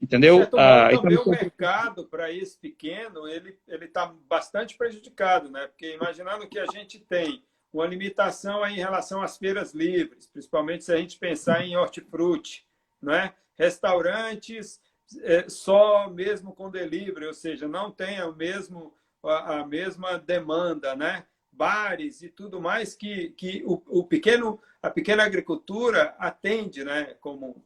Entendeu? 0.00 0.38
Certo, 0.38 0.58
ah, 0.58 0.90
então, 0.92 1.22
o 1.24 1.30
mercado 1.30 2.04
para 2.06 2.30
esse 2.30 2.58
pequeno 2.58 3.26
ele 3.26 3.56
ele 3.66 3.86
está 3.86 4.12
bastante 4.28 4.76
prejudicado, 4.76 5.50
né? 5.50 5.68
Porque 5.68 5.94
imaginando 5.94 6.48
que 6.48 6.58
a 6.58 6.66
gente 6.66 6.98
tem 6.98 7.42
uma 7.72 7.86
limitação 7.86 8.66
em 8.66 8.76
relação 8.76 9.22
às 9.22 9.38
feiras 9.38 9.72
livres, 9.72 10.26
principalmente 10.26 10.84
se 10.84 10.92
a 10.92 10.96
gente 10.96 11.18
pensar 11.18 11.64
em 11.64 11.76
hortifruti, 11.76 12.66
né? 13.00 13.32
Restaurantes 13.56 14.80
é, 15.22 15.48
só 15.48 16.10
mesmo 16.10 16.52
com 16.52 16.70
delivery, 16.70 17.26
ou 17.26 17.34
seja, 17.34 17.68
não 17.68 17.90
tem 17.90 18.20
o 18.22 18.34
mesmo 18.34 18.92
a, 19.22 19.66
mesma 19.66 20.18
demanda, 20.18 20.94
né? 20.94 21.24
bares 21.50 22.20
e 22.20 22.28
tudo 22.28 22.60
mais 22.60 22.94
que, 22.94 23.30
que 23.30 23.62
o, 23.64 23.82
o 23.88 24.04
pequeno, 24.04 24.60
a 24.82 24.90
pequena 24.90 25.24
agricultura 25.24 26.14
atende 26.18 26.84
né, 26.84 27.16
como 27.18 27.64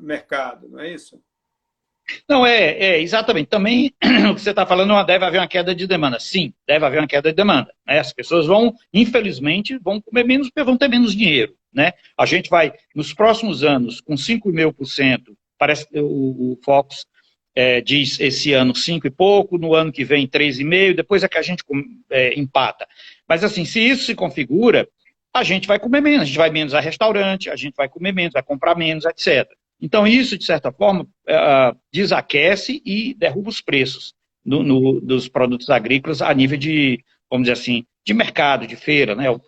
mercado, 0.00 0.68
não 0.68 0.80
é 0.80 0.92
isso? 0.92 1.22
Não, 2.28 2.46
é, 2.46 2.70
é 2.78 3.00
exatamente. 3.00 3.48
Também 3.48 3.92
o 4.30 4.34
que 4.34 4.40
você 4.40 4.50
está 4.50 4.64
falando, 4.64 5.02
deve 5.04 5.24
haver 5.24 5.40
uma 5.40 5.48
queda 5.48 5.74
de 5.74 5.86
demanda. 5.86 6.20
Sim, 6.20 6.52
deve 6.66 6.84
haver 6.84 7.00
uma 7.00 7.08
queda 7.08 7.30
de 7.30 7.36
demanda. 7.36 7.72
Né? 7.86 7.98
As 7.98 8.12
pessoas 8.12 8.46
vão, 8.46 8.74
infelizmente, 8.92 9.78
vão 9.78 10.00
comer 10.00 10.24
menos 10.24 10.48
porque 10.48 10.64
vão 10.64 10.76
ter 10.76 10.88
menos 10.88 11.14
dinheiro. 11.14 11.56
Né? 11.72 11.92
A 12.16 12.24
gente 12.24 12.48
vai, 12.48 12.72
nos 12.94 13.12
próximos 13.12 13.64
anos, 13.64 14.00
com 14.00 14.14
5,5%, 14.14 15.36
parece 15.58 15.88
que 15.88 15.98
o, 15.98 16.52
o 16.52 16.58
Fox 16.64 17.06
é, 17.56 17.80
diz 17.80 18.20
esse 18.20 18.52
ano 18.52 18.74
5 18.74 19.06
e 19.06 19.10
pouco, 19.10 19.56
no 19.56 19.74
ano 19.74 19.90
que 19.90 20.04
vem 20.04 20.28
3,5, 20.28 20.94
depois 20.94 21.24
é 21.24 21.28
que 21.28 21.38
a 21.38 21.42
gente 21.42 21.64
é, 22.10 22.38
empata. 22.38 22.86
Mas 23.26 23.42
assim, 23.42 23.64
se 23.64 23.80
isso 23.80 24.04
se 24.04 24.14
configura, 24.14 24.86
a 25.34 25.42
gente 25.42 25.66
vai 25.66 25.78
comer 25.78 26.02
menos, 26.02 26.22
a 26.22 26.24
gente 26.26 26.36
vai 26.36 26.50
menos 26.50 26.74
a 26.74 26.80
restaurante, 26.80 27.48
a 27.48 27.56
gente 27.56 27.74
vai 27.74 27.88
comer 27.88 28.12
menos, 28.12 28.34
vai 28.34 28.42
comprar 28.42 28.76
menos, 28.76 29.06
etc. 29.06 29.50
Então 29.80 30.06
isso, 30.06 30.36
de 30.36 30.44
certa 30.44 30.70
forma, 30.70 31.04
uh, 31.04 31.78
desaquece 31.90 32.82
e 32.84 33.14
derruba 33.14 33.48
os 33.48 33.62
preços 33.62 34.14
no, 34.44 34.62
no, 34.62 35.00
dos 35.00 35.26
produtos 35.26 35.70
agrícolas 35.70 36.20
a 36.20 36.32
nível 36.34 36.58
de, 36.58 37.02
vamos 37.30 37.48
dizer 37.48 37.58
assim, 37.58 37.84
de 38.04 38.12
mercado, 38.12 38.66
de 38.66 38.76
feira, 38.76 39.14
né, 39.14 39.30
o, 39.30 39.40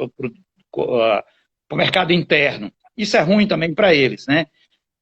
o, 1.71 1.77
mercado 1.77 2.13
interno. 2.13 2.73
Isso 2.97 3.17
é 3.17 3.21
ruim 3.21 3.47
também 3.47 3.73
para 3.73 3.95
eles, 3.95 4.27
né? 4.27 4.47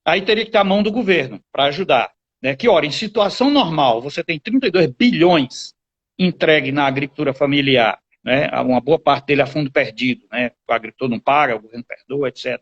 Aí 0.05 0.23
teria 0.23 0.45
que 0.45 0.51
ter 0.51 0.59
a 0.59 0.65
mão 0.65 0.83
do 0.83 0.93
governo 0.93 1.41
para 1.51 1.65
ajudar. 1.65 2.16
Né? 2.43 2.55
Que, 2.55 2.69
ora, 2.69 2.87
em 2.87 2.91
situação 2.91 3.51
normal, 3.51 4.01
você 4.01 4.23
tem 4.23 4.39
32 4.39 4.87
bilhões 4.89 5.75
entregue 6.19 6.73
na 6.73 6.87
agricultura 6.87 7.35
familiar, 7.35 7.99
né? 8.25 8.49
uma 8.63 8.81
boa 8.81 8.99
parte 8.99 9.27
dele 9.27 9.43
a 9.43 9.47
fundo 9.47 9.71
perdido, 9.71 10.25
né? 10.33 10.51
o 10.69 10.73
agricultor 10.73 11.09
não 11.09 11.21
paga, 11.21 11.57
o 11.57 11.61
governo 11.61 11.85
perdoa, 11.85 12.29
etc. 12.29 12.59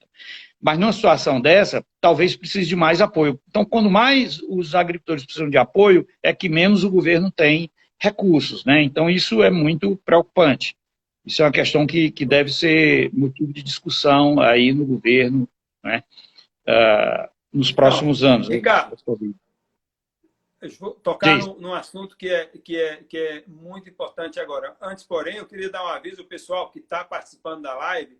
Mas 0.60 0.78
numa 0.78 0.92
situação 0.92 1.40
dessa, 1.40 1.84
talvez 2.00 2.34
precise 2.34 2.68
de 2.68 2.74
mais 2.74 3.00
apoio. 3.00 3.40
Então, 3.48 3.64
quando 3.64 3.90
mais 3.90 4.40
os 4.48 4.74
agricultores 4.74 5.24
precisam 5.24 5.48
de 5.48 5.56
apoio, 5.56 6.06
é 6.22 6.32
que 6.32 6.48
menos 6.48 6.82
o 6.82 6.90
governo 6.90 7.30
tem 7.30 7.70
recursos. 8.00 8.64
Né? 8.64 8.82
Então, 8.82 9.08
isso 9.08 9.42
é 9.42 9.50
muito 9.50 9.96
preocupante. 10.04 10.74
Isso 11.24 11.42
é 11.42 11.46
uma 11.46 11.52
questão 11.52 11.86
que, 11.86 12.10
que 12.10 12.26
deve 12.26 12.52
ser 12.52 13.10
motivo 13.12 13.52
de 13.52 13.62
discussão 13.62 14.40
aí 14.40 14.72
no 14.72 14.84
governo 14.84 15.48
né? 15.84 16.02
Uh, 16.66 17.28
nos 17.52 17.70
próximos 17.70 18.22
não, 18.22 18.30
anos. 18.30 18.48
Ricardo, 18.48 18.96
vou 20.78 20.92
tocar 20.92 21.38
num, 21.38 21.58
num, 21.58 21.74
assunto 21.74 22.16
que 22.16 22.28
é, 22.28 22.46
que, 22.46 22.76
é, 22.80 22.96
que 23.04 23.18
é 23.18 23.44
muito 23.46 23.88
importante 23.88 24.40
agora. 24.40 24.76
Antes, 24.80 25.04
porém, 25.04 25.36
eu 25.36 25.46
queria 25.46 25.70
dar 25.70 25.84
um 25.84 25.88
aviso 25.88 26.22
ao 26.22 26.26
pessoal 26.26 26.70
que 26.70 26.78
está 26.78 27.04
participando 27.04 27.62
da 27.62 27.74
live 27.74 28.18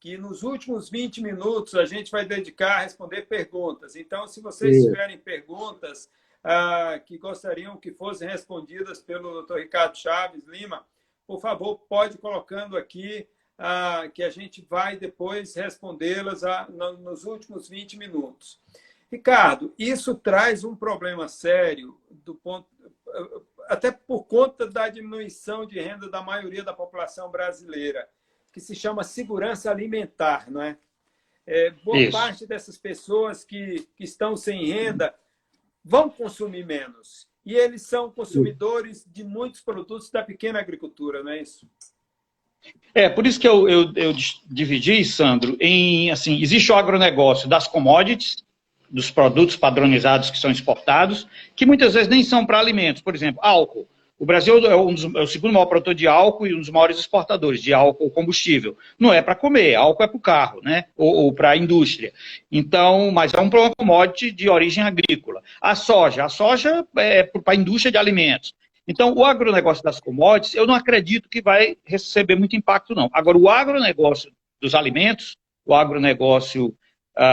que 0.00 0.16
nos 0.16 0.42
últimos 0.42 0.88
20 0.88 1.22
minutos 1.22 1.74
a 1.74 1.84
gente 1.84 2.10
vai 2.10 2.24
dedicar 2.24 2.76
a 2.76 2.82
responder 2.82 3.22
perguntas. 3.22 3.96
Então, 3.96 4.26
se 4.28 4.40
vocês 4.40 4.76
Sim. 4.76 4.84
tiverem 4.84 5.18
perguntas 5.18 6.08
ah, 6.42 7.00
que 7.04 7.18
gostariam 7.18 7.76
que 7.76 7.92
fossem 7.92 8.28
respondidas 8.28 9.00
pelo 9.00 9.42
Dr. 9.42 9.56
Ricardo 9.56 9.96
Chaves 9.96 10.46
Lima, 10.46 10.86
por 11.26 11.40
favor, 11.40 11.78
pode 11.88 12.16
colocando 12.18 12.76
aqui 12.76 13.26
ah, 13.58 14.08
que 14.14 14.22
a 14.22 14.30
gente 14.30 14.62
vai 14.62 14.96
depois 14.96 15.54
respondê-las 15.54 16.44
ah, 16.44 16.68
nos 16.68 17.24
últimos 17.24 17.68
20 17.68 17.96
minutos. 17.96 18.60
Ricardo, 19.10 19.74
isso 19.78 20.14
traz 20.14 20.64
um 20.64 20.76
problema 20.76 21.28
sério 21.28 21.98
do 22.10 22.34
ponto 22.34 22.66
até 23.68 23.90
por 23.90 24.24
conta 24.24 24.66
da 24.66 24.88
diminuição 24.88 25.66
de 25.66 25.78
renda 25.78 26.08
da 26.08 26.22
maioria 26.22 26.64
da 26.64 26.72
população 26.72 27.30
brasileira, 27.30 28.08
que 28.52 28.60
se 28.60 28.74
chama 28.74 29.04
segurança 29.04 29.70
alimentar, 29.70 30.50
não 30.50 30.62
é? 30.62 30.78
é 31.46 31.70
boa 31.70 31.98
isso. 31.98 32.12
parte 32.12 32.46
dessas 32.46 32.78
pessoas 32.78 33.44
que, 33.44 33.86
que 33.94 34.04
estão 34.04 34.36
sem 34.36 34.66
renda 34.66 35.14
vão 35.84 36.08
consumir 36.08 36.64
menos. 36.64 37.26
E 37.44 37.54
eles 37.54 37.82
são 37.82 38.10
consumidores 38.10 39.06
de 39.06 39.22
muitos 39.22 39.60
produtos 39.60 40.10
da 40.10 40.22
pequena 40.22 40.58
agricultura, 40.58 41.22
não 41.22 41.32
é 41.32 41.40
isso? 41.40 41.66
É, 42.94 43.08
por 43.08 43.26
isso 43.26 43.38
que 43.38 43.48
eu, 43.48 43.68
eu, 43.68 43.92
eu 43.94 44.12
dividi, 44.46 45.04
Sandro, 45.04 45.56
em, 45.60 46.10
assim, 46.10 46.40
existe 46.42 46.72
o 46.72 46.74
agronegócio 46.74 47.48
das 47.48 47.66
commodities, 47.66 48.44
dos 48.90 49.10
produtos 49.10 49.56
padronizados 49.56 50.30
que 50.30 50.38
são 50.38 50.50
exportados, 50.50 51.26
que 51.54 51.66
muitas 51.66 51.94
vezes 51.94 52.08
nem 52.08 52.22
são 52.22 52.44
para 52.46 52.58
alimentos. 52.58 53.02
Por 53.02 53.14
exemplo, 53.14 53.40
álcool. 53.42 53.88
O 54.18 54.26
Brasil 54.26 54.58
é, 54.66 54.74
um 54.74 54.92
dos, 54.92 55.04
é, 55.04 55.20
o 55.20 55.26
segundo 55.28 55.52
maior 55.52 55.66
produtor 55.66 55.94
de 55.94 56.08
álcool 56.08 56.46
e 56.48 56.54
um 56.54 56.58
dos 56.58 56.70
maiores 56.70 56.98
exportadores 56.98 57.62
de 57.62 57.72
álcool 57.72 58.10
combustível. 58.10 58.76
Não 58.98 59.12
é 59.12 59.22
para 59.22 59.36
comer, 59.36 59.76
álcool 59.76 60.02
é 60.02 60.08
para 60.08 60.16
o 60.16 60.20
carro, 60.20 60.60
né? 60.60 60.86
Ou, 60.96 61.14
ou 61.14 61.32
para 61.32 61.50
a 61.50 61.56
indústria. 61.56 62.12
Então, 62.50 63.12
mas 63.12 63.32
é 63.32 63.40
um 63.40 63.48
commodity 63.48 64.32
de 64.32 64.48
origem 64.48 64.82
agrícola. 64.82 65.40
A 65.60 65.76
soja, 65.76 66.24
a 66.24 66.28
soja 66.28 66.84
é 66.96 67.22
para 67.22 67.52
a 67.52 67.54
indústria 67.54 67.92
de 67.92 67.98
alimentos. 67.98 68.54
Então, 68.88 69.14
o 69.14 69.24
agronegócio 69.24 69.84
das 69.84 70.00
commodities, 70.00 70.54
eu 70.54 70.66
não 70.66 70.74
acredito 70.74 71.28
que 71.28 71.42
vai 71.42 71.76
receber 71.84 72.34
muito 72.34 72.56
impacto, 72.56 72.94
não. 72.94 73.08
Agora, 73.12 73.38
o 73.38 73.48
agronegócio 73.48 74.32
dos 74.60 74.74
alimentos, 74.74 75.36
o 75.64 75.74
agronegócio 75.74 76.74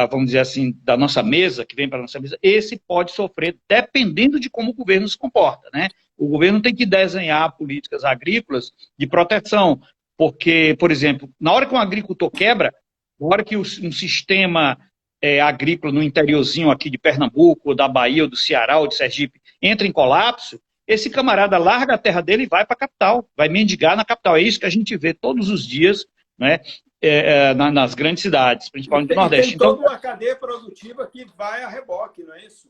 vamos 0.09 0.27
dizer 0.27 0.39
assim, 0.39 0.73
da 0.83 0.97
nossa 0.97 1.21
mesa, 1.21 1.65
que 1.65 1.75
vem 1.75 1.87
para 1.87 1.99
a 1.99 2.01
nossa 2.01 2.19
mesa, 2.19 2.37
esse 2.41 2.75
pode 2.75 3.11
sofrer 3.11 3.55
dependendo 3.69 4.39
de 4.39 4.49
como 4.49 4.71
o 4.71 4.73
governo 4.73 5.07
se 5.07 5.17
comporta. 5.17 5.69
Né? 5.73 5.89
O 6.17 6.27
governo 6.27 6.61
tem 6.61 6.73
que 6.73 6.85
desenhar 6.85 7.55
políticas 7.55 8.03
agrícolas 8.03 8.71
de 8.97 9.05
proteção, 9.05 9.79
porque, 10.17 10.75
por 10.79 10.91
exemplo, 10.91 11.29
na 11.39 11.51
hora 11.51 11.65
que 11.65 11.73
um 11.73 11.77
agricultor 11.77 12.31
quebra, 12.31 12.73
na 13.19 13.27
hora 13.27 13.43
que 13.43 13.55
um 13.55 13.63
sistema 13.63 14.77
é, 15.21 15.39
agrícola 15.39 15.93
no 15.93 16.03
interiorzinho 16.03 16.71
aqui 16.71 16.89
de 16.89 16.97
Pernambuco, 16.97 17.69
ou 17.69 17.75
da 17.75 17.87
Bahia, 17.87 18.23
ou 18.23 18.29
do 18.29 18.35
Ceará, 18.35 18.79
ou 18.79 18.87
de 18.87 18.95
Sergipe, 18.95 19.39
entra 19.61 19.85
em 19.85 19.91
colapso, 19.91 20.59
esse 20.87 21.09
camarada 21.09 21.57
larga 21.57 21.95
a 21.95 21.97
terra 21.97 22.21
dele 22.21 22.43
e 22.43 22.47
vai 22.47 22.65
para 22.65 22.75
a 22.75 22.79
capital, 22.79 23.27
vai 23.35 23.49
mendigar 23.49 23.97
na 23.97 24.05
capital. 24.05 24.37
É 24.37 24.41
isso 24.41 24.59
que 24.59 24.65
a 24.65 24.69
gente 24.69 24.95
vê 24.95 25.13
todos 25.13 25.49
os 25.49 25.65
dias, 25.65 26.05
né? 26.37 26.59
É, 27.07 27.49
é, 27.51 27.53
nas 27.53 27.93
grandes 27.93 28.23
cidades, 28.23 28.69
principalmente 28.69 29.09
tem, 29.09 29.15
do 29.15 29.21
Nordeste. 29.21 29.51
Tem 29.51 29.57
toda 29.57 29.79
então, 29.79 29.91
uma 29.91 29.99
cadeia 29.99 30.35
produtiva 30.35 31.07
que 31.07 31.25
vai 31.37 31.63
a 31.63 31.69
reboque, 31.69 32.23
não 32.23 32.33
é 32.33 32.45
isso? 32.45 32.67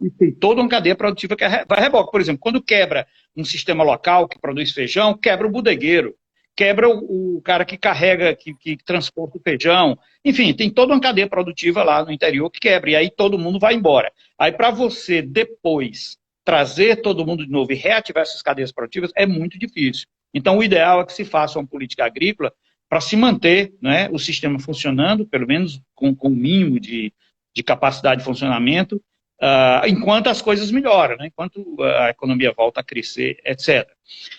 E 0.00 0.10
tem 0.10 0.32
toda 0.32 0.60
uma 0.60 0.68
cadeia 0.68 0.96
produtiva 0.96 1.36
que 1.36 1.48
vai 1.48 1.78
a 1.78 1.80
reboque. 1.80 2.10
Por 2.10 2.20
exemplo, 2.20 2.40
quando 2.40 2.62
quebra 2.62 3.06
um 3.36 3.44
sistema 3.44 3.84
local 3.84 4.28
que 4.28 4.38
produz 4.38 4.72
feijão, 4.72 5.16
quebra 5.16 5.46
o 5.46 5.50
bodegueiro, 5.50 6.14
quebra 6.56 6.88
o, 6.88 7.36
o 7.36 7.42
cara 7.42 7.64
que 7.64 7.76
carrega, 7.76 8.34
que, 8.34 8.54
que, 8.54 8.76
transporta 8.84 9.38
o 9.38 9.40
feijão. 9.40 9.98
Enfim, 10.24 10.52
tem 10.54 10.70
toda 10.70 10.92
uma 10.92 11.00
cadeia 11.00 11.28
produtiva 11.28 11.82
lá 11.82 12.04
no 12.04 12.12
interior 12.12 12.50
que 12.50 12.60
quebra, 12.60 12.90
e 12.90 12.96
aí 12.96 13.10
todo 13.10 13.38
mundo 13.38 13.58
vai 13.58 13.74
embora. 13.74 14.12
Aí, 14.38 14.52
para 14.52 14.70
você 14.70 15.22
depois 15.22 16.18
trazer 16.44 17.00
todo 17.00 17.24
mundo 17.24 17.44
de 17.44 17.50
novo 17.50 17.72
e 17.72 17.76
reativar 17.76 18.22
essas 18.22 18.42
cadeias 18.42 18.72
produtivas, 18.72 19.12
é 19.16 19.26
muito 19.26 19.58
difícil. 19.58 20.06
Então, 20.34 20.58
o 20.58 20.64
ideal 20.64 21.00
é 21.00 21.04
que 21.04 21.12
se 21.12 21.24
faça 21.24 21.58
uma 21.58 21.66
política 21.66 22.04
agrícola 22.04 22.52
para 22.92 23.00
se 23.00 23.16
manter 23.16 23.72
né, 23.80 24.10
o 24.12 24.18
sistema 24.18 24.58
funcionando, 24.58 25.24
pelo 25.24 25.46
menos 25.46 25.80
com, 25.94 26.14
com 26.14 26.28
o 26.28 26.36
mínimo 26.36 26.78
de, 26.78 27.10
de 27.56 27.62
capacidade 27.62 28.18
de 28.18 28.24
funcionamento, 28.26 28.96
uh, 29.40 29.88
enquanto 29.88 30.26
as 30.26 30.42
coisas 30.42 30.70
melhoram, 30.70 31.16
né, 31.16 31.28
enquanto 31.28 31.74
a 31.80 32.10
economia 32.10 32.52
volta 32.54 32.80
a 32.80 32.84
crescer, 32.84 33.38
etc. 33.46 33.88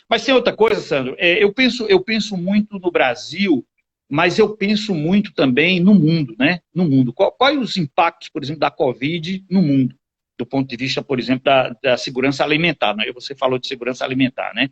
Mas 0.07 0.23
tem 0.23 0.35
outra 0.35 0.55
coisa, 0.55 0.79
Sandro, 0.79 1.15
é, 1.17 1.43
eu, 1.43 1.51
penso, 1.51 1.87
eu 1.87 1.99
penso 1.99 2.37
muito 2.37 2.77
no 2.77 2.91
Brasil, 2.91 3.65
mas 4.07 4.37
eu 4.37 4.55
penso 4.55 4.93
muito 4.93 5.33
também 5.33 5.79
no 5.79 5.95
mundo, 5.95 6.35
né? 6.37 6.59
No 6.75 6.87
mundo. 6.87 7.11
Quais 7.11 7.57
os 7.57 7.75
impactos, 7.75 8.29
por 8.29 8.43
exemplo, 8.43 8.59
da 8.59 8.69
Covid 8.69 9.43
no 9.49 9.63
mundo? 9.63 9.95
do 10.37 10.45
ponto 10.45 10.67
de 10.67 10.75
vista, 10.75 11.01
por 11.01 11.19
exemplo, 11.19 11.43
da, 11.43 11.69
da 11.81 11.97
segurança 11.97 12.43
alimentar. 12.43 12.95
Né? 12.95 13.05
Você 13.13 13.35
falou 13.35 13.59
de 13.59 13.67
segurança 13.67 14.03
alimentar, 14.03 14.53
né? 14.53 14.69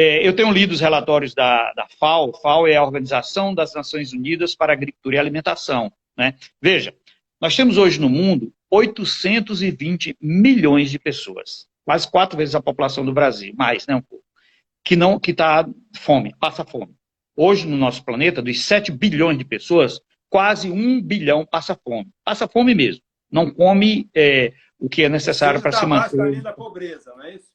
É, 0.00 0.24
eu 0.24 0.32
tenho 0.32 0.52
lido 0.52 0.70
os 0.70 0.80
relatórios 0.80 1.34
da, 1.34 1.72
da 1.72 1.88
FAO. 1.98 2.32
FAO 2.40 2.68
é 2.68 2.76
a 2.76 2.84
Organização 2.84 3.52
das 3.52 3.74
Nações 3.74 4.12
Unidas 4.12 4.54
para 4.54 4.72
Agricultura 4.72 5.16
e 5.16 5.18
Alimentação. 5.18 5.92
Né? 6.16 6.34
Veja, 6.62 6.94
nós 7.40 7.56
temos 7.56 7.76
hoje 7.76 8.00
no 8.00 8.08
mundo 8.08 8.54
820 8.70 10.16
milhões 10.20 10.92
de 10.92 11.00
pessoas, 11.00 11.66
quase 11.84 12.08
quatro 12.08 12.38
vezes 12.38 12.54
a 12.54 12.62
população 12.62 13.04
do 13.04 13.12
Brasil, 13.12 13.52
mais, 13.56 13.88
né, 13.88 13.96
um 13.96 14.00
pouco, 14.00 14.24
que 14.84 14.94
não 14.94 15.18
que 15.18 15.32
está 15.32 15.68
fome, 15.96 16.32
passa 16.38 16.64
fome. 16.64 16.94
Hoje 17.36 17.66
no 17.66 17.76
nosso 17.76 18.04
planeta, 18.04 18.40
dos 18.40 18.64
7 18.66 18.92
bilhões 18.92 19.36
de 19.36 19.44
pessoas, 19.44 20.00
quase 20.30 20.70
um 20.70 21.02
bilhão 21.02 21.44
passa 21.44 21.74
fome, 21.74 22.08
passa 22.24 22.46
fome 22.46 22.72
mesmo, 22.72 23.02
não 23.28 23.50
come 23.50 24.08
é, 24.14 24.52
o 24.78 24.88
que 24.88 25.02
é 25.02 25.08
necessário 25.08 25.60
para 25.60 25.72
se 25.72 25.84
manter. 25.84 26.20
Abaixo 26.20 26.42
da 26.42 26.52
pobreza, 26.52 27.12
não 27.16 27.24
é 27.24 27.34
isso? 27.34 27.47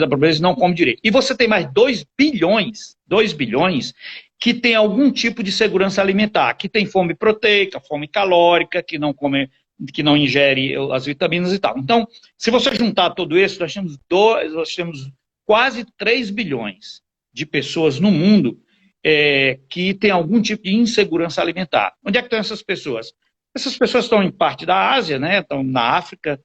Da 0.00 0.08
pobreza 0.08 0.38
e 0.38 0.42
não 0.42 0.54
come 0.54 0.74
direito. 0.74 1.00
E 1.04 1.10
você 1.10 1.36
tem 1.36 1.46
mais 1.46 1.70
2 1.72 2.06
bilhões, 2.16 2.96
2 3.06 3.32
bilhões 3.32 3.94
que 4.38 4.52
tem 4.52 4.74
algum 4.74 5.10
tipo 5.10 5.42
de 5.42 5.50
segurança 5.50 6.00
alimentar, 6.00 6.52
que 6.54 6.68
tem 6.68 6.84
fome 6.86 7.14
proteica, 7.14 7.80
fome 7.80 8.06
calórica, 8.06 8.82
que 8.82 8.98
não 8.98 9.12
come 9.12 9.48
que 9.92 10.02
não 10.02 10.16
ingere 10.16 10.74
as 10.92 11.04
vitaminas 11.04 11.52
e 11.52 11.58
tal. 11.58 11.76
Então, 11.78 12.08
se 12.36 12.50
você 12.50 12.74
juntar 12.74 13.10
tudo 13.10 13.38
isso, 13.38 13.60
nós 13.60 13.74
temos, 13.74 13.98
dois, 14.08 14.52
nós 14.54 14.74
temos 14.74 15.10
quase 15.44 15.84
3 15.98 16.30
bilhões 16.30 17.02
de 17.32 17.44
pessoas 17.44 18.00
no 18.00 18.10
mundo 18.10 18.58
é, 19.04 19.60
que 19.68 19.92
têm 19.92 20.10
algum 20.10 20.40
tipo 20.40 20.64
de 20.64 20.74
insegurança 20.74 21.42
alimentar. 21.42 21.94
Onde 22.04 22.16
é 22.16 22.22
que 22.22 22.26
estão 22.26 22.38
essas 22.38 22.62
pessoas? 22.62 23.12
Essas 23.56 23.76
pessoas 23.76 24.04
estão 24.04 24.22
em 24.22 24.30
parte 24.30 24.66
da 24.66 24.92
Ásia, 24.92 25.18
né? 25.18 25.40
estão 25.40 25.62
na 25.62 25.96
África, 25.96 26.38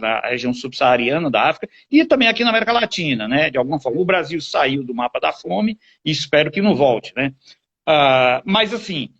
na 0.00 0.20
região 0.20 0.52
subsaariana 0.52 1.30
da 1.30 1.42
África, 1.42 1.68
e 1.90 2.04
também 2.04 2.26
aqui 2.26 2.42
na 2.42 2.50
América 2.50 2.72
Latina, 2.72 3.28
né? 3.28 3.50
de 3.50 3.58
alguma 3.58 3.78
forma. 3.78 4.00
O 4.00 4.04
Brasil 4.04 4.40
saiu 4.40 4.82
do 4.82 4.94
mapa 4.94 5.20
da 5.20 5.32
fome 5.32 5.78
e 6.04 6.10
espero 6.10 6.50
que 6.50 6.62
não 6.62 6.74
volte. 6.74 7.12
Né? 7.14 7.34
Uh, 7.86 8.42
mas, 8.44 8.72
assim, 8.72 9.10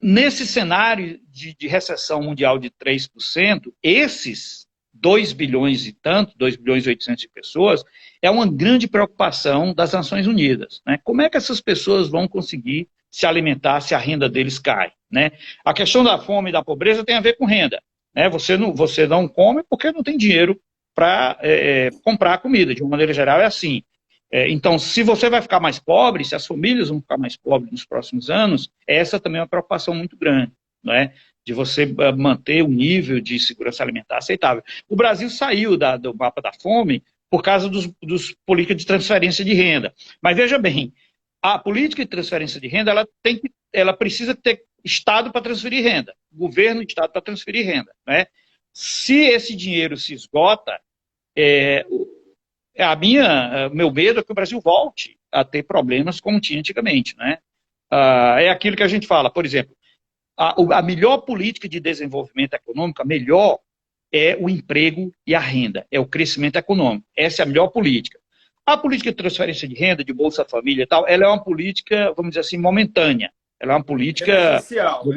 Nesse 0.00 0.46
cenário 0.46 1.18
de, 1.30 1.54
de 1.54 1.66
recessão 1.66 2.22
mundial 2.22 2.58
de 2.58 2.70
3%, 2.70 3.72
esses 3.82 4.66
2 4.92 5.32
bilhões 5.32 5.86
e 5.86 5.92
tanto, 5.92 6.36
2 6.36 6.56
bilhões 6.56 6.86
e 6.86 6.90
800 6.90 7.22
de 7.22 7.28
pessoas, 7.28 7.82
é 8.20 8.30
uma 8.30 8.46
grande 8.46 8.86
preocupação 8.86 9.74
das 9.74 9.92
Nações 9.92 10.26
Unidas. 10.26 10.82
Né? 10.86 10.98
Como 11.02 11.22
é 11.22 11.30
que 11.30 11.36
essas 11.36 11.60
pessoas 11.60 12.08
vão 12.08 12.28
conseguir 12.28 12.88
se 13.10 13.26
alimentar 13.26 13.80
se 13.80 13.94
a 13.94 13.98
renda 13.98 14.28
deles 14.28 14.58
cai? 14.58 14.92
Né? 15.10 15.32
A 15.64 15.72
questão 15.72 16.02
da 16.02 16.18
fome 16.18 16.50
e 16.50 16.52
da 16.52 16.64
pobreza 16.64 17.04
tem 17.04 17.16
a 17.16 17.20
ver 17.20 17.36
com 17.36 17.44
renda. 17.44 17.80
Né? 18.14 18.28
Você, 18.28 18.56
não, 18.56 18.74
você 18.74 19.06
não 19.06 19.28
come 19.28 19.62
porque 19.68 19.92
não 19.92 20.02
tem 20.02 20.16
dinheiro 20.16 20.60
para 20.94 21.38
é, 21.40 21.86
é, 21.86 21.90
comprar 22.02 22.38
comida. 22.38 22.74
De 22.74 22.82
uma 22.82 22.90
maneira 22.90 23.12
geral, 23.12 23.40
é 23.40 23.44
assim. 23.44 23.82
É, 24.30 24.50
então, 24.50 24.78
se 24.78 25.02
você 25.02 25.30
vai 25.30 25.40
ficar 25.40 25.60
mais 25.60 25.78
pobre, 25.78 26.24
se 26.24 26.34
as 26.34 26.46
famílias 26.46 26.88
vão 26.88 27.00
ficar 27.00 27.18
mais 27.18 27.36
pobres 27.36 27.70
nos 27.70 27.84
próximos 27.84 28.30
anos, 28.30 28.70
essa 28.86 29.20
também 29.20 29.38
é 29.38 29.42
uma 29.42 29.48
preocupação 29.48 29.94
muito 29.94 30.16
grande, 30.16 30.52
é? 30.88 31.12
De 31.44 31.52
você 31.52 31.82
eh, 31.82 32.12
manter 32.12 32.62
um 32.64 32.68
nível 32.68 33.20
de 33.20 33.38
segurança 33.38 33.84
alimentar 33.84 34.18
aceitável. 34.18 34.64
O 34.88 34.96
Brasil 34.96 35.30
saiu 35.30 35.76
da, 35.76 35.96
do 35.96 36.12
mapa 36.12 36.42
da 36.42 36.52
fome 36.52 37.04
por 37.30 37.40
causa 37.40 37.68
dos, 37.68 37.88
dos 38.02 38.34
políticas 38.44 38.78
de 38.78 38.86
transferência 38.86 39.44
de 39.44 39.54
renda. 39.54 39.94
Mas 40.20 40.36
veja 40.36 40.58
bem, 40.58 40.92
a 41.40 41.56
política 41.56 42.02
de 42.02 42.10
transferência 42.10 42.60
de 42.60 42.66
renda, 42.66 42.90
ela, 42.90 43.06
tem, 43.22 43.40
ela 43.72 43.92
precisa 43.92 44.34
ter 44.34 44.64
Estado 44.86 45.32
para 45.32 45.42
transferir 45.42 45.82
renda, 45.82 46.14
governo 46.32 46.80
e 46.80 46.86
Estado 46.86 47.10
para 47.10 47.20
transferir 47.20 47.66
renda. 47.66 47.92
Né? 48.06 48.26
Se 48.72 49.16
esse 49.16 49.56
dinheiro 49.56 49.96
se 49.96 50.14
esgota, 50.14 50.78
é, 51.36 51.84
é, 52.74 52.84
a 52.84 52.94
minha, 52.94 53.24
é, 53.24 53.68
meu 53.68 53.90
medo 53.90 54.20
é 54.20 54.22
que 54.22 54.30
o 54.30 54.34
Brasil 54.34 54.60
volte 54.60 55.18
a 55.32 55.44
ter 55.44 55.64
problemas 55.64 56.20
como 56.20 56.40
tinha 56.40 56.60
antigamente. 56.60 57.16
Né? 57.16 57.38
Ah, 57.90 58.36
é 58.40 58.48
aquilo 58.48 58.76
que 58.76 58.82
a 58.82 58.88
gente 58.88 59.06
fala, 59.06 59.28
por 59.28 59.44
exemplo, 59.44 59.76
a, 60.36 60.54
a 60.78 60.82
melhor 60.82 61.18
política 61.18 61.68
de 61.68 61.80
desenvolvimento 61.80 62.54
econômico, 62.54 63.02
a 63.02 63.04
melhor 63.04 63.58
é 64.12 64.36
o 64.40 64.48
emprego 64.48 65.12
e 65.26 65.34
a 65.34 65.40
renda, 65.40 65.84
é 65.90 65.98
o 65.98 66.06
crescimento 66.06 66.56
econômico. 66.56 67.06
Essa 67.16 67.42
é 67.42 67.44
a 67.44 67.46
melhor 67.46 67.68
política. 67.68 68.20
A 68.64 68.76
política 68.76 69.10
de 69.10 69.16
transferência 69.16 69.66
de 69.66 69.74
renda, 69.74 70.04
de 70.04 70.12
Bolsa 70.12 70.44
Família 70.44 70.84
e 70.84 70.86
tal, 70.86 71.08
ela 71.08 71.24
é 71.24 71.28
uma 71.28 71.42
política, 71.42 72.12
vamos 72.16 72.30
dizer 72.30 72.40
assim, 72.40 72.58
momentânea. 72.58 73.32
Ela 73.60 73.72
é 73.72 73.76
uma 73.76 73.84
política. 73.84 74.32
É 74.32 74.60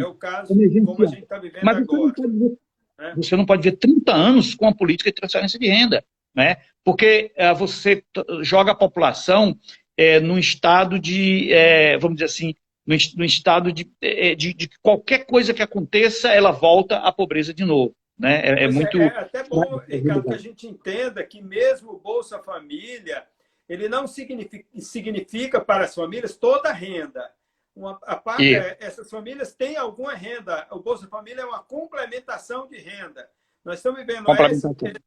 o 0.06 0.14
caso 0.16 0.54
como 0.86 1.04
a 1.04 1.08
gente 1.08 1.24
está 1.24 1.38
vivendo 1.38 1.64
Mas 1.64 1.78
agora. 1.78 2.14
Você 2.16 2.22
não, 2.22 2.40
ver, 2.40 2.58
né? 2.98 3.14
você 3.16 3.36
não 3.36 3.46
pode 3.46 3.70
ver 3.70 3.78
30 3.78 4.14
anos 4.14 4.56
com 4.56 4.68
a 4.68 4.74
política 4.74 5.10
de 5.10 5.16
transferência 5.16 5.60
de 5.60 5.68
renda 5.68 6.04
né? 6.36 6.58
porque 6.84 7.32
é, 7.36 7.54
você 7.54 8.04
joga 8.42 8.72
a 8.72 8.76
população 8.76 9.58
é, 9.98 10.20
num 10.20 10.38
estado 10.38 10.98
de, 10.98 11.52
é, 11.52 11.98
vamos 11.98 12.16
dizer 12.16 12.26
assim, 12.26 12.56
no, 12.86 12.96
no 13.18 13.26
estado 13.26 13.72
de, 13.72 13.92
é, 14.02 14.34
de, 14.34 14.54
de, 14.54 14.70
qualquer 14.82 15.26
coisa 15.26 15.54
que 15.54 15.62
aconteça, 15.62 16.30
ela 16.30 16.52
volta 16.52 16.98
à 16.98 17.12
pobreza 17.12 17.54
de 17.54 17.66
novo. 17.66 17.94
Né? 18.18 18.42
É, 18.44 18.64
é 18.64 18.68
muito. 18.70 19.00
É, 19.00 19.08
até 19.08 19.44
bom, 19.44 19.82
Ricardo, 19.88 20.24
que 20.24 20.34
a 20.34 20.38
gente 20.38 20.68
entenda 20.68 21.24
que 21.24 21.42
mesmo 21.42 21.92
o 21.92 22.00
Bolsa 22.00 22.40
Família, 22.40 23.24
ele 23.68 23.88
não 23.88 24.08
significa, 24.08 24.66
significa 24.80 25.62
para 25.62 25.86
as 25.86 25.94
famílias 25.94 26.36
toda 26.36 26.70
a 26.70 26.74
renda. 26.74 27.30
Uma, 27.76 28.00
a 28.04 28.22
e... 28.40 28.56
essas 28.80 29.10
famílias 29.10 29.54
têm 29.54 29.78
alguma 29.78 30.14
renda. 30.14 30.68
O 30.72 30.80
Bolsa 30.80 31.08
Família 31.08 31.42
é 31.42 31.46
uma 31.46 31.64
complementação 31.64 32.68
de 32.68 32.78
renda. 32.78 33.30
Nós 33.64 33.80
estamos 33.80 34.00
vivendo 34.00 34.26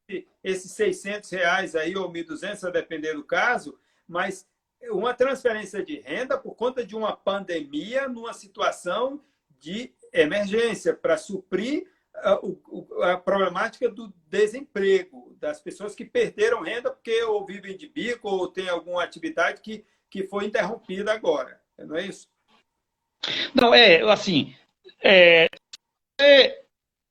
esse, 0.08 0.28
esses 0.42 0.72
600 0.72 1.30
reais 1.30 1.74
aí, 1.74 1.96
ou 1.96 2.10
1.200, 2.12 2.68
a 2.68 2.70
depender 2.70 3.14
do 3.14 3.24
caso, 3.24 3.78
mas 4.06 4.46
uma 4.90 5.14
transferência 5.14 5.82
de 5.82 6.00
renda 6.00 6.36
por 6.36 6.54
conta 6.54 6.84
de 6.84 6.94
uma 6.94 7.16
pandemia 7.16 8.08
numa 8.08 8.32
situação 8.32 9.22
de 9.58 9.94
emergência 10.12 10.94
para 10.94 11.16
suprir 11.16 11.86
a, 12.14 12.40
a, 13.12 13.16
problemática 13.16 13.88
do 13.88 14.12
desemprego, 14.28 15.34
das 15.40 15.60
pessoas 15.60 15.94
que 15.94 16.04
perderam 16.04 16.62
renda 16.62 16.90
porque 16.90 17.22
ou 17.24 17.46
vivem 17.46 17.76
de 17.76 17.88
bico 17.88 18.28
ou 18.28 18.48
tem 18.48 18.68
alguma 18.68 19.02
atividade 19.02 19.60
que, 19.60 19.84
que 20.10 20.26
foi 20.26 20.46
interrompida 20.46 21.12
agora. 21.12 21.60
Não 21.78 21.96
é 21.96 22.06
isso? 22.06 22.28
Não, 23.54 23.74
é 23.74 24.00
assim. 24.10 24.54
É, 25.02 25.48
é, 26.20 26.62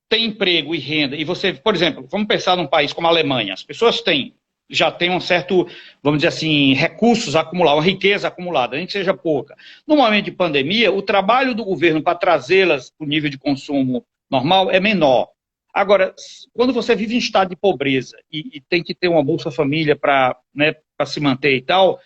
tem 0.08 0.26
emprego 0.26 0.74
e 0.74 0.78
renda, 0.78 1.16
e 1.16 1.24
você, 1.24 1.54
por 1.54 1.74
exemplo, 1.74 2.06
vamos 2.10 2.26
pensar 2.26 2.56
num 2.56 2.66
país 2.66 2.92
como 2.92 3.06
a 3.06 3.10
Alemanha, 3.10 3.54
as 3.54 3.62
pessoas 3.62 4.00
têm, 4.02 4.34
já 4.68 4.90
têm 4.90 5.10
um 5.10 5.20
certo, 5.20 5.66
vamos 6.02 6.18
dizer 6.18 6.28
assim, 6.28 6.74
recursos 6.74 7.36
acumulados, 7.36 7.78
uma 7.82 7.90
riqueza 7.90 8.28
acumulada, 8.28 8.76
nem 8.76 8.86
que 8.86 8.92
seja 8.92 9.14
pouca. 9.14 9.56
No 9.86 9.96
momento 9.96 10.26
de 10.26 10.32
pandemia, 10.32 10.92
o 10.92 11.02
trabalho 11.02 11.54
do 11.54 11.64
governo 11.64 12.02
para 12.02 12.18
trazê-las 12.18 12.90
para 12.90 13.04
o 13.04 13.08
nível 13.08 13.30
de 13.30 13.38
consumo 13.38 14.04
normal 14.30 14.70
é 14.70 14.80
menor. 14.80 15.28
Agora, 15.72 16.14
quando 16.52 16.72
você 16.72 16.94
vive 16.94 17.14
em 17.14 17.18
estado 17.18 17.50
de 17.50 17.56
pobreza 17.56 18.16
e, 18.30 18.58
e 18.58 18.60
tem 18.60 18.82
que 18.82 18.94
ter 18.94 19.08
uma 19.08 19.24
Bolsa 19.24 19.50
Família 19.50 19.96
para 19.96 20.36
né, 20.54 20.74
se 21.06 21.20
manter 21.20 21.56
e 21.56 21.62
tal, 21.62 21.98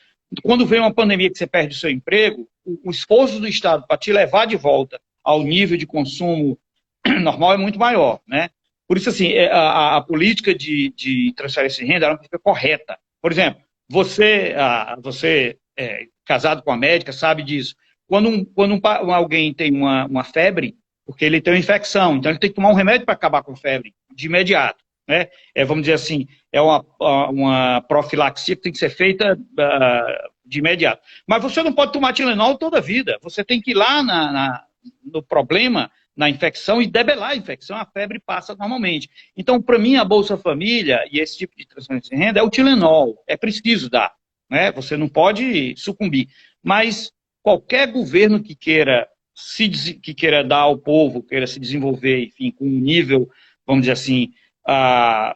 quando 0.43 0.67
vem 0.67 0.81
uma 0.81 0.95
pandemia 0.95 1.31
que 1.31 1.39
você 1.39 1.47
perde 1.47 1.75
o 1.75 1.79
seu 1.79 1.91
emprego, 1.91 2.49
o, 2.85 2.91
esforço 2.91 3.41
do 3.41 3.49
Estado 3.49 3.87
para 3.87 3.97
te 3.97 4.13
levar 4.13 4.47
de 4.47 4.57
volta 4.57 5.01
ao 5.23 5.43
nível 5.43 5.77
de 5.77 5.87
consumo 5.87 6.59
normal 7.23 7.55
é 7.55 7.57
muito 7.57 7.79
maior, 7.79 8.21
né? 8.27 8.51
Por 8.89 8.97
isso, 8.97 9.09
assim, 9.09 9.33
é, 9.33 9.51
a, 9.51 9.97
a 9.97 10.01
política 10.01 10.55
de, 10.55 10.93
de, 10.97 11.33
transferência 11.35 11.85
de 11.85 11.91
renda 11.91 12.07
é 12.07 12.09
uma 12.11 12.17
política 12.17 12.39
correta. 12.39 12.97
Por 13.21 13.33
exemplo, 13.33 13.61
você, 13.89 14.55
a, 14.57 14.97
você 15.01 15.59
é, 15.77 16.07
casado 16.25 16.63
com 16.63 16.71
a 16.71 16.77
médica, 16.77 17.13
sabe 17.13 17.43
disso. 17.43 17.75
Quando, 18.07 18.29
um, 18.29 18.45
quando 18.45 18.75
um, 18.75 19.13
alguém 19.13 19.53
tem 19.53 19.73
uma, 19.73 20.07
uma 20.07 20.25
febre, 20.25 20.77
porque 21.05 21.25
ele 21.25 21.41
tem 21.41 21.53
uma 21.53 21.59
infecção, 21.59 22.17
então 22.17 22.31
ele 22.31 22.39
tem 22.39 22.51
que 22.51 22.57
tomar 22.57 22.71
um 22.71 22.75
remédio 22.75 23.05
para 23.05 23.15
acabar 23.15 23.43
com 23.43 23.53
a 23.53 23.57
febre, 23.57 23.93
de 24.15 24.27
imediato. 24.27 24.85
Né? 25.09 25.29
É, 25.55 25.65
vamos 25.65 25.83
dizer 25.83 25.95
assim, 25.95 26.27
é 26.53 26.61
uma, 26.61 26.85
uma 27.31 27.81
profilaxia 27.83 28.57
que 28.57 28.63
tem 28.63 28.73
que 28.73 28.79
ser 28.79 28.91
feita 28.91 29.35
uh, 29.35 30.31
de 30.47 30.59
imediato. 30.59 31.03
Mas 31.27 31.43
você 31.43 31.63
não 31.63 31.73
pode 31.73 31.93
tomar 31.93 32.13
Tilenol 32.13 32.57
toda 32.57 32.79
a 32.79 32.83
vida. 32.83 33.19
Você 33.23 33.45
tem 33.45 33.61
que 33.61 33.73
ir 33.73 33.75
lá 33.75 34.03
na, 34.03 34.33
na, 34.33 34.65
no 35.05 35.23
problema 35.23 35.91
na 36.17 36.31
infecção 36.31 36.81
e 36.81 36.87
debelar 36.87 37.33
a 37.33 37.37
infecção, 37.37 37.77
a 37.77 37.85
febre 37.85 38.19
passa 38.19 38.57
normalmente. 38.57 39.11
Então, 39.37 39.61
para 39.61 39.79
mim, 39.79 39.97
a 39.97 40.05
Bolsa 40.05 40.39
Família 40.39 41.07
e 41.13 41.21
esse 41.21 41.37
tipo 41.37 41.55
de 41.55 41.67
transferência 41.67 42.17
de 42.17 42.23
renda 42.23 42.41
é 42.41 42.43
o 42.43 42.49
Tilenol, 42.49 43.23
é 43.27 43.37
preciso 43.37 43.91
dar, 43.91 44.15
né? 44.49 44.73
Você 44.73 44.97
não 44.97 45.09
pode 45.09 45.75
sucumbir. 45.77 46.29
Mas 46.63 47.13
qualquer 47.43 47.93
governo 47.93 48.43
que 48.43 48.55
queira 48.55 49.07
se 49.35 49.69
que 49.69 50.15
queira 50.15 50.43
dar 50.43 50.61
ao 50.61 50.79
povo, 50.79 51.23
queira 51.23 51.47
se 51.47 51.61
desenvolver, 51.61 52.25
enfim, 52.25 52.51
com 52.51 52.65
um 52.65 52.81
nível, 52.81 53.29
vamos 53.67 53.83
dizer 53.83 53.93
assim, 53.93 54.33
uh, 54.67 55.35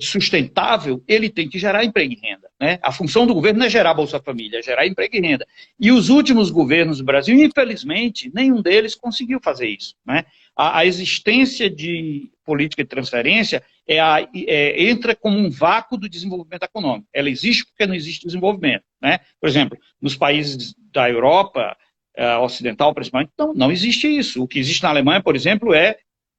sustentável, 0.00 1.04
ele 1.06 1.28
tem 1.28 1.46
que 1.46 1.58
gerar 1.58 1.84
emprego 1.84 2.14
e 2.14 2.20
renda. 2.26 2.47
Né? 2.60 2.78
A 2.82 2.90
função 2.90 3.26
do 3.26 3.34
governo 3.34 3.60
não 3.60 3.66
é 3.66 3.70
gerar 3.70 3.94
Bolsa 3.94 4.20
Família, 4.20 4.58
é 4.58 4.62
gerar 4.62 4.86
emprego 4.86 5.16
e 5.16 5.20
renda. 5.20 5.46
E 5.78 5.92
os 5.92 6.08
últimos 6.08 6.50
governos 6.50 6.98
do 6.98 7.04
Brasil, 7.04 7.36
infelizmente, 7.36 8.30
nenhum 8.34 8.60
deles 8.60 8.94
conseguiu 8.94 9.38
fazer 9.40 9.68
isso. 9.68 9.94
Né? 10.04 10.24
A, 10.56 10.78
a 10.80 10.86
existência 10.86 11.70
de 11.70 12.30
política 12.44 12.82
de 12.82 12.88
transferência 12.88 13.62
é 13.86 14.00
a, 14.00 14.26
é, 14.34 14.82
entra 14.90 15.14
como 15.14 15.38
um 15.38 15.50
vácuo 15.50 15.96
do 15.96 16.08
desenvolvimento 16.08 16.64
econômico. 16.64 17.06
Ela 17.12 17.30
existe 17.30 17.64
porque 17.64 17.86
não 17.86 17.94
existe 17.94 18.26
desenvolvimento. 18.26 18.82
Né? 19.00 19.20
Por 19.40 19.48
exemplo, 19.48 19.78
nos 20.00 20.16
países 20.16 20.74
da 20.92 21.08
Europa 21.08 21.76
uh, 22.18 22.42
ocidental, 22.42 22.92
principalmente, 22.92 23.30
não, 23.38 23.54
não 23.54 23.70
existe 23.70 24.08
isso. 24.08 24.42
O 24.42 24.48
que 24.48 24.58
existe 24.58 24.82
na 24.82 24.88
Alemanha, 24.88 25.22
por 25.22 25.36
exemplo, 25.36 25.72
é 25.72 25.96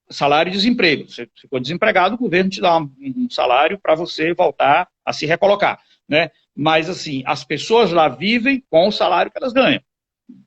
salário 0.10 0.50
e 0.50 0.54
desemprego. 0.54 1.10
Você 1.10 1.30
ficou 1.40 1.60
desempregado, 1.60 2.16
o 2.16 2.18
governo 2.18 2.50
te 2.50 2.60
dá 2.60 2.78
um, 2.78 2.92
um 3.00 3.30
salário 3.30 3.80
para 3.80 3.96
você 3.96 4.34
voltar 4.34 4.90
a 5.06 5.14
se 5.14 5.26
recolocar. 5.26 5.80
Né? 6.10 6.32
Mas, 6.56 6.89
assim, 6.89 7.22
as 7.26 7.43
pessoas 7.43 7.91
lá 7.91 8.10
vivem 8.10 8.63
com 8.69 8.88
o 8.88 8.91
salário 8.91 9.32
que 9.32 9.38
elas 9.38 9.54
ganham, 9.54 9.82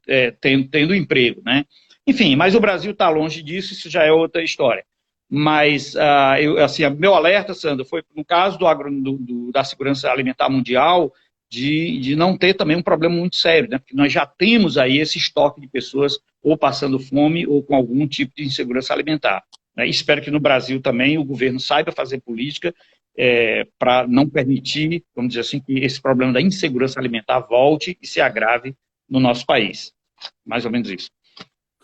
é, 0.09 0.33
tendo, 0.33 0.68
tendo 0.68 0.94
emprego. 0.94 1.40
Né? 1.44 1.64
Enfim, 2.07 2.35
mas 2.35 2.55
o 2.55 2.61
Brasil 2.61 2.92
está 2.92 3.09
longe 3.09 3.42
disso, 3.42 3.72
isso 3.72 3.88
já 3.88 4.03
é 4.03 4.11
outra 4.11 4.42
história. 4.42 4.85
Mas, 5.31 5.94
uh, 5.94 6.37
eu, 6.38 6.62
assim, 6.62 6.87
meu 6.90 7.14
alerta, 7.14 7.55
Sandra, 7.55 7.87
foi 7.87 8.03
no 8.14 8.22
caso 8.22 8.59
do, 8.59 8.66
agro, 8.66 8.90
do, 8.90 9.16
do, 9.16 9.51
da 9.51 9.64
segurança 9.64 10.11
alimentar 10.11 10.51
mundial, 10.51 11.11
de, 11.48 11.98
de 12.01 12.16
não 12.16 12.37
ter 12.37 12.55
também 12.55 12.77
um 12.77 12.83
problema 12.83 13.14
muito 13.14 13.37
sério, 13.37 13.68
né? 13.68 13.79
porque 13.79 13.94
nós 13.94 14.12
já 14.12 14.27
temos 14.27 14.77
aí 14.77 14.98
esse 14.98 15.18
estoque 15.18 15.61
de 15.61 15.68
pessoas 15.68 16.18
ou 16.42 16.57
passando 16.57 16.98
fome 16.98 17.46
ou 17.46 17.62
com 17.62 17.75
algum 17.75 18.07
tipo 18.07 18.35
de 18.35 18.44
insegurança 18.44 18.92
alimentar. 18.92 19.42
Né? 19.77 19.87
Espero 19.87 20.22
que 20.22 20.31
no 20.31 20.40
Brasil 20.40 20.81
também 20.81 21.18
o 21.18 21.25
governo 21.25 21.61
saiba 21.61 21.92
fazer 21.92 22.20
política 22.20 22.75
é, 23.16 23.66
para 23.79 24.07
não 24.07 24.29
permitir, 24.29 25.05
vamos 25.14 25.31
dizer 25.31 25.40
assim, 25.40 25.61
que 25.61 25.79
esse 25.79 26.01
problema 26.01 26.33
da 26.33 26.40
insegurança 26.40 26.98
alimentar 26.98 27.40
volte 27.40 27.98
e 28.01 28.07
se 28.07 28.20
agrave 28.20 28.75
no 29.09 29.20
nosso 29.20 29.44
país. 29.44 29.92
Mais 30.44 30.64
ou 30.64 30.70
menos 30.70 30.88
isso. 30.88 31.11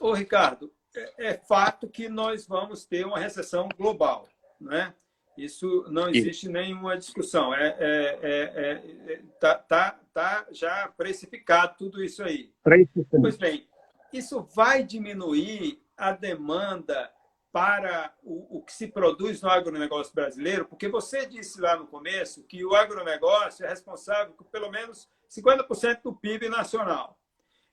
Ô, 0.01 0.13
Ricardo, 0.13 0.73
é, 0.97 1.31
é 1.31 1.35
fato 1.35 1.89
que 1.89 2.09
nós 2.09 2.47
vamos 2.47 2.85
ter 2.85 3.05
uma 3.05 3.19
recessão 3.19 3.69
global, 3.77 4.29
né? 4.61 4.95
Isso 5.37 5.87
não 5.89 6.09
existe 6.09 6.49
nenhuma 6.49 6.99
discussão. 6.99 7.55
É, 7.55 7.77
é, 7.79 8.19
é, 8.23 9.13
é, 9.13 9.23
tá, 9.39 9.55
tá, 9.55 10.01
tá 10.13 10.47
já 10.51 10.89
precificado 10.97 11.77
tudo 11.79 12.03
isso 12.03 12.25
aí. 12.25 12.51
Pois 13.21 13.37
bem, 13.37 13.69
isso 14.13 14.43
vai 14.55 14.83
diminuir 14.83 15.81
a 15.97 16.11
demanda 16.11 17.09
para 17.53 18.15
o, 18.23 18.59
o, 18.59 18.63
que 18.63 18.73
se 18.73 18.89
produz 18.89 19.41
no 19.41 19.49
agronegócio 19.49 20.15
brasileiro? 20.15 20.67
Porque 20.67 20.89
você 20.89 21.27
disse 21.27 21.61
lá 21.61 21.77
no 21.77 21.87
começo 21.87 22.45
que 22.45 22.65
o 22.65 22.75
agronegócio 22.75 23.65
é 23.65 23.69
responsável 23.69 24.35
por 24.35 24.45
pelo 24.47 24.71
menos 24.71 25.09
50% 25.31 26.03
do 26.03 26.15
PIB 26.15 26.49
nacional. 26.49 27.19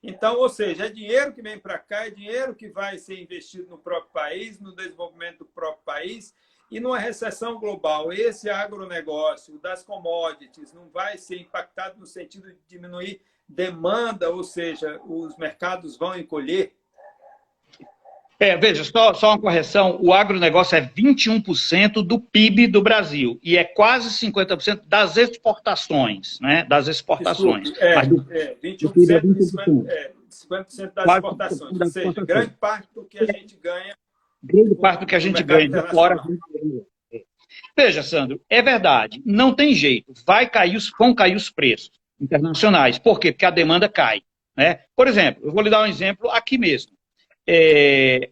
Então, 0.01 0.37
ou 0.37 0.49
seja, 0.49 0.85
é 0.85 0.89
dinheiro 0.89 1.33
que 1.33 1.41
vem 1.41 1.59
para 1.59 1.79
cá, 1.79 2.05
é 2.05 2.11
dinheiro 2.11 2.53
que 2.53 2.69
vai 2.69 2.97
ser 2.97 3.19
investido 3.19 3.69
no 3.69 3.77
próprio 3.77 4.11
país, 4.11 4.59
no 4.59 4.75
desenvolvimento 4.75 5.39
do 5.39 5.45
próprio 5.45 5.83
país, 5.83 6.33
e 6.69 6.79
numa 6.79 6.99
recessão 6.99 7.59
global, 7.59 8.11
esse 8.11 8.49
agronegócio 8.49 9.57
das 9.59 9.83
commodities 9.83 10.73
não 10.73 10.89
vai 10.89 11.17
ser 11.17 11.39
impactado 11.39 11.99
no 11.99 12.05
sentido 12.05 12.51
de 12.51 12.59
diminuir 12.67 13.21
demanda, 13.47 14.29
ou 14.29 14.43
seja, 14.43 14.99
os 15.05 15.37
mercados 15.37 15.97
vão 15.97 16.17
encolher? 16.17 16.75
É, 18.39 18.57
veja, 18.57 18.83
só, 18.83 19.13
só 19.13 19.29
uma 19.29 19.39
correção: 19.39 19.97
o 20.01 20.13
agronegócio 20.13 20.75
é 20.75 20.81
21% 20.81 22.05
do 22.05 22.19
PIB 22.19 22.67
do 22.67 22.81
Brasil 22.81 23.39
e 23.41 23.57
é 23.57 23.63
quase 23.63 24.09
50% 24.09 24.81
das 24.85 25.17
exportações, 25.17 26.39
né? 26.41 26.65
Das 26.65 26.87
exportações. 26.87 27.71
Desculpe, 27.71 27.85
é, 27.85 28.05
do, 28.05 28.25
é, 28.31 28.55
21%, 28.63 29.09
é 29.09 29.21
20%. 29.21 29.87
É, 29.87 30.11
50% 30.29 30.93
das 30.93 31.15
exportações. 31.15 31.81
Ou 31.81 31.85
seja, 31.87 32.25
grande 32.25 32.53
parte 32.59 32.89
do 32.93 33.05
que 33.05 33.19
a 33.19 33.25
gente 33.25 33.57
ganha 33.57 33.95
grande 34.45 34.75
parte 34.75 34.99
do 34.99 35.05
que 35.05 35.15
a 35.15 35.19
gente 35.19 35.41
ganha 35.41 35.67
de 35.67 35.81
fora. 35.89 36.21
Veja, 37.75 38.03
Sandro, 38.03 38.39
é 38.49 38.61
verdade, 38.61 39.21
não 39.25 39.53
tem 39.53 39.73
jeito, 39.73 40.13
vai 40.25 40.49
cair 40.49 40.75
os, 40.75 40.91
vão 40.97 41.13
cair 41.13 41.35
os 41.35 41.49
preços 41.49 41.91
internacionais. 42.19 42.99
Por 42.99 43.19
quê? 43.19 43.31
Porque 43.31 43.45
a 43.45 43.49
demanda 43.49 43.89
cai. 43.89 44.21
Né? 44.55 44.79
Por 44.95 45.07
exemplo, 45.07 45.45
eu 45.45 45.51
vou 45.51 45.61
lhe 45.61 45.69
dar 45.69 45.81
um 45.81 45.85
exemplo 45.85 46.29
aqui 46.29 46.57
mesmo. 46.57 46.94
É, 47.47 48.31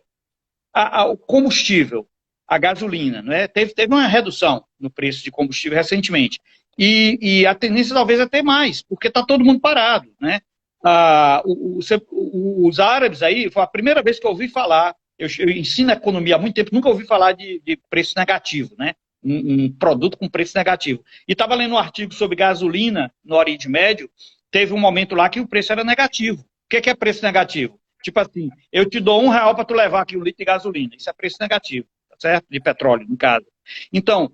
a, 0.73 1.01
a, 1.01 1.05
o 1.05 1.17
combustível, 1.17 2.07
a 2.47 2.57
gasolina, 2.57 3.21
né? 3.21 3.47
teve, 3.47 3.73
teve 3.73 3.93
uma 3.93 4.07
redução 4.07 4.63
no 4.79 4.89
preço 4.89 5.23
de 5.23 5.31
combustível 5.31 5.77
recentemente. 5.77 6.39
E, 6.77 7.19
e 7.21 7.45
a 7.45 7.53
tendência 7.53 7.93
talvez 7.93 8.19
é 8.19 8.23
até 8.23 8.41
mais, 8.41 8.81
porque 8.81 9.07
está 9.07 9.23
todo 9.23 9.45
mundo 9.45 9.59
parado. 9.59 10.09
Né? 10.19 10.39
Ah, 10.83 11.41
o, 11.45 11.79
o, 12.11 12.67
os 12.67 12.79
árabes 12.79 13.21
aí, 13.21 13.49
foi 13.51 13.61
a 13.61 13.67
primeira 13.67 14.01
vez 14.01 14.19
que 14.19 14.25
eu 14.25 14.31
ouvi 14.31 14.47
falar 14.47 14.95
eu, 15.17 15.27
eu 15.39 15.49
ensino 15.49 15.91
economia 15.91 16.35
há 16.35 16.39
muito 16.39 16.55
tempo, 16.55 16.73
nunca 16.73 16.89
ouvi 16.89 17.05
falar 17.05 17.33
de, 17.33 17.61
de 17.63 17.77
preço 17.89 18.13
negativo, 18.17 18.75
né? 18.77 18.93
Um, 19.23 19.65
um, 19.65 19.71
produto 19.71 20.17
com 20.17 20.29
preço 20.29 20.57
negativo. 20.57 21.03
E 21.27 21.31
estava 21.31 21.55
lendo 21.55 21.75
um 21.75 21.77
artigo 21.77 22.13
sobre 22.13 22.35
gasolina 22.35 23.13
no 23.23 23.35
Oriente 23.35 23.69
Médio, 23.69 24.09
teve 24.51 24.73
um 24.73 24.79
momento 24.79 25.15
lá 25.15 25.29
que 25.29 25.39
o 25.39 25.47
preço 25.47 25.71
era 25.71 25.83
negativo. 25.83 26.41
O 26.41 26.69
que, 26.69 26.81
que 26.81 26.89
é 26.89 26.95
preço 26.95 27.23
negativo? 27.23 27.79
Tipo 28.03 28.19
assim, 28.19 28.49
eu 28.71 28.87
te 28.87 28.99
dou 28.99 29.23
um 29.23 29.29
real 29.29 29.55
para 29.55 29.65
tu 29.65 29.73
levar 29.73 30.01
aqui 30.01 30.17
um 30.17 30.23
litro 30.23 30.39
de 30.39 30.45
gasolina. 30.45 30.93
Isso 30.95 31.09
é 31.09 31.13
preço 31.13 31.37
negativo, 31.39 31.87
tá 32.09 32.15
certo? 32.19 32.45
De 32.49 32.59
petróleo, 32.59 33.07
no 33.07 33.17
caso. 33.17 33.45
Então, 33.91 34.31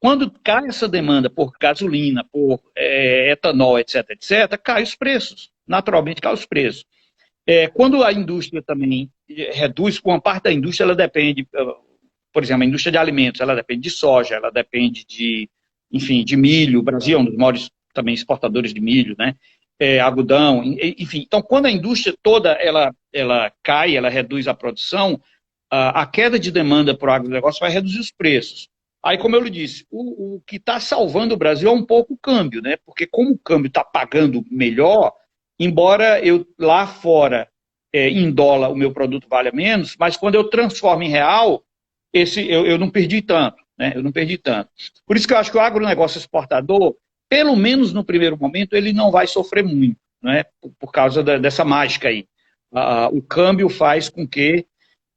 quando 0.00 0.30
cai 0.42 0.66
essa 0.66 0.88
demanda 0.88 1.30
por 1.30 1.52
gasolina, 1.60 2.24
por 2.32 2.60
é, 2.74 3.30
etanol, 3.30 3.78
etc., 3.78 4.10
etc., 4.10 4.58
cai 4.60 4.82
os 4.82 4.96
preços. 4.96 5.52
Naturalmente, 5.66 6.20
cai 6.20 6.32
os 6.32 6.46
preços. 6.46 6.84
É, 7.46 7.68
quando 7.68 8.02
a 8.02 8.12
indústria 8.12 8.62
também 8.62 9.10
reduz, 9.28 10.00
com 10.00 10.10
uma 10.10 10.20
parte 10.20 10.44
da 10.44 10.52
indústria, 10.52 10.84
ela 10.84 10.94
depende, 10.94 11.46
ah, 11.54 11.74
por 12.32 12.42
exemplo, 12.42 12.62
a 12.62 12.66
indústria 12.66 12.92
de 12.92 12.98
alimentos, 12.98 13.40
ela 13.40 13.54
depende 13.54 13.82
de 13.82 13.90
soja, 13.90 14.36
ela 14.36 14.50
depende 14.50 15.04
de, 15.04 15.48
enfim, 15.90 16.24
de 16.24 16.36
milho. 16.36 16.80
O 16.80 16.82
Brasil 16.82 17.18
é 17.18 17.20
um 17.20 17.24
dos 17.24 17.36
maiores 17.36 17.70
também 17.92 18.14
exportadores 18.14 18.72
de 18.72 18.80
milho, 18.80 19.14
né? 19.18 19.36
É, 19.80 19.98
algodão, 19.98 20.62
enfim. 20.64 21.24
Então, 21.26 21.42
quando 21.42 21.66
a 21.66 21.70
indústria 21.70 22.14
toda 22.22 22.52
ela, 22.52 22.94
ela 23.12 23.52
cai, 23.64 23.96
ela 23.96 24.08
reduz 24.08 24.46
a 24.46 24.54
produção, 24.54 25.20
a, 25.68 26.02
a 26.02 26.06
queda 26.06 26.38
de 26.38 26.52
demanda 26.52 26.96
para 26.96 27.10
o 27.10 27.14
agronegócio 27.14 27.60
vai 27.60 27.70
reduzir 27.70 27.98
os 27.98 28.12
preços. 28.12 28.68
Aí, 29.04 29.18
como 29.18 29.34
eu 29.34 29.40
lhe 29.40 29.50
disse, 29.50 29.84
o, 29.90 30.36
o 30.36 30.40
que 30.42 30.56
está 30.56 30.78
salvando 30.78 31.34
o 31.34 31.36
Brasil 31.36 31.68
é 31.68 31.72
um 31.72 31.84
pouco 31.84 32.14
o 32.14 32.18
câmbio, 32.18 32.62
né? 32.62 32.76
Porque 32.86 33.06
como 33.06 33.32
o 33.32 33.38
câmbio 33.38 33.66
está 33.66 33.82
pagando 33.82 34.44
melhor, 34.48 35.12
embora 35.58 36.24
eu 36.24 36.46
lá 36.56 36.86
fora 36.86 37.48
é, 37.92 38.08
em 38.08 38.30
dólar 38.30 38.68
o 38.68 38.76
meu 38.76 38.92
produto 38.92 39.26
valha 39.28 39.50
menos, 39.52 39.96
mas 39.98 40.16
quando 40.16 40.36
eu 40.36 40.44
transformo 40.44 41.02
em 41.02 41.08
real, 41.08 41.64
esse 42.12 42.48
eu, 42.48 42.64
eu 42.64 42.78
não 42.78 42.90
perdi 42.90 43.20
tanto, 43.20 43.56
né? 43.76 43.92
Eu 43.94 44.02
não 44.02 44.12
perdi 44.12 44.38
tanto. 44.38 44.70
Por 45.06 45.16
isso 45.16 45.26
que 45.26 45.34
eu 45.34 45.38
acho 45.38 45.50
que 45.50 45.56
o 45.56 45.60
agronegócio 45.60 46.18
exportador, 46.18 46.94
pelo 47.32 47.56
menos 47.56 47.94
no 47.94 48.04
primeiro 48.04 48.36
momento, 48.36 48.74
ele 48.74 48.92
não 48.92 49.10
vai 49.10 49.26
sofrer 49.26 49.64
muito, 49.64 49.96
né? 50.22 50.44
Por, 50.60 50.70
por 50.78 50.92
causa 50.92 51.22
da, 51.22 51.38
dessa 51.38 51.64
mágica 51.64 52.08
aí. 52.08 52.26
Ah, 52.70 53.08
o 53.10 53.22
câmbio 53.22 53.70
faz 53.70 54.10
com 54.10 54.28
que 54.28 54.66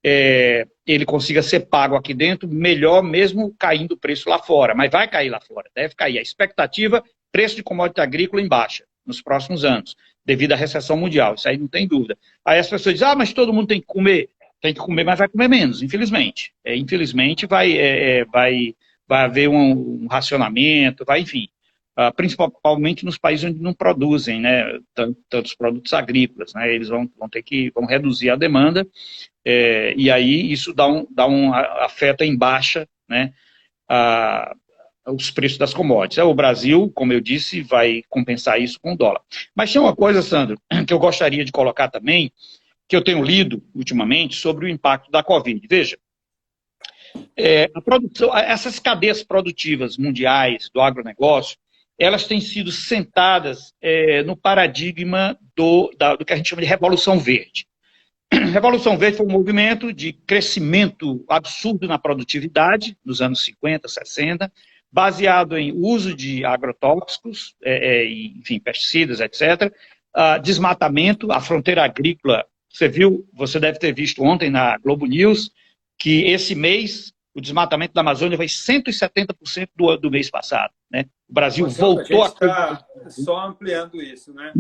é, 0.01 0.65
ele 0.88 1.04
consiga 1.04 1.43
ser 1.43 1.67
pago 1.67 1.93
aqui 1.93 2.13
dentro 2.13 2.47
melhor, 2.47 3.04
mesmo 3.04 3.54
caindo 3.60 3.95
o 3.95 3.97
preço 3.97 4.30
lá 4.30 4.39
fora. 4.39 4.73
Mas 4.73 4.89
vai 4.89 5.10
cair 5.10 5.30
lá 5.30 5.41
fora, 5.41 5.69
deve 5.75 5.93
cair. 5.93 6.17
A 6.17 6.21
expectativa, 6.21 7.04
preço 7.34 7.58
de 7.58 7.63
commodity 7.63 7.99
agrícola 7.99 8.41
em 8.41 8.47
baixa 8.47 8.86
nos 9.06 9.21
próximos 9.21 9.65
anos 9.65 9.93
devido 10.23 10.54
à 10.54 10.56
recessão 10.56 10.95
mundial. 10.95 11.36
Isso 11.36 11.49
aí 11.49 11.58
não 11.58 11.67
tem 11.67 11.86
dúvida. 11.86 12.17
Aí 12.45 12.60
as 12.60 12.69
pessoas 12.69 12.95
dizem, 12.95 13.10
ah, 13.10 13.15
mas 13.15 13.34
todo 13.34 13.51
mundo 13.51 13.67
tem 13.67 13.82
que 13.82 13.88
comer. 13.88 14.30
Tem 14.62 14.73
que 14.73 14.80
comer, 14.80 15.04
mas 15.04 15.19
vai 15.19 15.28
comer 15.28 15.49
menos, 15.49 15.84
infelizmente. 15.84 16.54
É, 16.63 16.78
infelizmente 16.78 17.45
vai, 17.45 17.78
é, 17.78 18.19
é 18.19 18.25
vai, 18.25 18.73
vai 19.06 19.25
haver 19.25 19.49
um, 19.49 20.04
um 20.04 20.08
racionamento, 20.08 21.04
vai, 21.04 21.19
enfim. 21.19 21.49
Uh, 21.97 22.13
principalmente 22.13 23.05
nos 23.05 23.17
países 23.17 23.45
onde 23.45 23.62
não 23.62 23.73
produzem 23.73 24.41
né, 24.41 24.65
tantos 25.29 25.55
produtos 25.55 25.93
agrícolas. 25.93 26.53
Né, 26.53 26.75
eles 26.75 26.89
vão, 26.89 27.10
vão 27.17 27.29
ter 27.29 27.41
que 27.41 27.71
vão 27.71 27.85
reduzir 27.85 28.29
a 28.29 28.35
demanda, 28.35 28.85
é, 29.46 29.93
e 29.96 30.12
aí 30.12 30.52
isso 30.52 30.73
dá 30.73 30.87
um, 30.87 31.08
dá 31.10 31.27
um 31.27 31.54
afeta 31.54 32.25
em 32.25 32.35
baixa 32.35 32.85
né, 33.08 33.31
a, 33.87 34.54
os 35.08 35.29
preços 35.29 35.58
das 35.58 35.73
commodities. 35.73 36.23
O 36.23 36.33
Brasil, 36.33 36.91
como 36.93 37.13
eu 37.13 37.21
disse, 37.21 37.62
vai 37.62 38.02
compensar 38.10 38.60
isso 38.60 38.79
com 38.79 38.93
o 38.93 38.98
dólar. 38.98 39.21
Mas 39.56 39.71
tem 39.71 39.79
uma 39.79 39.96
coisa, 39.96 40.21
Sandro, 40.21 40.60
que 40.87 40.93
eu 40.93 41.00
gostaria 41.00 41.46
de 41.46 41.52
colocar 41.52 41.89
também, 41.89 42.31
que 42.87 42.96
eu 42.96 43.04
tenho 43.04 43.23
lido 43.23 43.63
ultimamente 43.73 44.35
sobre 44.35 44.65
o 44.65 44.69
impacto 44.69 45.12
da 45.12 45.23
Covid. 45.23 45.65
Veja, 45.69 45.98
é, 47.37 47.67
produção, 47.83 48.35
essas 48.35 48.79
cadeias 48.79 49.23
produtivas 49.23 49.98
mundiais 49.98 50.69
do 50.73 50.81
agronegócio, 50.81 51.58
elas 51.98 52.25
têm 52.25 52.41
sido 52.41 52.71
sentadas 52.71 53.73
é, 53.81 54.21
no 54.23 54.35
paradigma 54.35 55.37
do, 55.56 55.93
da, 55.98 56.15
do 56.15 56.25
que 56.25 56.33
a 56.33 56.35
gente 56.35 56.50
chama 56.50 56.62
de 56.62 56.67
Revolução 56.67 57.19
Verde. 57.19 57.65
Revolução 58.31 58.98
Verde 58.98 59.17
foi 59.17 59.25
um 59.25 59.31
movimento 59.31 59.93
de 59.93 60.12
crescimento 60.12 61.23
absurdo 61.29 61.87
na 61.87 61.98
produtividade 61.98 62.98
nos 63.06 63.21
anos 63.21 63.43
50, 63.46 63.87
60, 63.87 64.52
baseado 64.91 65.58
em 65.58 65.71
uso 65.73 66.13
de 66.13 66.46
agrotóxicos, 66.46 67.56
é, 67.63 68.04
é, 68.04 68.10
enfim, 68.10 68.60
pesticidas, 68.60 69.19
etc., 69.19 69.73
uh, 70.15 70.41
desmatamento, 70.41 71.31
a 71.31 71.41
fronteira 71.41 71.83
agrícola, 71.83 72.46
você 72.69 72.87
viu, 72.87 73.27
você 73.33 73.60
deve 73.60 73.79
ter 73.79 73.93
visto 73.93 74.23
ontem 74.23 74.50
na 74.50 74.77
Globo 74.77 75.06
News, 75.06 75.52
que 75.98 76.23
esse 76.25 76.56
mês 76.56 77.13
o 77.36 77.42
desmatamento 77.42 77.94
da 77.94 78.00
Amazônia 78.00 78.38
foi 78.38 78.46
170% 78.46 79.69
do, 79.75 79.98
do 79.98 80.10
mês 80.10 80.29
passado. 80.29 80.73
Né? 80.90 81.06
O 81.27 81.33
Brasil 81.33 81.67
voltou 81.67 82.23
a. 82.23 82.27
Está 82.27 82.88
só 83.10 83.46
ampliando 83.46 84.02
isso, 84.02 84.33
né? 84.33 84.54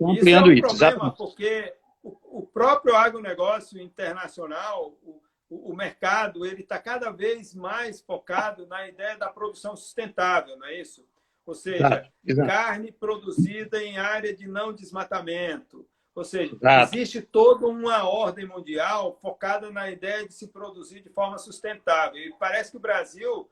Ampliando 0.00 0.50
isso, 0.50 0.64
é 0.64 0.64
um 0.64 0.68
isso 0.68 0.78
problema, 0.78 1.12
porque 1.12 1.74
o, 2.02 2.40
o 2.40 2.46
próprio 2.46 2.96
agronegócio 2.96 3.78
internacional, 3.78 4.96
o, 5.02 5.20
o, 5.50 5.72
o 5.72 5.76
mercado, 5.76 6.46
ele 6.46 6.62
está 6.62 6.78
cada 6.78 7.10
vez 7.10 7.54
mais 7.54 8.00
focado 8.00 8.66
na 8.66 8.88
ideia 8.88 9.18
da 9.18 9.28
produção 9.28 9.76
sustentável, 9.76 10.56
não 10.56 10.66
é 10.66 10.80
isso? 10.80 11.04
Ou 11.44 11.54
seja, 11.54 11.76
exato, 11.76 12.10
exato. 12.26 12.48
carne 12.48 12.92
produzida 12.92 13.82
em 13.82 13.98
área 13.98 14.34
de 14.34 14.46
não 14.46 14.72
desmatamento, 14.72 15.86
ou 16.18 16.24
seja, 16.24 16.56
Exato. 16.56 16.96
existe 16.96 17.22
toda 17.22 17.68
uma 17.68 18.02
ordem 18.02 18.44
mundial 18.44 19.16
focada 19.22 19.70
na 19.70 19.88
ideia 19.88 20.26
de 20.26 20.34
se 20.34 20.48
produzir 20.48 21.00
de 21.00 21.08
forma 21.08 21.38
sustentável. 21.38 22.20
E 22.20 22.34
parece 22.40 22.72
que 22.72 22.76
o 22.76 22.80
Brasil, 22.80 23.48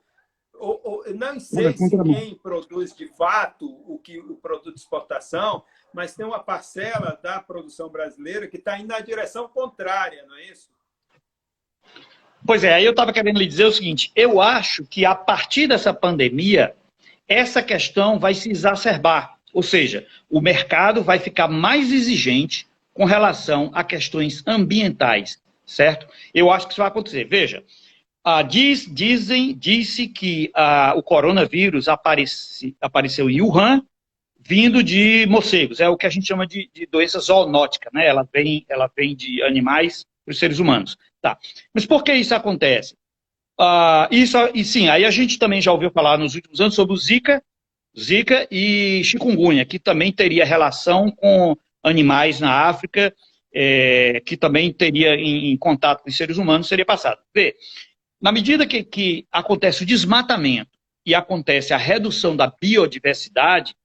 ou, 0.53 0.81
ou, 0.83 1.13
não 1.15 1.39
sei 1.39 1.71
se 1.71 1.89
quem 2.03 2.35
produz 2.35 2.93
de 2.93 3.07
fato 3.07 3.65
o 3.87 3.97
que 3.97 4.19
o 4.19 4.35
produto 4.35 4.73
de 4.73 4.81
exportação, 4.81 5.63
mas 5.93 6.13
tem 6.13 6.25
uma 6.25 6.39
parcela 6.39 7.17
da 7.23 7.39
produção 7.39 7.87
brasileira 7.87 8.47
que 8.47 8.57
está 8.57 8.77
indo 8.77 8.89
na 8.89 8.99
direção 8.99 9.47
contrária, 9.47 10.25
não 10.27 10.35
é 10.35 10.47
isso? 10.47 10.69
Pois 12.45 12.65
é, 12.65 12.73
aí 12.73 12.83
eu 12.83 12.91
estava 12.91 13.13
querendo 13.13 13.39
lhe 13.39 13.47
dizer 13.47 13.65
o 13.65 13.71
seguinte: 13.71 14.11
eu 14.13 14.41
acho 14.41 14.83
que 14.83 15.05
a 15.05 15.15
partir 15.15 15.67
dessa 15.67 15.93
pandemia, 15.93 16.75
essa 17.29 17.63
questão 17.63 18.19
vai 18.19 18.33
se 18.33 18.51
exacerbar. 18.51 19.36
Ou 19.57 19.63
seja, 19.63 20.05
o 20.29 20.39
mercado 20.39 21.01
vai 21.01 21.17
ficar 21.17 21.47
mais 21.47 21.91
exigente 21.91 22.67
com 22.93 23.05
relação 23.05 23.71
a 23.73 23.83
questões 23.83 24.43
ambientais, 24.45 25.41
certo? 25.65 26.07
Eu 26.31 26.51
acho 26.51 26.67
que 26.67 26.73
isso 26.73 26.81
vai 26.81 26.89
acontecer. 26.89 27.23
Veja, 27.23 27.63
uh, 28.23 28.47
diz, 28.47 28.85
dizem, 28.87 29.57
disse 29.57 30.09
que 30.09 30.51
uh, 30.55 30.95
o 30.95 31.01
coronavírus 31.01 31.89
apareci, 31.89 32.77
apareceu 32.79 33.31
em 33.31 33.41
Wuhan, 33.41 33.83
vindo 34.39 34.83
de 34.83 35.25
morcegos. 35.27 35.79
É 35.79 35.89
o 35.89 35.97
que 35.97 36.05
a 36.05 36.11
gente 36.11 36.27
chama 36.27 36.45
de, 36.45 36.69
de 36.71 36.85
doença 36.85 37.19
zoonótica, 37.19 37.89
né? 37.91 38.05
Ela 38.05 38.29
vem, 38.31 38.63
ela 38.69 38.87
vem 38.95 39.15
de 39.15 39.41
animais 39.41 40.05
para 40.23 40.33
os 40.33 40.37
seres 40.37 40.59
humanos. 40.59 40.95
Tá. 41.19 41.35
Mas 41.73 41.83
por 41.83 42.03
que 42.03 42.13
isso 42.13 42.35
acontece? 42.35 42.93
Uh, 43.59 44.05
isso, 44.11 44.37
e 44.53 44.63
sim, 44.63 44.87
aí 44.87 45.03
a 45.03 45.09
gente 45.09 45.39
também 45.39 45.59
já 45.59 45.71
ouviu 45.71 45.89
falar 45.89 46.19
nos 46.19 46.35
últimos 46.35 46.61
anos 46.61 46.75
sobre 46.75 46.93
o 46.93 46.97
Zika, 46.97 47.41
Zika 47.99 48.47
e 48.51 49.01
chikungunya, 49.03 49.65
que 49.65 49.79
também 49.79 50.11
teria 50.11 50.45
relação 50.45 51.09
com 51.11 51.57
animais 51.83 52.39
na 52.39 52.51
África, 52.51 53.13
é, 53.53 54.21
que 54.25 54.37
também 54.37 54.71
teria 54.71 55.15
em, 55.15 55.51
em, 55.51 55.57
contato 55.57 56.03
com 56.03 56.11
seres 56.11 56.37
humanos, 56.37 56.67
seria 56.67 56.85
passado. 56.85 57.19
Vê, 57.33 57.55
na 58.21 58.31
medida 58.31 58.67
que, 58.67 58.83
que 58.83 59.25
acontece 59.31 59.83
o 59.83 59.85
desmatamento 59.85 60.71
e 61.05 61.15
acontece 61.15 61.73
a 61.73 61.77
redução 61.77 62.35
da 62.35 62.53
biodiversidade, 62.61 63.75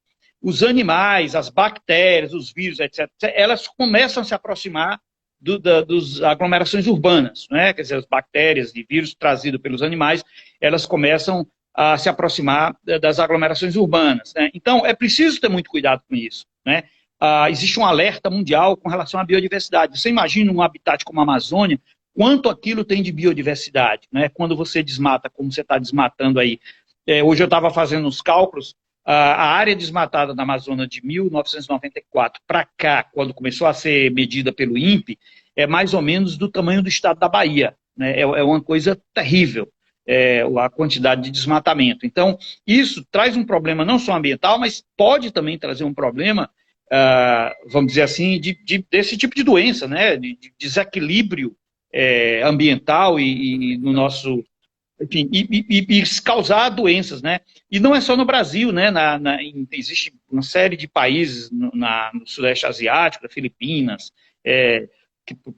os 0.43 0.63
animais, 0.63 1.35
as 1.35 1.49
bactérias, 1.49 2.35
os 2.35 2.53
vírus, 2.53 2.81
etc., 2.81 3.09
elas 3.23 3.69
começam 3.69 4.23
a 4.23 4.25
se 4.25 4.35
aproximar 4.35 5.01
do, 5.41 5.59
da, 5.59 5.81
dos 5.81 6.23
aglomerações 6.23 6.87
urbanas, 6.87 7.47
né? 7.51 7.73
quer 7.73 7.83
dizer, 7.83 7.97
as 7.97 8.07
bactérias 8.07 8.73
de 8.73 8.85
vírus 8.89 9.15
trazidos 9.15 9.61
pelos 9.61 9.83
animais, 9.83 10.25
elas 10.61 10.85
começam 10.85 11.47
a 11.75 11.97
se 11.97 12.09
aproximar 12.09 12.77
das 13.01 13.19
aglomerações 13.19 13.77
urbanas. 13.77 14.33
Né? 14.35 14.51
Então, 14.55 14.85
é 14.85 14.95
preciso 14.95 15.41
ter 15.41 15.49
muito 15.49 15.71
cuidado 15.71 16.03
com 16.09 16.15
isso. 16.15 16.45
Né? 16.65 16.85
Ah, 17.25 17.49
existe 17.51 17.79
um 17.79 17.87
alerta 17.87 18.29
mundial 18.29 18.77
com 18.77 18.89
relação 18.89 19.19
à 19.19 19.25
biodiversidade. 19.25 19.99
Você 19.99 20.09
imagina 20.09 20.53
um 20.53 20.61
habitat 20.61 21.05
como 21.05 21.21
a 21.21 21.23
Amazônia, 21.23 21.81
quanto 22.15 22.49
aquilo 22.49 22.85
tem 22.85 23.03
de 23.03 23.13
biodiversidade, 23.13 24.09
né? 24.13 24.29
Quando 24.29 24.57
você 24.57 24.83
desmata, 24.83 25.31
como 25.31 25.51
você 25.51 25.61
está 25.61 25.79
desmatando 25.79 26.41
aí. 26.41 26.59
É, 27.07 27.23
hoje 27.23 27.43
eu 27.43 27.47
estava 27.47 27.71
fazendo 27.71 28.07
os 28.09 28.21
cálculos, 28.21 28.75
a 29.05 29.47
área 29.55 29.75
desmatada 29.75 30.35
da 30.35 30.43
Amazônia 30.43 30.87
de 30.87 31.05
1994 31.05 32.41
para 32.47 32.65
cá, 32.77 33.03
quando 33.03 33.35
começou 33.35 33.67
a 33.67 33.73
ser 33.73 34.13
medida 34.13 34.53
pelo 34.53 34.79
INPE, 34.79 35.19
é 35.57 35.67
mais 35.67 35.95
ou 35.95 36.03
menos 36.03 36.37
do 36.37 36.49
tamanho 36.49 36.83
do 36.83 36.89
estado 36.89 37.19
da 37.19 37.29
Bahia. 37.29 37.75
Né? 37.97 38.19
É, 38.19 38.21
é 38.21 38.43
uma 38.43 38.61
coisa 38.61 39.01
terrível 39.15 39.69
é, 40.07 40.45
a 40.59 40.69
quantidade 40.69 41.23
de 41.23 41.31
desmatamento. 41.31 42.07
Então, 42.07 42.39
isso 42.67 43.05
traz 43.11 43.37
um 43.37 43.45
problema 43.45 43.85
não 43.85 43.99
só 43.99 44.17
ambiental, 44.17 44.59
mas 44.59 44.85
pode 44.97 45.31
também 45.31 45.59
trazer 45.59 45.85
um 45.85 45.95
problema, 45.95 46.51
uh, 46.93 47.71
vamos 47.71 47.93
dizer 47.93 48.03
assim, 48.03 48.41
de, 48.41 48.55
de, 48.65 48.85
desse 48.91 49.17
tipo 49.17 49.35
de 49.35 49.43
doença, 49.43 49.87
né? 49.87 50.17
de, 50.17 50.37
de 50.37 50.53
desequilíbrio 50.59 51.57
é, 51.93 52.43
ambiental 52.43 53.21
e, 53.21 53.75
e, 53.75 53.79
no 53.79 53.93
nosso. 53.93 54.43
Enfim, 55.01 55.29
e, 55.33 55.67
e, 55.69 55.99
e, 55.99 56.23
causar 56.23 56.69
doenças, 56.69 57.23
né? 57.23 57.41
E 57.71 57.81
não 57.81 57.95
é 57.95 58.01
só 58.01 58.17
no 58.17 58.25
Brasil, 58.25 58.71
né? 58.71 58.91
Na, 58.91 59.19
na, 59.19 59.39
existe 59.73 60.13
uma 60.31 60.43
série 60.43 60.77
de 60.77 60.87
países 60.87 61.51
no, 61.51 61.73
na, 61.75 62.11
no 62.15 62.27
Sudeste 62.27 62.67
Asiático, 62.67 63.29
Filipinas, 63.29 64.13
é, 64.45 64.89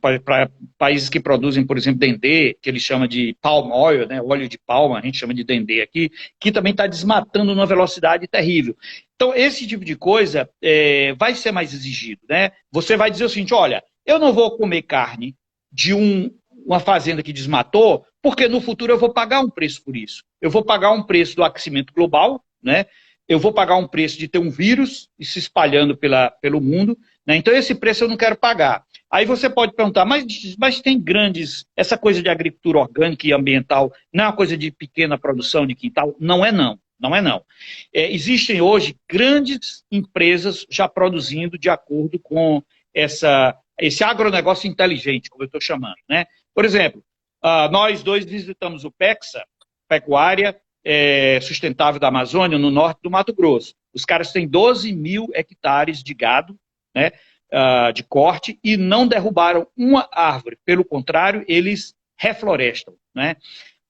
para 0.01 0.51
países 0.77 1.09
que 1.09 1.19
produzem, 1.19 1.67
por 1.67 1.77
exemplo, 1.77 2.01
dendê, 2.01 2.57
que 2.61 2.69
ele 2.69 2.79
chama 2.79 3.09
de 3.09 3.37
palm 3.41 3.73
oil, 3.73 4.07
né, 4.07 4.21
óleo 4.21 4.49
de 4.49 4.59
palma, 4.59 4.99
a 4.99 5.01
gente 5.01 5.19
chama 5.19 5.33
de 5.33 5.43
dendê 5.43 5.81
aqui, 5.81 6.11
que 6.39 6.53
também 6.53 6.73
está 6.73 6.87
desmatando 6.87 7.55
numa 7.55 7.67
velocidade 7.67 8.27
terrível. 8.29 8.77
Então, 9.15 9.35
esse 9.35 9.67
tipo 9.67 9.85
de 9.85 9.97
coisa 9.97 10.49
é, 10.63 11.15
vai 11.15 11.35
ser 11.35 11.53
mais 11.53 11.73
exigido. 11.73 12.21
Né? 12.29 12.51
Você 12.71 12.97
vai 12.97 13.11
dizer 13.11 13.25
o 13.25 13.29
seguinte, 13.29 13.55
olha, 13.55 13.83
eu 14.05 14.19
não 14.19 14.33
vou 14.33 14.57
comer 14.57 14.83
carne 14.83 15.35
de 15.73 15.95
um, 15.95 16.31
uma 16.67 16.81
fazenda 16.81 17.23
que 17.23 17.33
desmatou, 17.33 18.05
porque 18.23 18.49
no 18.49 18.61
futuro 18.61 18.93
eu 18.93 18.99
vou 18.99 19.13
pagar 19.13 19.41
um 19.41 19.51
preço 19.51 19.83
por 19.83 19.97
isso. 19.97 20.23
Eu 20.41 20.51
vou 20.51 20.65
pagar 20.65 20.93
um 20.93 21.03
preço 21.03 21.37
do 21.37 21.45
aquecimento 21.45 21.93
global, 21.93 22.43
né? 22.63 22.87
eu 23.29 23.39
vou 23.39 23.53
pagar 23.53 23.77
um 23.77 23.89
preço 23.89 24.19
de 24.19 24.29
ter 24.29 24.39
um 24.39 24.51
vírus 24.51 25.09
se 25.21 25.39
espalhando 25.39 25.97
pela, 25.97 26.31
pelo 26.31 26.61
mundo, 26.61 26.97
né? 27.27 27.37
então 27.37 27.55
esse 27.55 27.75
preço 27.75 28.05
eu 28.05 28.09
não 28.09 28.17
quero 28.17 28.37
pagar. 28.37 28.85
Aí 29.15 29.25
você 29.25 29.49
pode 29.49 29.73
perguntar, 29.75 30.05
mas, 30.05 30.25
mas 30.59 30.81
tem 30.81 31.01
grandes. 31.01 31.65
Essa 31.77 31.97
coisa 31.97 32.21
de 32.21 32.29
agricultura 32.29 32.81
orgânica 32.81 33.25
e 33.25 33.33
ambiental 33.33 33.93
não 34.13 34.25
é 34.25 34.27
uma 34.27 34.33
coisa 34.35 34.57
de 34.57 34.73
pequena 34.73 35.17
produção 35.17 35.65
de 35.65 35.77
quintal? 35.77 36.17
Não 36.19 36.45
é, 36.45 36.51
não. 36.51 36.81
Não 36.99 37.15
é, 37.15 37.23
não. 37.23 37.45
É, 37.93 38.13
existem 38.13 38.61
hoje 38.61 38.97
grandes 39.09 39.85
empresas 39.89 40.67
já 40.69 40.89
produzindo 40.89 41.57
de 41.57 41.71
acordo 41.71 42.19
com 42.19 42.61
essa, 42.93 43.57
esse 43.79 44.03
agronegócio 44.03 44.69
inteligente, 44.69 45.31
como 45.31 45.45
eu 45.45 45.47
estou 45.47 45.61
chamando. 45.61 45.95
Né? 46.09 46.27
Por 46.53 46.65
exemplo, 46.65 47.01
uh, 47.45 47.71
nós 47.71 48.03
dois 48.03 48.25
visitamos 48.25 48.85
o 48.85 48.91
PEXA, 48.91 49.45
Pecuária 49.89 50.61
é, 50.85 51.39
Sustentável 51.41 52.01
da 52.01 52.09
Amazônia, 52.09 52.59
no 52.59 52.69
norte 52.69 52.99
do 53.01 53.13
Mato 53.13 53.33
Grosso. 53.33 53.77
Os 53.95 54.05
caras 54.05 54.33
têm 54.33 54.49
12 54.49 54.93
mil 54.93 55.29
hectares 55.35 56.03
de 56.03 56.15
gado, 56.15 56.59
né? 56.93 57.13
Uh, 57.55 57.93
de 57.93 58.03
corte 58.03 58.59
e 58.63 58.77
não 58.77 59.07
derrubaram 59.07 59.67
uma 59.77 60.09
árvore. 60.13 60.59
Pelo 60.65 60.85
contrário, 60.85 61.45
eles 61.47 61.95
reflorestam. 62.19 62.95
Né? 63.15 63.37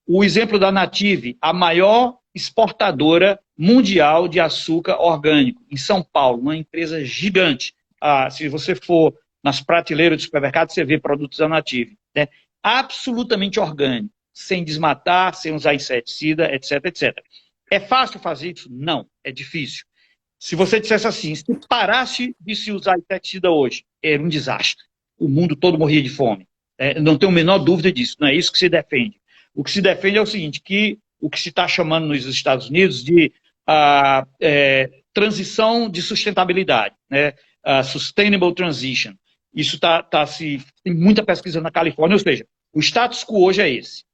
O 0.06 0.22
exemplo 0.22 0.58
da 0.58 0.70
Native, 0.70 1.38
a 1.40 1.52
maior 1.52 2.18
exportadora 2.34 3.40
mundial 3.56 4.28
de 4.28 4.40
açúcar 4.40 5.00
orgânico, 5.00 5.62
em 5.70 5.76
São 5.76 6.02
Paulo, 6.02 6.40
uma 6.40 6.56
empresa 6.56 7.04
gigante. 7.04 7.74
Ah, 8.00 8.28
se 8.28 8.48
você 8.48 8.74
for 8.74 9.14
nas 9.42 9.60
prateleiras 9.60 10.18
do 10.18 10.22
supermercado, 10.22 10.70
você 10.70 10.84
vê 10.84 10.98
produtos 10.98 11.38
da 11.38 11.48
Native. 11.48 11.96
Né? 12.14 12.28
Absolutamente 12.62 13.60
orgânico, 13.60 14.12
sem 14.32 14.64
desmatar, 14.64 15.34
sem 15.34 15.54
usar 15.54 15.74
inseticida, 15.74 16.52
etc, 16.52 16.84
etc. 16.84 17.16
É 17.70 17.78
fácil 17.80 18.18
fazer 18.20 18.52
isso? 18.52 18.68
Não, 18.70 19.06
é 19.22 19.30
difícil. 19.30 19.84
Se 20.44 20.54
você 20.54 20.78
dissesse 20.78 21.06
assim, 21.06 21.34
se 21.34 21.42
parasse 21.66 22.36
de 22.38 22.54
se 22.54 22.70
usar 22.70 22.98
inseticida 22.98 23.50
hoje, 23.50 23.82
era 24.02 24.22
um 24.22 24.28
desastre. 24.28 24.84
O 25.18 25.26
mundo 25.26 25.56
todo 25.56 25.78
morria 25.78 26.02
de 26.02 26.10
fome. 26.10 26.46
É, 26.76 27.00
não 27.00 27.16
tenho 27.16 27.32
a 27.32 27.34
menor 27.34 27.56
dúvida 27.56 27.90
disso, 27.90 28.16
não 28.20 28.28
é 28.28 28.34
isso 28.34 28.52
que 28.52 28.58
se 28.58 28.68
defende. 28.68 29.18
O 29.54 29.64
que 29.64 29.70
se 29.70 29.80
defende 29.80 30.18
é 30.18 30.20
o 30.20 30.26
seguinte, 30.26 30.60
que 30.60 30.98
o 31.18 31.30
que 31.30 31.40
se 31.40 31.48
está 31.48 31.66
chamando 31.66 32.08
nos 32.08 32.26
Estados 32.26 32.68
Unidos 32.68 33.02
de 33.02 33.32
a, 33.66 34.26
é, 34.38 34.90
transição 35.14 35.88
de 35.88 36.02
sustentabilidade, 36.02 36.94
né? 37.08 37.32
A 37.64 37.82
sustainable 37.82 38.54
transition. 38.54 39.14
Isso 39.54 39.76
está 39.76 40.02
tá 40.02 40.26
se. 40.26 40.62
Tem 40.82 40.92
muita 40.92 41.24
pesquisa 41.24 41.58
na 41.58 41.70
Califórnia, 41.70 42.16
ou 42.16 42.20
seja, 42.22 42.44
o 42.70 42.80
status 42.80 43.24
quo 43.24 43.46
hoje 43.46 43.62
é 43.62 43.70
esse. 43.70 44.04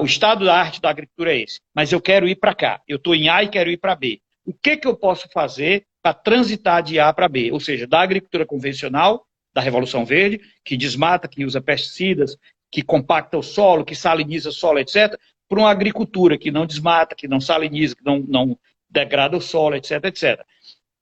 o 0.00 0.06
estado 0.06 0.46
da 0.46 0.56
arte 0.56 0.80
da 0.80 0.88
agricultura 0.88 1.34
é 1.34 1.42
esse. 1.42 1.60
Mas 1.74 1.92
eu 1.92 2.00
quero 2.00 2.26
ir 2.26 2.36
para 2.36 2.54
cá. 2.54 2.80
Eu 2.88 2.96
estou 2.96 3.14
em 3.14 3.28
A 3.28 3.42
e 3.42 3.50
quero 3.50 3.70
ir 3.70 3.76
para 3.76 3.94
B 3.94 4.22
o 4.50 4.54
que, 4.60 4.76
que 4.76 4.88
eu 4.88 4.96
posso 4.96 5.28
fazer 5.32 5.86
para 6.02 6.12
transitar 6.12 6.82
de 6.82 6.98
A 6.98 7.12
para 7.12 7.28
B, 7.28 7.52
ou 7.52 7.60
seja, 7.60 7.86
da 7.86 8.00
agricultura 8.00 8.44
convencional, 8.44 9.24
da 9.52 9.60
Revolução 9.60 10.04
Verde, 10.04 10.40
que 10.64 10.76
desmata, 10.76 11.28
que 11.28 11.44
usa 11.44 11.60
pesticidas, 11.60 12.36
que 12.70 12.82
compacta 12.82 13.38
o 13.38 13.42
solo, 13.42 13.84
que 13.84 13.94
saliniza 13.94 14.48
o 14.48 14.52
solo, 14.52 14.80
etc., 14.80 15.16
para 15.48 15.60
uma 15.60 15.70
agricultura 15.70 16.36
que 16.36 16.50
não 16.50 16.66
desmata, 16.66 17.14
que 17.14 17.28
não 17.28 17.40
saliniza, 17.40 17.94
que 17.94 18.04
não, 18.04 18.18
não 18.20 18.58
degrada 18.88 19.36
o 19.36 19.40
solo, 19.40 19.76
etc., 19.76 20.04
etc. 20.04 20.44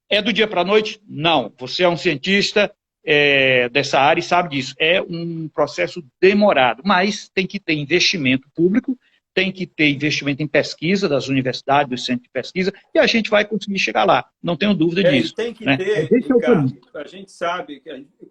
É 0.07 0.21
do 0.21 0.33
dia 0.33 0.47
para 0.47 0.61
a 0.61 0.65
noite? 0.65 1.01
Não. 1.07 1.51
Você 1.57 1.83
é 1.83 1.89
um 1.89 1.97
cientista 1.97 2.71
é, 3.03 3.67
dessa 3.69 3.99
área 3.99 4.19
e 4.19 4.23
sabe 4.23 4.49
disso. 4.49 4.75
É 4.77 5.01
um 5.01 5.47
processo 5.47 6.03
demorado, 6.21 6.83
mas 6.85 7.29
tem 7.29 7.47
que 7.47 7.59
ter 7.59 7.73
investimento 7.73 8.47
público, 8.55 8.97
tem 9.39 9.53
que 9.53 9.65
ter 9.65 9.89
investimento 9.89 10.43
em 10.43 10.47
pesquisa 10.47 11.07
das 11.07 11.29
universidades, 11.29 11.89
dos 11.89 12.03
centros 12.03 12.23
de 12.23 12.29
pesquisa, 12.29 12.73
e 12.93 12.99
a 12.99 13.07
gente 13.07 13.29
vai 13.29 13.45
conseguir 13.45 13.79
chegar 13.79 14.03
lá, 14.03 14.29
não 14.43 14.57
tenho 14.57 14.73
dúvida 14.73 15.07
é, 15.07 15.11
disso. 15.11 15.33
Tem 15.33 15.53
que 15.53 15.63
né? 15.63 15.77
ter, 15.77 16.09
Ricardo, 16.11 16.77
a 16.93 17.07
gente 17.07 17.31
sabe, 17.31 17.81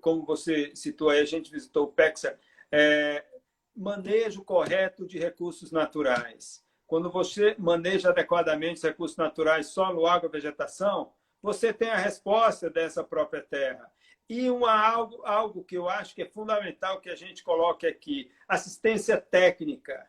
como 0.03 0.27
você 0.27 0.71
citou 0.75 1.09
aí, 1.09 1.21
a 1.21 1.25
gente 1.25 1.51
visitou 1.51 1.85
o 1.85 1.89
PEXA, 1.89 2.39
é, 2.71 3.25
manejo 3.75 4.45
correto 4.45 5.07
de 5.07 5.19
recursos 5.19 5.73
naturais. 5.73 6.63
Quando 6.87 7.11
você 7.11 7.55
maneja 7.59 8.11
adequadamente 8.11 8.77
os 8.77 8.83
recursos 8.83 9.17
naturais, 9.17 9.69
solo, 9.69 10.07
água, 10.07 10.29
vegetação, 10.29 11.11
você 11.41 11.73
tem 11.73 11.89
a 11.89 11.97
resposta 11.97 12.69
dessa 12.69 13.03
própria 13.03 13.41
terra. 13.41 13.91
E 14.29 14.51
uma, 14.51 14.79
algo, 14.79 15.23
algo 15.25 15.65
que 15.65 15.79
eu 15.79 15.89
acho 15.89 16.15
que 16.15 16.21
é 16.21 16.29
fundamental 16.29 17.01
que 17.01 17.09
a 17.09 17.17
gente 17.17 17.43
coloque 17.43 17.87
aqui, 17.87 18.31
assistência 18.47 19.17
técnica, 19.19 20.07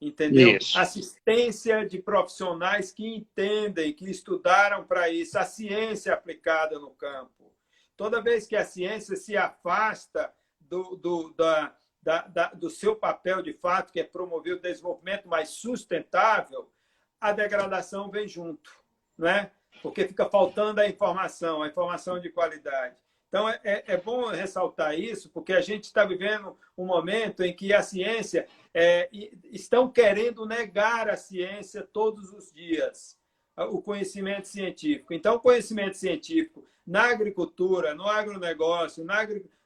entendeu? 0.00 0.56
Isso. 0.56 0.78
Assistência 0.78 1.86
de 1.86 1.98
profissionais 1.98 2.90
que 2.90 3.06
entendem, 3.06 3.92
que 3.92 4.10
estudaram 4.10 4.84
para 4.84 5.08
isso, 5.08 5.38
a 5.38 5.44
ciência 5.44 6.14
aplicada 6.14 6.78
no 6.78 6.90
campo. 6.90 7.52
Toda 7.96 8.22
vez 8.22 8.46
que 8.46 8.56
a 8.56 8.64
ciência 8.64 9.14
se 9.16 9.36
afasta 9.36 10.32
do, 10.58 10.96
do, 10.96 11.34
da, 11.34 11.76
da, 12.02 12.22
da, 12.22 12.46
do 12.48 12.70
seu 12.70 12.96
papel 12.96 13.42
de 13.42 13.52
fato, 13.52 13.92
que 13.92 14.00
é 14.00 14.04
promover 14.04 14.54
o 14.54 14.60
desenvolvimento 14.60 15.28
mais 15.28 15.50
sustentável, 15.50 16.72
a 17.20 17.32
degradação 17.32 18.10
vem 18.10 18.26
junto, 18.26 18.72
não 19.18 19.28
é? 19.28 19.52
porque 19.82 20.06
fica 20.06 20.28
faltando 20.28 20.80
a 20.80 20.88
informação, 20.88 21.62
a 21.62 21.68
informação 21.68 22.20
de 22.20 22.30
qualidade. 22.30 22.96
Então, 23.30 23.48
é, 23.48 23.60
é, 23.62 23.84
é 23.86 23.96
bom 23.96 24.26
ressaltar 24.26 24.98
isso, 24.98 25.30
porque 25.30 25.52
a 25.52 25.60
gente 25.60 25.84
está 25.84 26.04
vivendo 26.04 26.58
um 26.76 26.84
momento 26.84 27.44
em 27.44 27.54
que 27.54 27.72
a 27.72 27.80
ciência 27.80 28.48
é, 28.74 29.08
estão 29.52 29.88
querendo 29.88 30.44
negar 30.44 31.08
a 31.08 31.16
ciência 31.16 31.88
todos 31.92 32.32
os 32.32 32.52
dias, 32.52 33.16
o 33.56 33.80
conhecimento 33.80 34.48
científico. 34.48 35.14
Então, 35.14 35.36
o 35.36 35.40
conhecimento 35.40 35.96
científico 35.96 36.64
na 36.84 37.04
agricultura, 37.04 37.94
no 37.94 38.04
agronegócio, 38.04 39.04
na, 39.04 39.18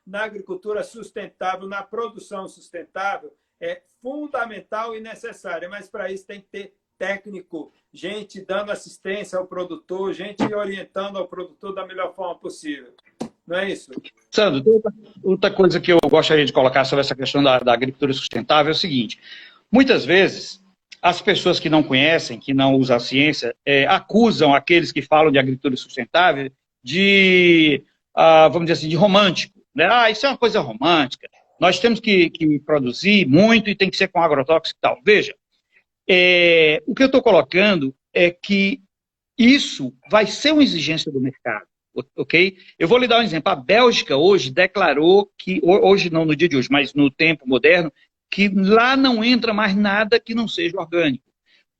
na 0.06 0.24
agricultura 0.24 0.84
sustentável, 0.84 1.66
na 1.66 1.82
produção 1.82 2.46
sustentável, 2.46 3.34
é 3.58 3.80
fundamental 4.02 4.94
e 4.94 5.00
necessário, 5.00 5.70
mas 5.70 5.88
para 5.88 6.12
isso 6.12 6.26
tem 6.26 6.42
que 6.42 6.48
ter 6.48 6.76
técnico, 6.98 7.72
gente 7.90 8.40
dando 8.42 8.70
assistência 8.70 9.38
ao 9.38 9.46
produtor, 9.46 10.12
gente 10.12 10.42
orientando 10.54 11.16
ao 11.16 11.26
produtor 11.26 11.74
da 11.74 11.86
melhor 11.86 12.14
forma 12.14 12.38
possível. 12.38 12.94
Não 13.46 13.58
é 13.58 13.70
isso? 13.70 13.90
Sandro, 14.30 14.82
outra 15.22 15.50
coisa 15.50 15.80
que 15.80 15.92
eu 15.92 15.98
gostaria 16.08 16.44
de 16.44 16.52
colocar 16.52 16.84
sobre 16.84 17.00
essa 17.00 17.14
questão 17.14 17.42
da, 17.42 17.58
da 17.58 17.72
agricultura 17.72 18.12
sustentável 18.12 18.70
é 18.70 18.74
o 18.74 18.78
seguinte: 18.78 19.18
muitas 19.70 20.04
vezes 20.04 20.62
as 21.02 21.20
pessoas 21.20 21.60
que 21.60 21.68
não 21.68 21.82
conhecem, 21.82 22.40
que 22.40 22.54
não 22.54 22.74
usam 22.74 22.96
a 22.96 23.00
ciência, 23.00 23.54
é, 23.66 23.86
acusam 23.86 24.54
aqueles 24.54 24.90
que 24.90 25.02
falam 25.02 25.30
de 25.30 25.38
agricultura 25.38 25.76
sustentável 25.76 26.50
de, 26.82 27.82
ah, 28.14 28.48
vamos 28.48 28.66
dizer 28.66 28.80
assim, 28.80 28.88
de 28.88 28.96
romântico. 28.96 29.60
Né? 29.74 29.86
Ah, 29.90 30.10
isso 30.10 30.24
é 30.24 30.30
uma 30.30 30.38
coisa 30.38 30.60
romântica. 30.60 31.28
Nós 31.60 31.78
temos 31.78 32.00
que, 32.00 32.30
que 32.30 32.58
produzir 32.60 33.26
muito 33.26 33.68
e 33.68 33.74
tem 33.74 33.90
que 33.90 33.98
ser 33.98 34.08
com 34.08 34.20
agrotóxico 34.20 34.78
e 34.78 34.80
tal. 34.80 34.98
Veja, 35.04 35.34
é, 36.08 36.82
o 36.86 36.94
que 36.94 37.02
eu 37.02 37.06
estou 37.06 37.22
colocando 37.22 37.94
é 38.12 38.30
que 38.30 38.80
isso 39.36 39.92
vai 40.10 40.26
ser 40.26 40.52
uma 40.52 40.62
exigência 40.62 41.12
do 41.12 41.20
mercado, 41.20 41.66
ok? 42.16 42.56
Eu 42.78 42.88
vou 42.88 42.98
lhe 42.98 43.06
dar 43.06 43.20
um 43.20 43.22
exemplo. 43.22 43.52
A 43.52 43.56
Bélgica 43.56 44.16
hoje 44.16 44.50
declarou 44.50 45.30
que, 45.38 45.60
hoje 45.62 46.10
não 46.10 46.24
no 46.24 46.34
dia 46.34 46.48
de 46.48 46.56
hoje, 46.56 46.68
mas 46.70 46.94
no 46.94 47.10
tempo 47.10 47.46
moderno, 47.46 47.92
que 48.30 48.48
lá 48.48 48.96
não 48.96 49.22
entra 49.22 49.52
mais 49.52 49.76
nada 49.76 50.18
que 50.18 50.34
não 50.34 50.48
seja 50.48 50.78
orgânico. 50.78 51.24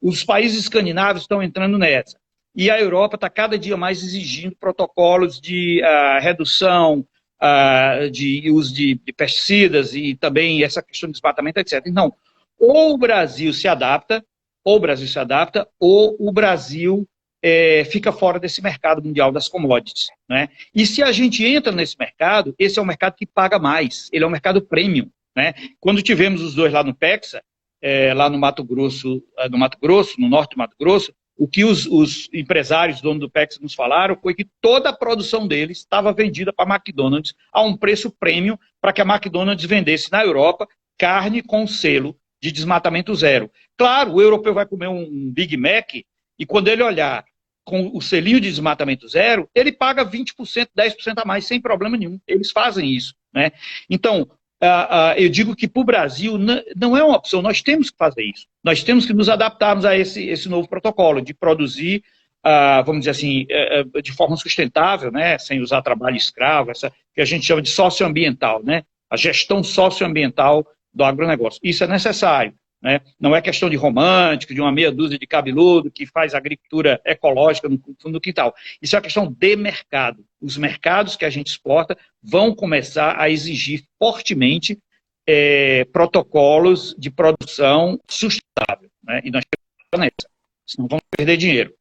Os 0.01 0.23
países 0.23 0.61
escandinavos 0.61 1.23
estão 1.23 1.43
entrando 1.43 1.79
nessa. 1.79 2.19
E 2.55 2.71
a 2.71 2.81
Europa 2.81 3.17
está 3.17 3.29
cada 3.29 3.59
dia 3.59 3.77
mais 3.77 4.03
exigindo 4.03 4.55
protocolos 4.55 5.41
de 5.41 5.83
uh, 5.83 6.21
redução 6.21 7.05
uh, 7.43 8.09
de 8.11 8.49
uso 8.51 8.73
de, 8.73 8.95
de, 8.95 9.13
pesticidas 9.13 9.95
e 9.95 10.15
também 10.15 10.63
essa 10.63 10.81
questão 10.81 11.09
de 11.09 11.15
desmatamento, 11.15 11.59
etc. 11.59 11.83
Então, 11.87 12.15
ou 12.59 12.95
o 12.95 12.99
Brasil 12.99 13.53
se 13.53 13.67
adapta, 13.67 14.25
ou 14.63 14.77
o 14.77 14.81
Brasil 14.81 15.09
se 15.09 15.19
adapta, 15.19 15.69
ou 15.81 16.17
o 16.21 16.31
Brasil 16.31 17.09
é, 17.47 17.85
fica 17.85 18.11
fora 18.11 18.41
desse 18.41 18.63
mercado 18.63 19.03
mundial 19.03 19.31
das 19.31 19.49
commodities. 19.49 20.09
Né? 20.27 20.49
E 20.75 20.87
se 20.87 21.03
a 21.03 21.13
gente 21.13 21.45
entra 21.45 21.71
nesse 21.71 21.95
mercado, 21.99 22.55
esse 22.59 22.79
é 22.79 22.83
um 22.83 22.87
mercado 22.87 23.17
que 23.17 23.27
paga 23.27 23.59
mais, 23.59 24.09
ele 24.11 24.25
é 24.25 24.27
um 24.27 24.31
mercado 24.31 24.63
premium. 24.63 25.11
Né? 25.37 25.53
Quando 25.79 26.01
tivemos 26.01 26.41
os 26.41 26.55
dois 26.55 26.73
lá 26.73 26.83
no 26.83 26.95
PEXA, 26.95 27.43
é, 27.83 28.15
lá 28.15 28.31
no 28.31 28.39
Mato 28.39 28.65
Grosso, 28.65 29.23
é, 29.37 29.47
no 29.51 29.59
Mato 29.59 29.77
Grosso, 29.79 30.19
no 30.19 30.27
norte 30.27 30.53
do 30.55 30.59
Mato 30.59 30.75
Grosso, 30.81 31.13
o 31.37 31.47
que 31.47 31.67
os, 31.67 31.85
os 31.85 32.31
empresários, 32.33 33.03
donos 33.03 33.21
do 33.21 33.29
PEX, 33.29 33.59
nos 33.61 33.75
falaram 33.75 34.17
foi 34.23 34.35
que 34.35 34.47
toda 34.63 34.89
a 34.89 34.97
produção 34.97 35.47
deles 35.47 35.79
estava 35.79 36.15
vendida 36.15 36.51
para 36.51 36.65
a 36.65 36.77
McDonald's 36.77 37.35
a 37.53 37.61
um 37.61 37.77
preço 37.77 38.11
premium 38.11 38.57
para 38.81 38.93
que 38.93 39.03
a 39.03 39.05
McDonald's 39.05 39.67
vendesse 39.67 40.11
na 40.11 40.25
Europa 40.25 40.67
carne 40.97 41.43
com 41.43 41.67
selo 41.67 42.17
de 42.41 42.51
desmatamento 42.51 43.15
zero. 43.15 43.51
Claro, 43.77 44.15
o 44.15 44.23
europeu 44.23 44.55
vai 44.55 44.65
comer 44.65 44.89
um 44.89 45.31
Big 45.31 45.57
Mac 45.59 45.93
e 46.39 46.47
quando 46.47 46.69
ele 46.69 46.83
olhar 46.83 47.25
com 47.65 47.91
o 47.95 48.01
selinho 48.01 48.41
de 48.41 48.51
desmatamento 48.51 49.09
zero, 49.09 49.49
ele 49.55 49.73
paga 49.73 50.05
20%, 50.05 50.69
10% 50.77 51.15
a 51.17 51.25
mais, 51.25 51.47
sem 51.47 51.61
problema 51.61 51.97
nenhum. 51.97 52.21
Eles 52.27 52.51
fazem 52.51 52.91
isso. 52.91 53.15
Né? 53.33 53.53
Então, 53.89 54.23
uh, 54.63 54.67
uh, 54.67 55.13
eu 55.17 55.29
digo 55.29 55.57
que 55.57 55.67
para 55.67 55.81
o 55.81 55.85
Brasil 55.85 56.39
não 56.77 56.97
é 56.97 57.03
uma 57.03 57.17
opção, 57.17 57.41
nós 57.41 57.63
temos 57.63 57.91
que 57.91 57.97
fazer 57.97 58.23
isso. 58.23 58.47
Nós 58.63 58.83
temos 58.83 59.07
que 59.07 59.15
nos 59.15 59.29
adaptarmos 59.29 59.85
a 59.85 59.97
esse, 59.97 60.27
esse 60.29 60.49
novo 60.49 60.69
protocolo 60.69 61.21
de 61.21 61.33
produzir, 61.33 62.05
uh, 62.45 62.85
vamos 62.85 63.01
dizer 63.01 63.11
assim, 63.11 63.47
eh, 63.49 63.85
eh, 63.95 64.03
de 64.03 64.13
forma 64.13 64.37
sustentável, 64.37 65.11
né? 65.11 65.39
sem 65.39 65.61
usar 65.61 65.83
trabalho 65.83 66.17
escravo, 66.17 66.71
essa 66.71 66.93
que 67.15 67.21
a 67.21 67.25
gente 67.25 67.47
chama 67.47 67.63
de 67.63 67.71
socioambiental, 67.71 68.63
né? 68.63 68.85
a 69.11 69.17
gestão 69.17 69.63
socioambiental 69.63 70.67
do 70.93 71.03
agronegócio. 71.03 71.61
Isso 71.63 71.83
é 71.83 71.87
necessário. 71.87 72.55
Né? 72.85 73.01
Não 73.19 73.35
é 73.35 73.41
questão 73.41 73.71
de 73.71 73.77
romântico, 73.77 74.53
de 74.53 74.61
uma 74.61 74.71
meia 74.71 74.93
dúzia 74.93 75.19
de 75.19 75.27
cabeludo 75.27 75.91
que 75.91 76.05
faz 76.05 76.35
agricultura 76.35 77.01
ecológica 77.03 77.67
no 77.67 77.79
fundo 77.99 78.13
do 78.13 78.21
quintal. 78.21 78.55
Isso 78.83 78.95
é 78.95 78.99
uma 78.99 79.03
questão 79.03 79.33
de 79.33 79.57
mercado. 79.57 80.23
Os 80.39 80.59
mercados 80.59 81.17
que 81.17 81.25
a 81.25 81.31
gente 81.31 81.47
exporta 81.47 81.97
vão 82.23 82.55
começar 82.55 83.19
a 83.19 83.31
exigir 83.31 83.85
fortemente 83.99 84.79
é, 85.27 85.87
protocolos 85.87 86.95
de 86.99 87.11
produção 87.11 87.99
sustentável. 88.07 88.91
Né? 89.03 89.23
E 89.25 89.31
nós 89.31 89.45
temos 89.91 90.05
nessa, 90.05 90.31
senão 90.67 90.87
vamos 90.87 91.05
perder 91.17 91.39
dinheiro. 91.39 91.75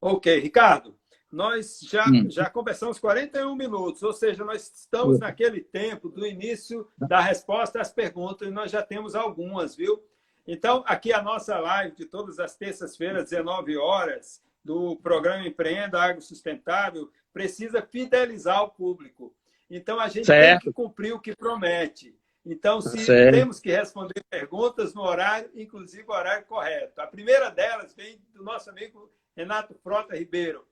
Ok, 0.00 0.38
Ricardo. 0.38 0.97
Nós 1.30 1.80
já, 1.82 2.06
hum. 2.08 2.30
já 2.30 2.48
conversamos 2.48 2.98
41 2.98 3.54
minutos, 3.54 4.02
ou 4.02 4.12
seja, 4.12 4.44
nós 4.44 4.72
estamos 4.74 5.18
naquele 5.18 5.60
tempo 5.60 6.08
do 6.08 6.26
início 6.26 6.88
da 6.96 7.20
resposta 7.20 7.80
às 7.80 7.92
perguntas 7.92 8.48
e 8.48 8.50
nós 8.50 8.70
já 8.70 8.82
temos 8.82 9.14
algumas, 9.14 9.76
viu? 9.76 10.02
Então, 10.46 10.82
aqui 10.86 11.12
a 11.12 11.20
nossa 11.20 11.58
live 11.58 11.94
de 11.94 12.06
todas 12.06 12.38
as 12.38 12.56
terças-feiras, 12.56 13.28
19 13.28 13.76
horas, 13.76 14.42
do 14.64 14.96
programa 14.96 15.46
Empreenda 15.46 16.00
Agro 16.00 16.22
Sustentável, 16.22 17.10
precisa 17.32 17.82
fidelizar 17.82 18.62
o 18.62 18.70
público. 18.70 19.34
Então, 19.70 20.00
a 20.00 20.08
gente 20.08 20.26
certo. 20.26 20.62
tem 20.62 20.70
que 20.70 20.72
cumprir 20.72 21.12
o 21.12 21.20
que 21.20 21.36
promete. 21.36 22.16
Então, 22.44 22.80
se 22.80 23.04
certo. 23.04 23.34
temos 23.34 23.60
que 23.60 23.70
responder 23.70 24.24
perguntas 24.30 24.94
no 24.94 25.02
horário, 25.02 25.50
inclusive 25.54 26.04
o 26.08 26.12
horário 26.12 26.46
correto. 26.46 26.98
A 27.00 27.06
primeira 27.06 27.50
delas 27.50 27.94
vem 27.94 28.18
do 28.32 28.42
nosso 28.42 28.70
amigo 28.70 29.10
Renato 29.36 29.74
Frota 29.82 30.16
Ribeiro. 30.16 30.66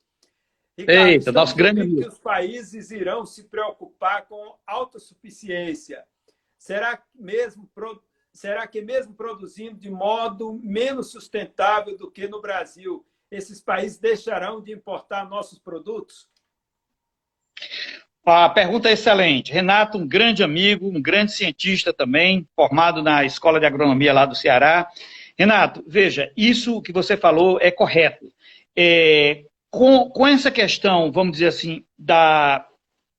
Ricardo, 0.76 1.08
Eita, 1.08 1.32
nosso 1.32 1.56
grande 1.56 1.80
amigo. 1.80 2.02
que 2.02 2.08
os 2.08 2.18
países 2.18 2.90
irão 2.90 3.24
se 3.24 3.44
preocupar 3.44 4.26
com 4.26 4.56
autossuficiência. 4.66 6.04
Será 6.58 6.96
que 6.96 7.04
mesmo 7.14 7.68
será 8.32 8.66
que 8.66 8.82
mesmo 8.82 9.14
produzindo 9.14 9.78
de 9.78 9.90
modo 9.90 10.60
menos 10.62 11.10
sustentável 11.10 11.96
do 11.96 12.10
que 12.10 12.28
no 12.28 12.42
Brasil, 12.42 13.06
esses 13.30 13.60
países 13.62 13.98
deixarão 13.98 14.60
de 14.60 14.72
importar 14.72 15.28
nossos 15.28 15.58
produtos? 15.58 16.28
A 18.24 18.50
pergunta 18.50 18.90
é 18.90 18.92
excelente. 18.92 19.52
Renato, 19.52 19.96
um 19.96 20.06
grande 20.06 20.42
amigo, 20.42 20.88
um 20.88 21.00
grande 21.00 21.32
cientista 21.32 21.92
também, 21.92 22.46
formado 22.54 23.02
na 23.02 23.24
Escola 23.24 23.58
de 23.58 23.66
Agronomia 23.66 24.12
lá 24.12 24.26
do 24.26 24.34
Ceará. 24.34 24.88
Renato, 25.38 25.82
veja, 25.86 26.32
isso 26.36 26.82
que 26.82 26.92
você 26.92 27.16
falou 27.16 27.58
é 27.60 27.70
correto. 27.70 28.30
É, 28.76 29.44
com, 29.76 30.08
com 30.08 30.26
essa 30.26 30.50
questão, 30.50 31.12
vamos 31.12 31.32
dizer 31.32 31.48
assim, 31.48 31.84
da, 31.98 32.66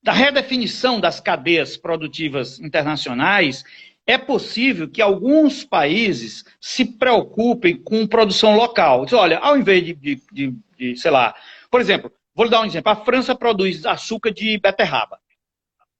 da 0.01 0.11
redefinição 0.11 0.99
das 0.99 1.19
cadeias 1.19 1.77
produtivas 1.77 2.59
internacionais, 2.59 3.63
é 4.07 4.17
possível 4.17 4.89
que 4.89 4.99
alguns 4.99 5.63
países 5.63 6.43
se 6.59 6.83
preocupem 6.83 7.75
com 7.77 8.07
produção 8.07 8.55
local. 8.55 9.05
Diz, 9.05 9.13
olha, 9.13 9.37
ao 9.37 9.55
invés 9.55 9.85
de, 9.85 9.93
de, 9.93 10.21
de, 10.31 10.55
de, 10.75 10.95
sei 10.97 11.11
lá, 11.11 11.35
por 11.69 11.79
exemplo, 11.79 12.11
vou 12.33 12.49
dar 12.49 12.61
um 12.61 12.65
exemplo. 12.65 12.91
A 12.91 12.95
França 12.95 13.35
produz 13.35 13.85
açúcar 13.85 14.31
de 14.31 14.57
beterraba, 14.57 15.19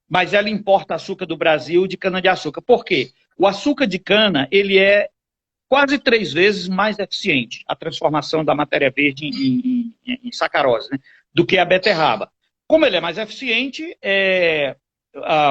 mas 0.08 0.34
ela 0.34 0.50
importa 0.50 0.96
açúcar 0.96 1.26
do 1.26 1.36
Brasil 1.36 1.86
de 1.86 1.96
cana-de-açúcar. 1.96 2.62
Por 2.62 2.84
quê? 2.84 3.12
O 3.36 3.46
açúcar 3.46 3.86
de 3.86 4.00
cana, 4.00 4.48
ele 4.50 4.76
é 4.76 5.08
quase 5.68 5.98
três 5.98 6.32
vezes 6.32 6.68
mais 6.68 6.98
eficiente 6.98 7.62
a 7.66 7.76
transformação 7.76 8.44
da 8.44 8.54
matéria 8.54 8.90
verde 8.90 9.26
em, 9.26 9.94
em, 10.06 10.20
em 10.24 10.32
sacarose, 10.32 10.90
né, 10.90 10.98
do 11.32 11.44
que 11.44 11.58
a 11.58 11.64
beterraba. 11.64 12.30
Como 12.66 12.84
ele 12.84 12.96
é 12.96 13.00
mais 13.00 13.18
eficiente, 13.18 13.96
é, 14.02 14.76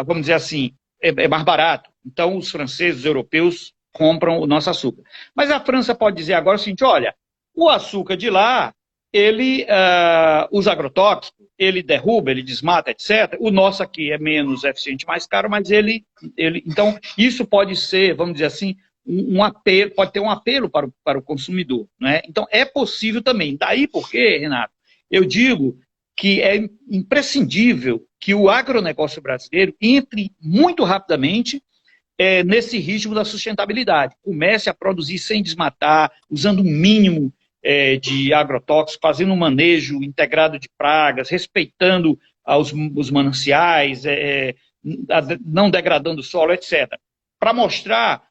vamos 0.06 0.22
dizer 0.22 0.34
assim, 0.34 0.74
é, 1.02 1.10
é 1.10 1.28
mais 1.28 1.44
barato. 1.44 1.90
Então, 2.06 2.38
os 2.38 2.50
franceses, 2.50 3.00
os 3.00 3.06
europeus 3.06 3.74
compram 3.92 4.40
o 4.40 4.48
nosso 4.48 4.70
açúcar. 4.70 5.04
Mas 5.36 5.50
a 5.52 5.60
França 5.60 5.96
pode 5.96 6.16
dizer 6.16 6.34
agora 6.34 6.58
o 6.58 6.60
seguinte: 6.60 6.84
olha, 6.84 7.16
o 7.56 7.70
açúcar 7.70 8.16
de 8.16 8.30
lá, 8.30 8.74
ele 9.12 9.64
uh, 9.64 10.48
usa 10.52 10.72
agrotóxico, 10.72 11.44
ele 11.58 11.82
derruba, 11.82 12.30
ele 12.30 12.44
desmata, 12.44 12.92
etc. 12.92 13.36
O 13.40 13.50
nosso 13.50 13.82
aqui 13.82 14.12
é 14.12 14.18
menos 14.18 14.64
eficiente, 14.64 15.08
mais 15.08 15.26
caro, 15.26 15.50
mas 15.50 15.72
ele, 15.72 16.06
ele. 16.36 16.64
Então, 16.66 16.98
isso 17.18 17.46
pode 17.46 17.76
ser, 17.76 18.14
vamos 18.14 18.34
dizer 18.34 18.46
assim, 18.46 18.76
um, 19.08 19.38
um 19.38 19.44
apelo, 19.44 19.92
pode 19.92 20.12
ter 20.12 20.20
um 20.20 20.30
apelo 20.30 20.70
para 20.70 20.88
o, 20.88 20.94
para 21.04 21.18
o 21.18 21.22
consumidor. 21.22 21.88
Né? 22.00 22.22
Então, 22.28 22.46
é 22.52 22.66
possível 22.66 23.22
também. 23.22 23.56
Daí 23.56 23.88
porque, 23.88 24.38
Renato, 24.38 24.74
eu 25.10 25.24
digo 25.24 25.80
que 26.16 26.42
é 26.42 26.68
imprescindível 26.90 28.04
que 28.20 28.34
o 28.34 28.50
agronegócio 28.50 29.22
brasileiro 29.22 29.76
entre 29.80 30.32
muito 30.42 30.84
rapidamente 30.84 31.62
é, 32.18 32.44
nesse 32.44 32.80
ritmo 32.80 33.14
da 33.14 33.24
sustentabilidade. 33.24 34.16
Comece 34.24 34.70
a 34.70 34.74
produzir 34.74 35.20
sem 35.20 35.44
desmatar, 35.44 36.12
usando 36.30 36.62
o 36.62 36.64
mínimo 36.64 37.32
é, 37.64 37.98
de 37.98 38.34
agrotóxicos, 38.34 39.00
fazendo 39.02 39.34
um 39.34 39.38
manejo 39.38 40.04
integrado 40.04 40.60
de 40.60 40.68
pragas, 40.78 41.30
respeitando 41.30 42.20
os, 42.46 42.74
os 42.96 43.12
mananciais, 43.12 44.06
é, 44.06 44.50
é 44.50 44.56
não 45.46 45.70
degradando 45.70 46.22
o 46.22 46.24
solo, 46.24 46.54
etc. 46.54 46.98
Para 47.40 47.54
mostrar, 47.54 48.27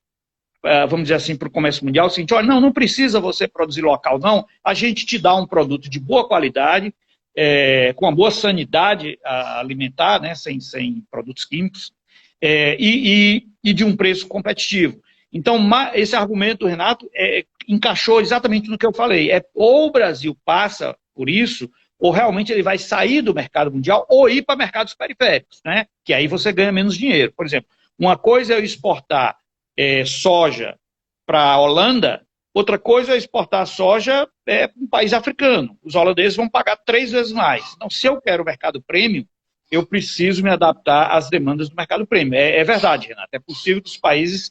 vamos 0.88 1.04
dizer 1.04 1.14
assim, 1.14 1.36
para 1.36 1.48
o 1.48 1.50
comércio 1.50 1.84
mundial, 1.84 2.06
o 2.06 2.10
seguinte, 2.10 2.34
olha, 2.34 2.46
não, 2.46 2.60
não 2.60 2.72
precisa 2.72 3.20
você 3.20 3.46
produzir 3.46 3.82
local, 3.82 4.18
não, 4.18 4.46
a 4.64 4.74
gente 4.74 5.06
te 5.06 5.18
dá 5.18 5.34
um 5.34 5.46
produto 5.46 5.88
de 5.88 6.00
boa 6.00 6.26
qualidade, 6.26 6.92
é, 7.36 7.92
com 7.94 8.06
uma 8.06 8.14
boa 8.14 8.30
sanidade 8.30 9.18
alimentar, 9.22 10.20
né, 10.20 10.34
sem, 10.34 10.58
sem 10.58 11.02
produtos 11.10 11.44
químicos, 11.44 11.92
é, 12.40 12.76
e, 12.78 13.36
e, 13.36 13.46
e, 13.70 13.72
de 13.74 13.84
um 13.84 13.94
preço 13.94 14.26
competitivo. 14.26 15.00
Então, 15.32 15.68
esse 15.94 16.16
argumento, 16.16 16.66
Renato, 16.66 17.08
é, 17.14 17.44
encaixou 17.68 18.20
exatamente 18.20 18.68
no 18.70 18.78
que 18.78 18.86
eu 18.86 18.92
falei. 18.92 19.30
É, 19.30 19.44
ou 19.54 19.86
o 19.86 19.90
Brasil 19.90 20.36
passa 20.44 20.96
por 21.14 21.28
isso, 21.28 21.70
ou 21.98 22.10
realmente 22.10 22.52
ele 22.52 22.62
vai 22.62 22.78
sair 22.78 23.22
do 23.22 23.34
mercado 23.34 23.70
mundial 23.70 24.06
ou 24.08 24.28
ir 24.28 24.42
para 24.42 24.56
mercados 24.56 24.94
periféricos, 24.94 25.60
né? 25.64 25.86
que 26.04 26.12
aí 26.12 26.26
você 26.26 26.52
ganha 26.52 26.72
menos 26.72 26.96
dinheiro. 26.96 27.32
Por 27.34 27.44
exemplo, 27.44 27.68
uma 27.98 28.16
coisa 28.16 28.54
é 28.54 28.58
eu 28.58 28.64
exportar 28.64 29.36
é, 29.76 30.04
soja 30.04 30.78
para 31.26 31.42
a 31.42 31.58
Holanda, 31.58 32.24
outra 32.54 32.78
coisa 32.78 33.14
é 33.14 33.16
exportar 33.16 33.66
soja 33.66 34.28
é, 34.46 34.68
para 34.68 34.82
um 34.82 34.86
país 34.86 35.12
africano. 35.12 35.76
Os 35.82 35.94
holandeses 35.94 36.36
vão 36.36 36.48
pagar 36.48 36.76
três 36.76 37.10
vezes 37.10 37.32
mais. 37.32 37.74
Então, 37.74 37.90
se 37.90 38.06
eu 38.06 38.20
quero 38.20 38.42
o 38.42 38.46
mercado 38.46 38.80
premium, 38.80 39.26
eu 39.70 39.84
preciso 39.84 40.42
me 40.42 40.50
adaptar 40.50 41.10
às 41.10 41.28
demandas 41.28 41.68
do 41.68 41.76
mercado 41.76 42.06
premium. 42.06 42.34
É, 42.34 42.58
é 42.58 42.64
verdade, 42.64 43.08
Renato. 43.08 43.28
É 43.32 43.38
possível 43.38 43.82
que 43.82 43.88
os 43.88 43.96
países 43.96 44.50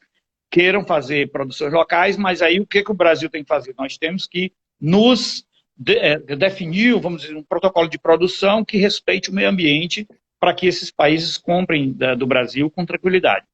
queiram 0.52 0.86
fazer 0.86 1.32
produções 1.32 1.74
locais, 1.74 2.18
mas 2.18 2.42
aí 2.42 2.60
o 2.60 2.68
que, 2.68 2.84
que 2.84 2.92
o 2.92 2.96
Brasil 2.96 3.30
tem 3.30 3.44
que 3.44 3.48
fazer? 3.48 3.74
Nós 3.78 3.98
temos 3.98 4.28
que 4.28 4.52
nos 4.80 5.46
de, 5.76 5.98
é, 5.98 6.18
definir, 6.18 7.00
vamos 7.00 7.22
dizer, 7.22 7.36
um 7.36 7.44
protocolo 7.44 7.90
de 7.90 7.98
produção 7.98 8.64
que 8.64 8.78
respeite 8.78 9.30
o 9.30 9.34
meio 9.34 9.50
ambiente 9.50 10.08
para 10.40 10.54
que 10.54 10.68
esses 10.68 10.92
países 10.92 11.38
comprem 11.38 11.92
da, 11.94 12.16
do 12.16 12.28
Brasil 12.28 12.70
com 12.70 12.86
tranquilidade. 12.86 13.46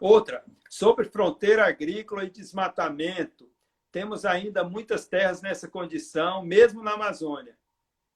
Outra, 0.00 0.44
sobre 0.68 1.04
fronteira 1.04 1.66
agrícola 1.66 2.24
e 2.24 2.30
desmatamento, 2.30 3.50
temos 3.92 4.24
ainda 4.24 4.64
muitas 4.64 5.06
terras 5.06 5.40
nessa 5.40 5.68
condição, 5.68 6.44
mesmo 6.44 6.82
na 6.82 6.94
Amazônia. 6.94 7.56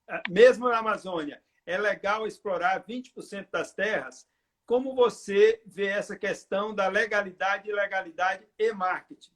Ah, 0.07 0.21
mesmo 0.29 0.67
na 0.67 0.79
Amazônia, 0.79 1.41
é 1.65 1.77
legal 1.77 2.27
explorar 2.27 2.83
20% 2.83 3.47
das 3.51 3.73
terras, 3.73 4.27
como 4.65 4.93
você 4.93 5.61
vê 5.65 5.87
essa 5.87 6.15
questão 6.15 6.75
da 6.75 6.87
legalidade, 6.87 7.69
ilegalidade 7.69 8.47
e 8.57 8.71
marketing? 8.73 9.31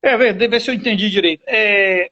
É, 0.00 0.16
ver 0.16 0.60
se 0.60 0.70
eu 0.70 0.74
entendi 0.74 1.10
direito. 1.10 1.42
É, 1.46 2.10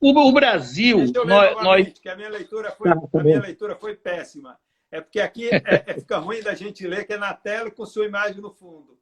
o, 0.00 0.10
o, 0.10 0.32
Brasil. 0.32 0.98
Deixa 0.98 1.18
eu 1.18 1.26
nós, 1.26 1.62
nós... 1.62 1.98
que 1.98 2.08
a 2.08 2.16
minha, 2.16 2.28
leitura 2.28 2.70
foi, 2.70 2.90
ah, 2.90 2.94
tá 2.94 3.20
a 3.20 3.22
minha 3.22 3.40
leitura 3.40 3.76
foi 3.76 3.94
péssima. 3.94 4.58
É 4.94 5.00
porque 5.00 5.20
aqui 5.20 5.48
é, 5.48 5.62
é, 5.64 5.94
fica 6.00 6.18
ruim 6.18 6.42
da 6.42 6.54
gente 6.54 6.86
ler, 6.86 7.06
que 7.06 7.14
é 7.14 7.18
na 7.18 7.34
tela 7.34 7.70
com 7.70 7.84
sua 7.84 8.06
imagem 8.06 8.40
no 8.40 8.50
fundo. 8.50 8.98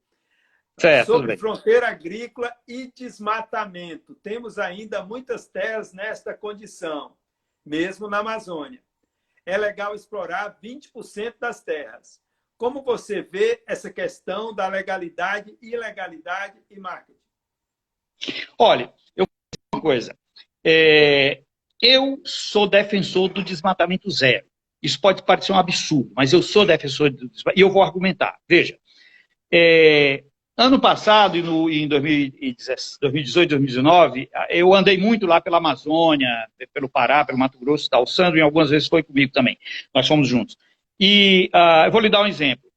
Certo, 0.81 1.07
Sobre 1.07 1.37
fronteira 1.37 1.89
agrícola 1.89 2.53
e 2.67 2.91
desmatamento. 2.97 4.15
Temos 4.17 4.59
ainda 4.59 5.05
muitas 5.05 5.47
terras 5.47 5.93
nesta 5.93 6.33
condição, 6.33 7.15
mesmo 7.65 8.09
na 8.09 8.19
Amazônia 8.19 8.83
é 9.45 9.57
legal 9.57 9.95
explorar 9.95 10.59
20% 10.63 11.35
das 11.39 11.63
terras. 11.63 12.21
Como 12.57 12.83
você 12.83 13.23
vê 13.23 13.63
essa 13.67 13.91
questão 13.91 14.55
da 14.55 14.69
legalidade, 14.69 15.57
ilegalidade 15.61 16.63
e 16.71 16.79
marketing? 16.79 17.19
Olha, 18.57 18.93
eu 19.17 19.27
vou 19.27 19.37
dizer 19.51 19.67
uma 19.75 19.83
coisa. 19.83 20.19
É, 20.65 21.43
eu 21.81 22.21
sou 22.25 22.69
defensor 22.69 23.29
do 23.29 23.43
desmatamento 23.43 24.09
zero. 24.11 24.47
Isso 24.83 25.01
pode 25.01 25.23
parecer 25.23 25.53
um 25.53 25.59
absurdo, 25.59 26.13
mas 26.17 26.33
eu 26.33 26.43
sou 26.43 26.67
defensor 26.67 27.11
do 27.11 27.29
desmatamento. 27.29 27.59
E 27.59 27.61
eu 27.61 27.71
vou 27.71 27.83
argumentar. 27.83 28.37
Veja, 28.49 28.77
é, 29.51 30.25
Ano 30.57 30.79
passado, 30.79 31.37
e 31.71 31.83
em 31.83 31.89
2018, 31.89 33.49
2019, 33.49 34.29
eu 34.51 34.75
andei 34.75 34.99
muito 34.99 35.27
lá 35.27 35.41
pela 35.41 35.57
Amazônia, 35.57 36.29
pelo 36.75 36.91
Pará, 36.91 37.25
pelo 37.25 37.39
Mato 37.39 37.59
Grosso 37.59 37.87
e 37.87 37.91
tal. 37.91 38.03
O 38.03 38.07
Sandro, 38.07 38.39
em 38.39 38.43
algumas 38.43 38.69
vezes, 38.69 38.87
foi 38.87 39.03
comigo 39.03 39.33
também. 39.33 39.59
Nós 39.95 40.07
fomos 40.07 40.29
juntos. 40.29 40.59
E 41.01 41.51
uh, 41.55 41.87
eu 41.87 41.91
vou 41.91 42.03
lhe 42.03 42.11
dar 42.11 42.23
um 42.23 42.27
exemplo. 42.27 42.71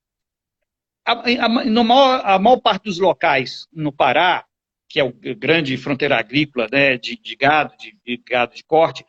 A, 1.06 1.12
a, 1.12 1.50
maior, 1.50 2.22
a, 2.24 2.40
maior, 2.40 2.58
parte 2.62 2.86
dos 2.86 2.98
locais 2.98 3.68
no 3.74 3.92
Pará, 3.92 4.46
que 4.88 4.98
é 4.98 5.04
o 5.04 5.12
grande 5.12 5.76
fronteira 5.76 6.18
agrícola 6.18 6.70
né, 6.72 6.98
de, 6.98 7.18
de 7.18 7.36
gado, 7.36 7.74
de, 7.78 7.96
de 8.06 8.24
gado 8.26 8.56
de 8.56 8.64
corte, 8.64 9.06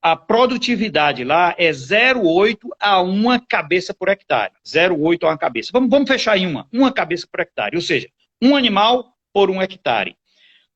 a 0.00 0.16
produtividade 0.16 1.24
lá 1.24 1.54
é 1.58 1.70
0,8 1.70 2.58
a 2.78 3.00
uma 3.00 3.40
cabeça 3.40 3.92
por 3.92 4.08
hectare. 4.08 4.52
0,8 4.64 5.24
a 5.24 5.28
uma 5.28 5.38
cabeça. 5.38 5.70
Vamos, 5.72 5.90
vamos 5.90 6.08
fechar 6.08 6.36
em 6.38 6.46
uma. 6.46 6.68
Uma 6.72 6.92
cabeça 6.92 7.26
por 7.30 7.40
hectare. 7.40 7.76
Ou 7.76 7.82
seja, 7.82 8.08
um 8.40 8.54
animal 8.54 9.12
por 9.32 9.50
um 9.50 9.60
hectare. 9.60 10.16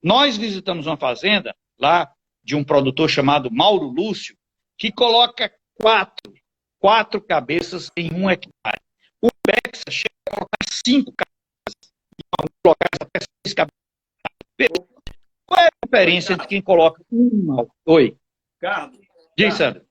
Nós 0.02 0.36
visitamos 0.36 0.86
uma 0.86 0.96
fazenda 0.96 1.54
lá 1.78 2.12
de 2.42 2.56
um 2.56 2.64
produtor 2.64 3.08
chamado 3.08 3.50
Mauro 3.50 3.86
Lúcio, 3.86 4.36
que 4.76 4.90
coloca 4.90 5.52
quatro, 5.74 6.34
quatro 6.78 7.20
cabeças 7.20 7.90
em 7.96 8.12
um 8.12 8.28
hectare. 8.28 8.80
O 9.20 9.28
Bexa 9.46 9.90
chega 9.90 10.14
a 10.26 10.34
colocar 10.34 10.64
cinco 10.68 11.12
cabeças, 11.16 11.92
em 12.18 12.24
alguns 12.36 12.58
locais 12.66 12.98
até 13.00 13.24
seis 13.46 13.54
cabeças. 13.54 14.92
Qual 15.46 15.60
é 15.60 15.66
a 15.66 15.86
diferença 15.86 16.32
entre 16.32 16.48
quem 16.48 16.60
coloca 16.60 17.00
um 17.12 17.28
animal? 17.28 17.68
Oi. 17.86 18.16
Carlos, 18.60 19.01
Diz, 19.36 19.54
Sandro. 19.54 19.82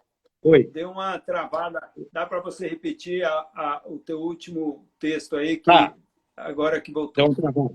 Oi. 0.43 0.63
Deu 0.65 0.89
uma 0.89 1.19
travada. 1.19 1.81
Dá 2.11 2.25
para 2.25 2.39
você 2.39 2.67
repetir 2.67 3.23
a, 3.23 3.31
a, 3.31 3.81
o 3.85 3.99
teu 3.99 4.19
último 4.19 4.87
texto 4.99 5.35
aí, 5.35 5.57
que 5.57 5.63
tá. 5.63 5.93
agora 6.35 6.81
que 6.81 6.91
voltou. 6.91 7.33
Deu 7.33 7.51
uma 7.51 7.71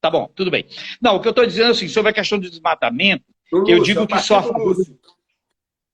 Tá 0.00 0.10
bom, 0.10 0.30
tudo 0.34 0.50
bem. 0.50 0.64
Não, 1.00 1.16
o 1.16 1.20
que 1.20 1.28
eu 1.28 1.30
estou 1.30 1.44
dizendo 1.44 1.68
é 1.68 1.70
assim, 1.72 1.86
sobre 1.86 2.10
a 2.10 2.14
questão 2.14 2.38
do 2.38 2.48
desmatamento, 2.48 3.24
Lúcio, 3.52 3.76
eu 3.76 3.82
digo 3.82 4.06
que 4.06 4.18
só. 4.20 4.42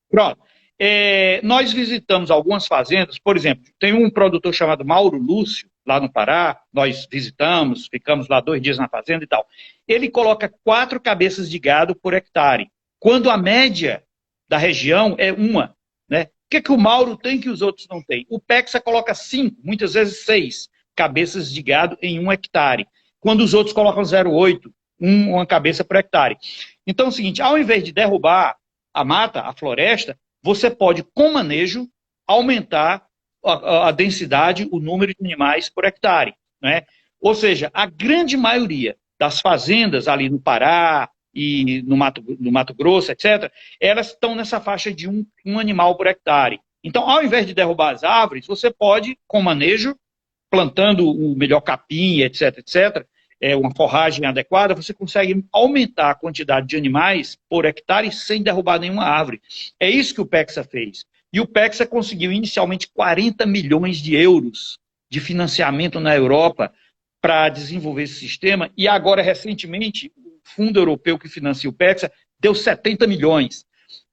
Pronto. 0.08 0.40
É, 0.78 1.40
nós 1.42 1.72
visitamos 1.72 2.30
algumas 2.30 2.66
fazendas, 2.66 3.18
por 3.18 3.36
exemplo, 3.36 3.64
tem 3.78 3.94
um 3.94 4.10
produtor 4.10 4.52
chamado 4.52 4.84
Mauro 4.84 5.18
Lúcio, 5.18 5.68
lá 5.86 5.98
no 5.98 6.12
Pará, 6.12 6.60
nós 6.72 7.08
visitamos, 7.10 7.88
ficamos 7.88 8.28
lá 8.28 8.40
dois 8.40 8.60
dias 8.60 8.76
na 8.76 8.88
fazenda 8.88 9.24
e 9.24 9.26
tal. 9.26 9.46
Ele 9.88 10.10
coloca 10.10 10.52
quatro 10.62 11.00
cabeças 11.00 11.50
de 11.50 11.58
gado 11.58 11.96
por 11.96 12.12
hectare, 12.12 12.70
quando 13.00 13.30
a 13.30 13.38
média 13.38 14.04
da 14.48 14.58
região 14.58 15.14
é 15.18 15.32
uma. 15.32 15.74
Né? 16.08 16.24
O 16.24 16.48
que, 16.50 16.56
é 16.58 16.62
que 16.62 16.72
o 16.72 16.78
Mauro 16.78 17.16
tem 17.16 17.40
que 17.40 17.50
os 17.50 17.62
outros 17.62 17.86
não 17.90 18.02
têm? 18.02 18.26
O 18.30 18.40
PEXA 18.40 18.80
coloca 18.80 19.14
cinco, 19.14 19.56
muitas 19.62 19.94
vezes 19.94 20.24
seis 20.24 20.68
cabeças 20.94 21.52
de 21.52 21.62
gado 21.62 21.98
em 22.00 22.18
um 22.18 22.32
hectare, 22.32 22.86
quando 23.20 23.42
os 23.42 23.52
outros 23.52 23.74
colocam 23.74 24.02
0,8, 24.02 24.70
um, 25.00 25.34
uma 25.34 25.46
cabeça 25.46 25.84
por 25.84 25.96
hectare. 25.96 26.38
Então 26.86 27.06
é 27.06 27.08
o 27.08 27.12
seguinte, 27.12 27.42
ao 27.42 27.58
invés 27.58 27.84
de 27.84 27.92
derrubar 27.92 28.56
a 28.94 29.04
mata, 29.04 29.42
a 29.42 29.52
floresta, 29.52 30.18
você 30.42 30.70
pode, 30.70 31.02
com 31.02 31.32
manejo, 31.32 31.88
aumentar 32.26 33.06
a, 33.44 33.88
a 33.88 33.90
densidade, 33.90 34.68
o 34.70 34.78
número 34.78 35.12
de 35.12 35.24
animais 35.24 35.68
por 35.68 35.84
hectare. 35.84 36.34
Né? 36.62 36.82
Ou 37.20 37.34
seja, 37.34 37.70
a 37.74 37.86
grande 37.86 38.36
maioria 38.36 38.96
das 39.18 39.40
fazendas 39.40 40.08
ali 40.08 40.28
no 40.30 40.40
Pará, 40.40 41.10
e 41.36 41.82
no 41.82 41.96
Mato, 41.96 42.24
no 42.40 42.50
Mato 42.50 42.74
Grosso, 42.74 43.12
etc., 43.12 43.52
elas 43.78 44.08
estão 44.08 44.34
nessa 44.34 44.58
faixa 44.58 44.92
de 44.92 45.06
um, 45.06 45.26
um 45.44 45.58
animal 45.58 45.94
por 45.96 46.06
hectare. 46.06 46.60
Então, 46.82 47.08
ao 47.08 47.22
invés 47.22 47.46
de 47.46 47.52
derrubar 47.52 47.94
as 47.94 48.02
árvores, 48.02 48.46
você 48.46 48.70
pode, 48.70 49.18
com 49.26 49.42
manejo, 49.42 49.94
plantando 50.50 51.10
o 51.10 51.36
melhor 51.36 51.60
capim, 51.60 52.20
etc, 52.20 52.58
etc, 52.58 53.06
é, 53.38 53.54
uma 53.54 53.74
forragem 53.74 54.24
adequada, 54.24 54.74
você 54.74 54.94
consegue 54.94 55.44
aumentar 55.52 56.10
a 56.10 56.14
quantidade 56.14 56.66
de 56.66 56.76
animais 56.76 57.36
por 57.50 57.66
hectare 57.66 58.10
sem 58.10 58.42
derrubar 58.42 58.80
nenhuma 58.80 59.04
árvore. 59.04 59.42
É 59.78 59.90
isso 59.90 60.14
que 60.14 60.20
o 60.22 60.26
PEXA 60.26 60.64
fez. 60.64 61.04
E 61.32 61.40
o 61.40 61.46
PEXA 61.46 61.86
conseguiu 61.86 62.32
inicialmente 62.32 62.88
40 62.88 63.44
milhões 63.44 63.98
de 63.98 64.14
euros 64.14 64.78
de 65.10 65.20
financiamento 65.20 66.00
na 66.00 66.16
Europa 66.16 66.72
para 67.20 67.48
desenvolver 67.48 68.04
esse 68.04 68.14
sistema, 68.14 68.70
e 68.76 68.86
agora, 68.86 69.20
recentemente, 69.20 70.12
fundo 70.46 70.78
europeu 70.78 71.18
que 71.18 71.28
financia 71.28 71.68
o 71.68 71.72
PEXA 71.72 72.10
deu 72.38 72.54
70 72.54 73.06
milhões. 73.06 73.64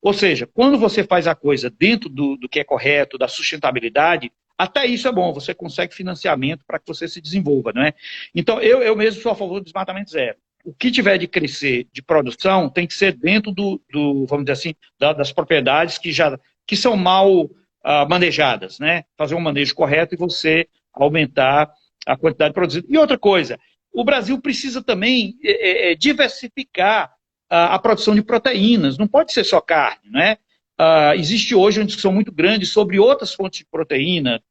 Ou 0.01 0.13
seja, 0.13 0.47
quando 0.47 0.77
você 0.77 1.03
faz 1.03 1.27
a 1.27 1.35
coisa 1.35 1.69
dentro 1.69 2.09
do, 2.09 2.35
do 2.35 2.49
que 2.49 2.59
é 2.59 2.63
correto, 2.63 3.17
da 3.17 3.27
sustentabilidade, 3.27 4.31
até 4.57 4.85
isso 4.85 5.07
é 5.07 5.11
bom, 5.11 5.33
você 5.33 5.53
consegue 5.53 5.95
financiamento 5.95 6.63
para 6.65 6.79
que 6.79 6.87
você 6.87 7.07
se 7.07 7.21
desenvolva, 7.21 7.71
não 7.73 7.83
é? 7.83 7.93
Então, 8.35 8.61
eu, 8.61 8.81
eu 8.81 8.95
mesmo 8.95 9.21
sou 9.21 9.31
a 9.31 9.35
favor 9.35 9.59
do 9.59 9.65
desmatamento 9.65 10.11
zero. 10.11 10.37
O 10.63 10.73
que 10.73 10.91
tiver 10.91 11.17
de 11.17 11.27
crescer 11.27 11.87
de 11.91 12.01
produção 12.01 12.69
tem 12.69 12.87
que 12.87 12.93
ser 12.93 13.13
dentro 13.13 13.51
do, 13.51 13.81
do 13.91 14.25
vamos 14.25 14.45
dizer 14.45 14.53
assim, 14.53 14.75
da, 14.99 15.11
das 15.11 15.31
propriedades 15.31 15.97
que 15.97 16.11
já 16.11 16.39
que 16.65 16.77
são 16.77 16.95
mal 16.95 17.43
uh, 17.43 18.09
manejadas, 18.09 18.79
né? 18.79 19.03
Fazer 19.17 19.35
um 19.35 19.41
manejo 19.41 19.75
correto 19.75 20.15
e 20.15 20.17
você 20.17 20.67
aumentar 20.93 21.73
a 22.05 22.15
quantidade 22.15 22.53
produzida. 22.53 22.87
E 22.89 22.97
outra 22.97 23.17
coisa, 23.17 23.59
o 23.93 24.03
Brasil 24.03 24.39
precisa 24.41 24.81
também 24.81 25.37
é, 25.43 25.91
é, 25.91 25.95
diversificar 25.95 27.13
a, 27.49 27.75
a, 27.75 27.79
produção 27.79 28.15
de 28.15 28.23
proteínas, 28.23 28.97
não 28.97 29.07
pode 29.07 29.31
ser 29.31 29.43
só 29.43 29.61
carne, 29.61 30.09
né? 30.09 30.37
Uh, 30.79 31.13
existe 31.19 31.53
hoje 31.53 31.79
uma 31.79 31.85
discussão 31.85 32.11
muito 32.11 32.31
grande 32.31 32.65
sobre 32.65 32.97
outras 32.97 33.31
fontes 33.31 33.59
de 33.59 33.65
proteína, 33.65 34.41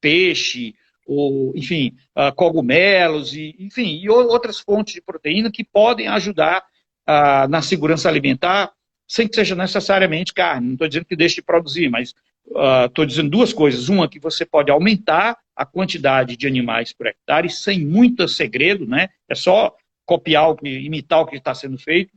peixe, 0.00 0.74
ou, 1.04 1.52
enfim, 1.56 1.96
uh, 2.16 2.32
cogumelos, 2.34 3.34
e, 3.34 3.56
enfim, 3.58 4.00
e 4.00 4.08
outras 4.08 4.60
fontes 4.60 4.94
de 4.94 5.02
proteína 5.02 5.50
que 5.50 5.64
podem 5.64 6.06
ajudar 6.06 6.62
uh, 7.08 7.48
na 7.48 7.60
segurança 7.60 8.08
alimentar, 8.08 8.70
sem 9.08 9.26
que 9.26 9.34
seja 9.34 9.56
necessariamente 9.56 10.32
carne. 10.32 10.68
Não 10.68 10.74
estou 10.74 10.88
dizendo 10.88 11.06
que 11.06 11.16
deixe 11.16 11.36
de 11.36 11.42
produzir, 11.42 11.88
mas 11.88 12.14
estou 12.86 13.04
dizendo 13.04 13.30
duas 13.30 13.52
coisas. 13.52 13.88
Uma, 13.88 14.08
que 14.08 14.18
você 14.18 14.44
pode 14.44 14.70
aumentar 14.70 15.38
a 15.54 15.66
quantidade 15.66 16.36
de 16.36 16.46
animais 16.46 16.92
por 16.92 17.06
hectare 17.06 17.50
sem 17.50 17.84
muito 17.84 18.26
segredo, 18.26 18.86
né? 18.86 19.08
É 19.28 19.34
só 19.34 19.74
copiar, 20.04 20.54
imitar 20.64 21.20
o 21.20 21.26
que 21.26 21.36
está 21.36 21.54
sendo 21.54 21.78
feito 21.78 22.12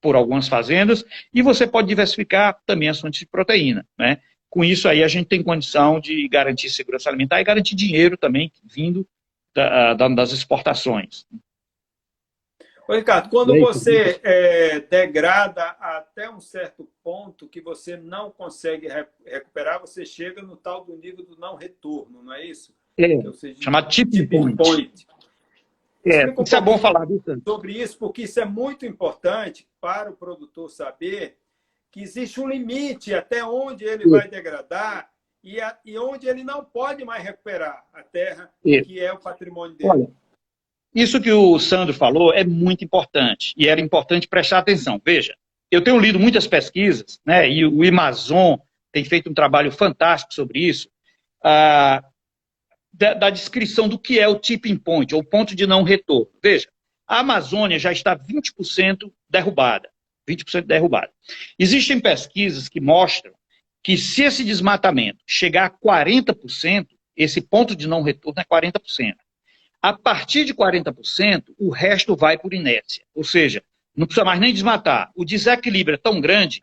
por 0.00 0.16
algumas 0.16 0.48
fazendas, 0.48 1.04
e 1.32 1.42
você 1.42 1.66
pode 1.66 1.88
diversificar 1.88 2.58
também 2.64 2.88
as 2.88 3.00
fontes 3.00 3.20
de 3.20 3.26
proteína. 3.26 3.86
Né? 3.98 4.18
Com 4.48 4.64
isso 4.64 4.88
aí 4.88 5.04
a 5.04 5.08
gente 5.08 5.26
tem 5.26 5.42
condição 5.42 6.00
de 6.00 6.26
garantir 6.28 6.70
segurança 6.70 7.08
alimentar 7.08 7.40
e 7.40 7.44
garantir 7.44 7.74
dinheiro 7.74 8.16
também 8.16 8.50
vindo 8.64 9.06
da, 9.54 9.94
da, 9.94 10.08
das 10.08 10.32
exportações. 10.32 11.26
Ô, 12.90 12.94
Ricardo, 12.94 13.30
quando 13.30 13.56
você 13.60 14.18
é, 14.24 14.80
degrada 14.80 15.62
até 15.78 16.28
um 16.28 16.40
certo 16.40 16.88
ponto 17.04 17.46
que 17.46 17.60
você 17.60 17.96
não 17.96 18.32
consegue 18.32 18.88
recuperar, 19.24 19.80
você 19.80 20.04
chega 20.04 20.42
no 20.42 20.56
tal 20.56 20.84
do 20.84 20.96
nível 20.96 21.24
do 21.24 21.38
não 21.38 21.54
retorno, 21.54 22.20
não 22.20 22.32
é 22.32 22.44
isso? 22.44 22.74
É, 22.98 23.22
chamado 23.60 23.88
tipping 23.88 24.26
point. 24.26 24.56
point. 24.56 25.06
É, 26.04 26.34
isso 26.42 26.56
é 26.56 26.60
bom 26.60 26.78
falar 26.78 27.06
disso. 27.06 27.40
Sobre 27.46 27.80
isso, 27.80 27.96
porque 27.96 28.22
isso 28.22 28.40
é 28.40 28.44
muito 28.44 28.84
importante 28.84 29.68
para 29.80 30.10
o 30.10 30.16
produtor 30.16 30.68
saber 30.68 31.36
que 31.92 32.02
existe 32.02 32.40
um 32.40 32.48
limite 32.48 33.14
até 33.14 33.44
onde 33.44 33.84
ele 33.84 34.08
vai 34.08 34.26
degradar 34.26 35.12
e, 35.44 35.60
a, 35.60 35.78
e 35.84 35.96
onde 35.96 36.26
ele 36.26 36.42
não 36.42 36.64
pode 36.64 37.04
mais 37.04 37.22
recuperar 37.22 37.86
a 37.92 38.02
terra, 38.02 38.50
que 38.64 38.98
é 38.98 39.12
o 39.12 39.18
patrimônio 39.18 39.76
dele. 39.76 39.90
Olha, 39.90 40.10
isso 40.94 41.20
que 41.20 41.30
o 41.30 41.58
Sandro 41.58 41.94
falou 41.94 42.32
é 42.32 42.44
muito 42.44 42.84
importante 42.84 43.54
e 43.56 43.68
era 43.68 43.80
importante 43.80 44.26
prestar 44.26 44.58
atenção. 44.58 45.00
Veja, 45.04 45.36
eu 45.70 45.82
tenho 45.82 45.98
lido 45.98 46.18
muitas 46.18 46.46
pesquisas, 46.46 47.20
né, 47.24 47.48
e 47.48 47.64
o 47.64 47.86
Amazon 47.86 48.56
tem 48.92 49.04
feito 49.04 49.30
um 49.30 49.34
trabalho 49.34 49.70
fantástico 49.70 50.34
sobre 50.34 50.60
isso. 50.60 50.88
Ah, 51.42 52.02
da, 52.92 53.14
da, 53.14 53.30
descrição 53.30 53.88
do 53.88 53.98
que 53.98 54.18
é 54.18 54.26
o 54.26 54.38
tipping 54.38 54.76
point, 54.76 55.14
ou 55.14 55.22
ponto 55.22 55.54
de 55.54 55.66
não 55.66 55.84
retorno. 55.84 56.28
Veja, 56.42 56.68
a 57.06 57.20
Amazônia 57.20 57.78
já 57.78 57.92
está 57.92 58.16
20% 58.16 59.10
derrubada. 59.28 59.88
20% 60.28 60.62
derrubada. 60.62 61.10
Existem 61.58 62.00
pesquisas 62.00 62.68
que 62.68 62.80
mostram 62.80 63.32
que 63.82 63.96
se 63.96 64.22
esse 64.22 64.44
desmatamento 64.44 65.18
chegar 65.26 65.66
a 65.66 65.70
40%, 65.70 66.88
esse 67.16 67.40
ponto 67.40 67.74
de 67.74 67.88
não 67.88 68.02
retorno 68.02 68.40
é 68.40 68.44
40%. 68.44 69.14
A 69.82 69.92
partir 69.92 70.44
de 70.44 70.54
40%, 70.54 71.44
o 71.58 71.70
resto 71.70 72.14
vai 72.14 72.36
por 72.36 72.52
inércia. 72.52 73.04
Ou 73.14 73.24
seja, 73.24 73.62
não 73.96 74.06
precisa 74.06 74.24
mais 74.24 74.40
nem 74.40 74.52
desmatar. 74.52 75.10
O 75.14 75.24
desequilíbrio 75.24 75.94
é 75.94 75.98
tão 75.98 76.20
grande, 76.20 76.60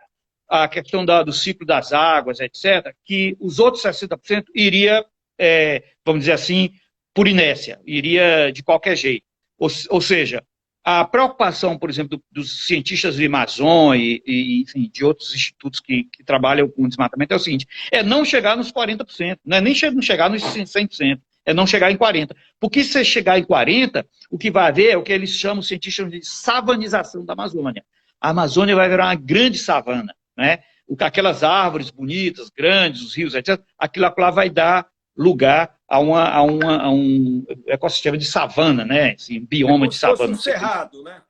a 0.48 0.68
questão 0.68 1.04
da, 1.04 1.24
do 1.24 1.34
ciclo 1.34 1.66
das 1.66 1.92
águas, 1.92 2.40
etc., 2.40 2.94
que 3.04 3.36
os 3.40 3.60
outros 3.60 3.84
60% 3.84 4.46
iria 4.56 5.04
é, 5.38 5.84
vamos 6.06 6.22
dizer 6.22 6.34
assim, 6.34 6.72
por 7.14 7.28
inércia, 7.28 7.80
iria 7.86 8.52
de 8.52 8.64
qualquer 8.64 8.96
jeito. 8.96 9.26
Ou, 9.58 9.70
ou 9.90 10.02
seja, 10.02 10.44
a 10.84 11.04
preocupação, 11.04 11.78
por 11.78 11.90
exemplo, 11.90 12.18
do, 12.18 12.24
dos 12.32 12.66
cientistas 12.66 13.18
do 13.18 13.26
Amazon 13.26 13.96
e, 13.96 14.24
e 14.26 14.62
enfim, 14.62 14.90
de 14.92 15.04
outros 15.04 15.34
institutos 15.36 15.80
que, 15.80 16.06
que, 16.06 16.24
trabalham 16.24 16.70
com 16.70 16.88
desmatamento 16.88 17.34
é 17.34 17.38
o 17.38 17.40
seguinte: 17.40 17.68
é 17.92 18.02
não 18.02 18.24
chegar 18.24 18.56
nos 18.56 18.72
40%, 18.72 19.40
não 19.46 19.58
é 19.58 19.62
nem 19.62 19.76
chegar 19.76 20.30
nos 20.30 20.44
100%, 20.44 21.20
é 21.48 21.54
não 21.54 21.66
chegar 21.66 21.90
em 21.90 21.98
40%. 21.98 22.36
Porque 22.60 22.84
se 22.84 22.92
você 22.92 23.06
chegar 23.06 23.40
em 23.40 23.44
40%, 23.44 24.06
o 24.30 24.38
que 24.38 24.52
vai 24.52 24.68
haver 24.68 24.92
é 24.92 24.98
o 24.98 25.02
que 25.02 25.14
eles 25.14 25.32
chamam, 25.32 25.60
os 25.60 25.68
cientistas, 25.68 26.12
de 26.12 26.22
savanização 26.24 27.24
da 27.26 27.34
Amazônia. 27.34 27.84
A 28.20 28.30
Amazônia 28.32 28.76
vai 28.76 28.90
virar 28.90 29.06
uma 29.06 29.16
grande 29.16 29.58
savana, 29.58 30.14
né? 30.38 30.60
Aquelas 31.00 31.44
árvores 31.44 31.90
bonitas, 31.90 32.50
grandes, 32.50 33.02
os 33.02 33.16
rios, 33.16 33.34
etc., 33.34 33.62
aquilo 33.80 34.12
lá 34.18 34.30
vai 34.30 34.50
dar 34.50 34.88
lugar 35.16 35.74
a, 35.88 36.00
uma, 36.00 36.30
a, 36.30 36.42
uma, 36.42 36.82
a 36.84 36.92
um 36.92 37.46
ecossistema 37.66 38.18
de 38.18 38.26
savana, 38.26 38.84
né? 38.84 39.14
Esse 39.14 39.40
bioma 39.40 39.86
é 39.86 39.90
de 39.90 39.96
savana. 39.96 40.18
Como 40.18 40.36
se 40.36 40.44
fosse 40.44 40.50
um 40.50 40.60
cerrado, 40.60 41.04
né? 41.04 41.22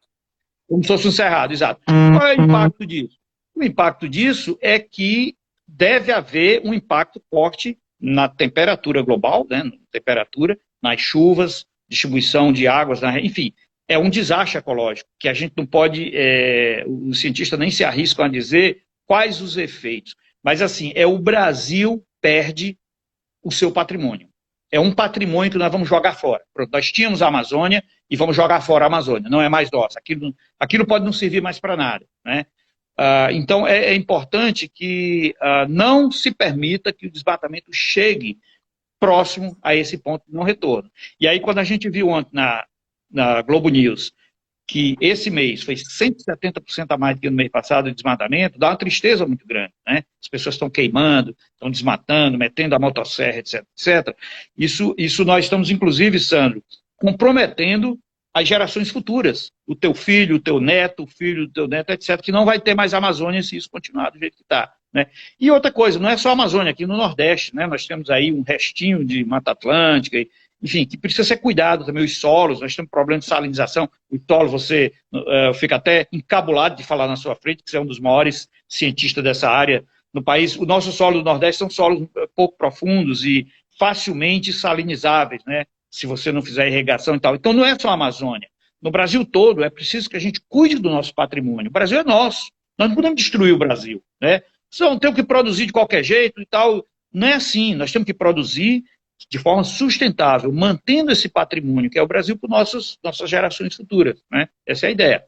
Como 0.67 0.83
se 0.83 0.87
fosse 0.87 1.07
um 1.07 1.11
cerrado, 1.11 1.53
exato. 1.53 1.81
Qual 1.85 2.27
é 2.27 2.35
o 2.35 2.43
impacto 2.43 2.85
disso? 2.85 3.17
O 3.55 3.63
impacto 3.63 4.09
disso 4.09 4.57
é 4.61 4.79
que 4.79 5.35
deve 5.67 6.11
haver 6.11 6.61
um 6.65 6.73
impacto 6.73 7.21
forte 7.29 7.77
na 7.99 8.27
temperatura 8.27 9.01
global, 9.01 9.45
né? 9.49 9.63
Na 9.63 9.71
temperatura, 9.91 10.57
nas 10.81 11.01
chuvas, 11.01 11.65
distribuição 11.89 12.51
de 12.51 12.67
águas, 12.67 13.01
enfim, 13.21 13.53
é 13.87 13.97
um 13.97 14.09
desastre 14.09 14.57
ecológico 14.57 15.09
que 15.19 15.29
a 15.29 15.33
gente 15.33 15.53
não 15.55 15.65
pode, 15.65 16.11
é, 16.13 16.83
os 16.87 17.19
cientistas 17.19 17.57
nem 17.57 17.71
se 17.71 17.83
arriscam 17.83 18.25
a 18.25 18.29
dizer 18.29 18.83
quais 19.05 19.41
os 19.41 19.55
efeitos. 19.57 20.15
Mas 20.43 20.61
assim, 20.61 20.91
é 20.95 21.07
o 21.07 21.17
Brasil 21.17 22.05
perde 22.21 22.77
o 23.43 23.51
seu 23.51 23.71
patrimônio. 23.71 24.27
É 24.69 24.79
um 24.79 24.91
patrimônio 24.91 25.51
que 25.51 25.57
nós 25.57 25.71
vamos 25.71 25.87
jogar 25.87 26.13
fora. 26.13 26.43
Pronto, 26.53 26.69
nós 26.71 26.91
tínhamos 26.91 27.21
a 27.21 27.27
Amazônia 27.27 27.81
e 28.09 28.17
vamos 28.17 28.35
jogar 28.35 28.59
fora 28.59 28.83
a 28.83 28.87
Amazônia. 28.87 29.29
Não 29.29 29.41
é 29.41 29.47
mais 29.47 29.71
nossa. 29.71 29.97
Aquilo, 29.97 30.35
aquilo 30.59 30.85
pode 30.85 31.05
não 31.05 31.13
servir 31.13 31.41
mais 31.41 31.57
para 31.57 31.77
nada. 31.77 32.05
Né? 32.25 32.45
Ah, 32.97 33.29
então, 33.31 33.67
é, 33.67 33.85
é, 33.85 33.95
importante 33.95 34.67
que 34.67 35.35
ah, 35.39 35.67
não 35.69 36.11
se 36.11 36.31
permita 36.31 36.91
que 36.91 37.07
o 37.07 37.11
desmatamento 37.11 37.71
chegue 37.71 38.39
próximo 38.99 39.55
a 39.61 39.75
esse 39.75 39.97
ponto 39.97 40.25
de 40.27 40.33
não 40.33 40.43
retorno. 40.43 40.89
E 41.19 41.27
aí, 41.27 41.39
quando 41.39 41.59
a 41.59 41.63
gente 41.63 41.89
viu 41.89 42.09
ontem 42.09 42.31
na, 42.33 42.65
na 43.11 43.41
Globo 43.43 43.69
News 43.69 44.11
que 44.69 44.97
esse 44.99 45.29
mês 45.29 45.63
foi 45.63 45.75
170% 45.75 46.87
a 46.89 46.97
mais 46.97 47.15
do 47.15 47.21
que 47.21 47.29
no 47.29 47.37
mês 47.37 47.49
passado 47.49 47.85
de 47.85 47.95
desmatamento, 47.95 48.59
dá 48.59 48.69
uma 48.69 48.75
tristeza 48.75 49.25
muito 49.25 49.47
grande. 49.47 49.71
Né? 49.87 50.03
As 50.21 50.27
pessoas 50.27 50.55
estão 50.55 50.69
queimando, 50.69 51.33
estão 51.53 51.71
desmatando, 51.71 52.37
metendo 52.37 52.75
a 52.75 52.79
motosserra, 52.79 53.37
etc, 53.37 53.63
etc. 53.77 54.13
Isso, 54.57 54.93
isso 54.97 55.23
nós 55.23 55.45
estamos, 55.45 55.71
inclusive, 55.71 56.19
Sandro, 56.19 56.61
comprometendo 56.97 57.97
as 58.41 58.47
gerações 58.47 58.89
futuras. 58.89 59.51
O 59.65 59.75
teu 59.75 59.93
filho, 59.93 60.35
o 60.35 60.39
teu 60.39 60.59
neto, 60.59 61.03
o 61.03 61.07
filho 61.07 61.47
do 61.47 61.53
teu 61.53 61.67
neto, 61.67 61.91
etc., 61.91 62.21
que 62.21 62.31
não 62.31 62.45
vai 62.45 62.59
ter 62.59 62.75
mais 62.75 62.93
Amazônia 62.93 63.41
se 63.43 63.57
isso 63.57 63.69
continuar 63.69 64.11
do 64.11 64.19
jeito 64.19 64.37
que 64.37 64.43
está. 64.43 64.71
Né? 64.93 65.07
E 65.39 65.51
outra 65.51 65.71
coisa, 65.71 65.99
não 65.99 66.09
é 66.09 66.17
só 66.17 66.29
a 66.29 66.33
Amazônia, 66.33 66.71
aqui 66.71 66.85
no 66.85 66.97
Nordeste, 66.97 67.55
né? 67.55 67.67
nós 67.67 67.85
temos 67.85 68.09
aí 68.09 68.31
um 68.31 68.41
restinho 68.41 69.03
de 69.03 69.23
Mata 69.25 69.51
Atlântica 69.51 70.17
enfim, 70.61 70.85
que 70.85 70.97
precisa 70.97 71.23
ser 71.23 71.37
cuidado 71.37 71.85
também, 71.85 72.03
os 72.03 72.19
solos, 72.19 72.61
nós 72.61 72.75
temos 72.75 72.89
problema 72.89 73.19
de 73.19 73.25
salinização, 73.25 73.89
o 74.09 74.19
solo 74.27 74.49
você 74.49 74.91
uh, 75.13 75.53
fica 75.53 75.75
até 75.75 76.07
encabulado 76.11 76.75
de 76.75 76.83
falar 76.83 77.07
na 77.07 77.15
sua 77.15 77.35
frente, 77.35 77.63
que 77.63 77.69
você 77.69 77.77
é 77.77 77.81
um 77.81 77.85
dos 77.85 77.99
maiores 77.99 78.49
cientistas 78.67 79.23
dessa 79.23 79.49
área 79.49 79.85
no 80.13 80.21
país. 80.21 80.55
O 80.55 80.65
nosso 80.65 80.91
solo 80.91 81.19
do 81.19 81.25
Nordeste 81.25 81.59
são 81.59 81.69
solos 81.69 82.07
eh, 82.15 82.27
pouco 82.35 82.57
profundos 82.57 83.23
e 83.23 83.47
facilmente 83.77 84.51
salinizáveis, 84.51 85.43
né? 85.45 85.65
Se 85.89 86.05
você 86.05 86.31
não 86.31 86.41
fizer 86.41 86.67
irrigação 86.67 87.15
e 87.15 87.19
tal. 87.19 87.35
Então 87.35 87.53
não 87.53 87.65
é 87.65 87.77
só 87.77 87.89
a 87.89 87.93
Amazônia. 87.93 88.49
No 88.81 88.91
Brasil 88.91 89.25
todo 89.25 89.63
é 89.63 89.69
preciso 89.69 90.09
que 90.09 90.17
a 90.17 90.19
gente 90.19 90.41
cuide 90.47 90.77
do 90.77 90.89
nosso 90.89 91.13
patrimônio. 91.13 91.69
O 91.69 91.73
Brasil 91.73 91.99
é 91.99 92.03
nosso. 92.03 92.51
Nós 92.77 92.89
não 92.89 92.95
podemos 92.95 93.15
destruir 93.15 93.53
o 93.53 93.57
Brasil, 93.57 94.03
né? 94.21 94.41
Não 94.79 94.99
temos 94.99 95.15
que 95.15 95.23
produzir 95.23 95.65
de 95.65 95.73
qualquer 95.73 96.03
jeito 96.03 96.41
e 96.41 96.45
tal. 96.45 96.85
Não 97.11 97.27
é 97.27 97.33
assim. 97.33 97.73
Nós 97.73 97.91
temos 97.91 98.05
que 98.05 98.13
produzir 98.13 98.83
de 99.29 99.39
forma 99.39 99.63
sustentável, 99.63 100.51
mantendo 100.51 101.11
esse 101.11 101.27
patrimônio 101.27 101.89
que 101.89 101.97
é 101.97 102.01
o 102.01 102.07
Brasil 102.07 102.37
para 102.37 102.49
nossas 102.49 102.97
gerações 103.29 103.75
futuras. 103.75 104.21
Né? 104.29 104.47
Essa 104.65 104.85
é 104.85 104.89
a 104.89 104.91
ideia. 104.91 105.25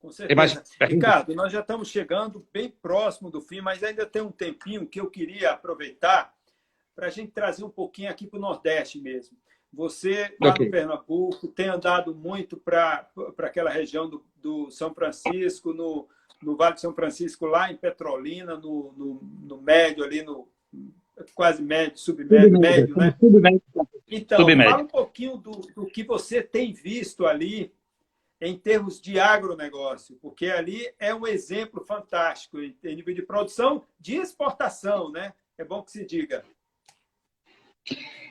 Com 0.00 0.10
certeza. 0.10 0.62
Ricardo, 0.82 1.34
nós 1.34 1.52
já 1.52 1.60
estamos 1.60 1.88
chegando 1.88 2.46
bem 2.52 2.70
próximo 2.70 3.30
do 3.30 3.40
fim, 3.40 3.60
mas 3.60 3.82
ainda 3.82 4.06
tem 4.06 4.22
um 4.22 4.30
tempinho 4.30 4.86
que 4.86 5.00
eu 5.00 5.10
queria 5.10 5.50
aproveitar 5.50 6.32
para 6.96 7.08
a 7.08 7.10
gente 7.10 7.30
trazer 7.30 7.62
um 7.62 7.70
pouquinho 7.70 8.10
aqui 8.10 8.26
para 8.26 8.38
o 8.38 8.40
Nordeste 8.40 8.98
mesmo. 8.98 9.36
Você, 9.72 10.34
lá 10.40 10.50
okay. 10.50 10.64
no 10.64 10.72
Pernambuco, 10.72 11.48
tem 11.48 11.68
andado 11.68 12.14
muito 12.14 12.56
para 12.56 13.06
aquela 13.38 13.68
região 13.68 14.08
do, 14.08 14.24
do, 14.36 14.70
São 14.70 14.94
Francisco, 14.94 15.74
no, 15.74 16.08
no 16.42 16.56
Vale 16.56 16.76
de 16.76 16.80
São 16.80 16.94
Francisco, 16.94 17.44
lá 17.44 17.70
em 17.70 17.76
Petrolina, 17.76 18.56
no, 18.56 18.94
no, 18.96 19.20
no 19.42 19.60
médio 19.60 20.02
ali, 20.02 20.22
no 20.22 20.48
quase 21.34 21.62
médio, 21.62 21.98
submédio, 21.98 22.50
submédio, 22.50 22.58
médio, 22.58 22.96
né? 22.96 23.16
Submédio. 23.20 23.62
Então, 24.08 24.38
submédio. 24.38 24.70
fala 24.70 24.82
um 24.82 24.88
pouquinho 24.88 25.36
do, 25.36 25.52
do 25.52 25.86
que 25.86 26.02
você 26.02 26.42
tem 26.42 26.72
visto 26.72 27.26
ali 27.26 27.72
em 28.40 28.56
termos 28.56 29.00
de 29.00 29.18
agronegócio, 29.18 30.16
porque 30.20 30.46
ali 30.46 30.90
é 30.98 31.14
um 31.14 31.26
exemplo 31.26 31.84
fantástico 31.84 32.60
em 32.60 32.76
nível 32.82 33.14
de 33.14 33.22
produção, 33.22 33.82
de 33.98 34.16
exportação, 34.16 35.10
né? 35.10 35.34
É 35.58 35.64
bom 35.64 35.82
que 35.82 35.90
se 35.90 36.04
diga. 36.04 36.44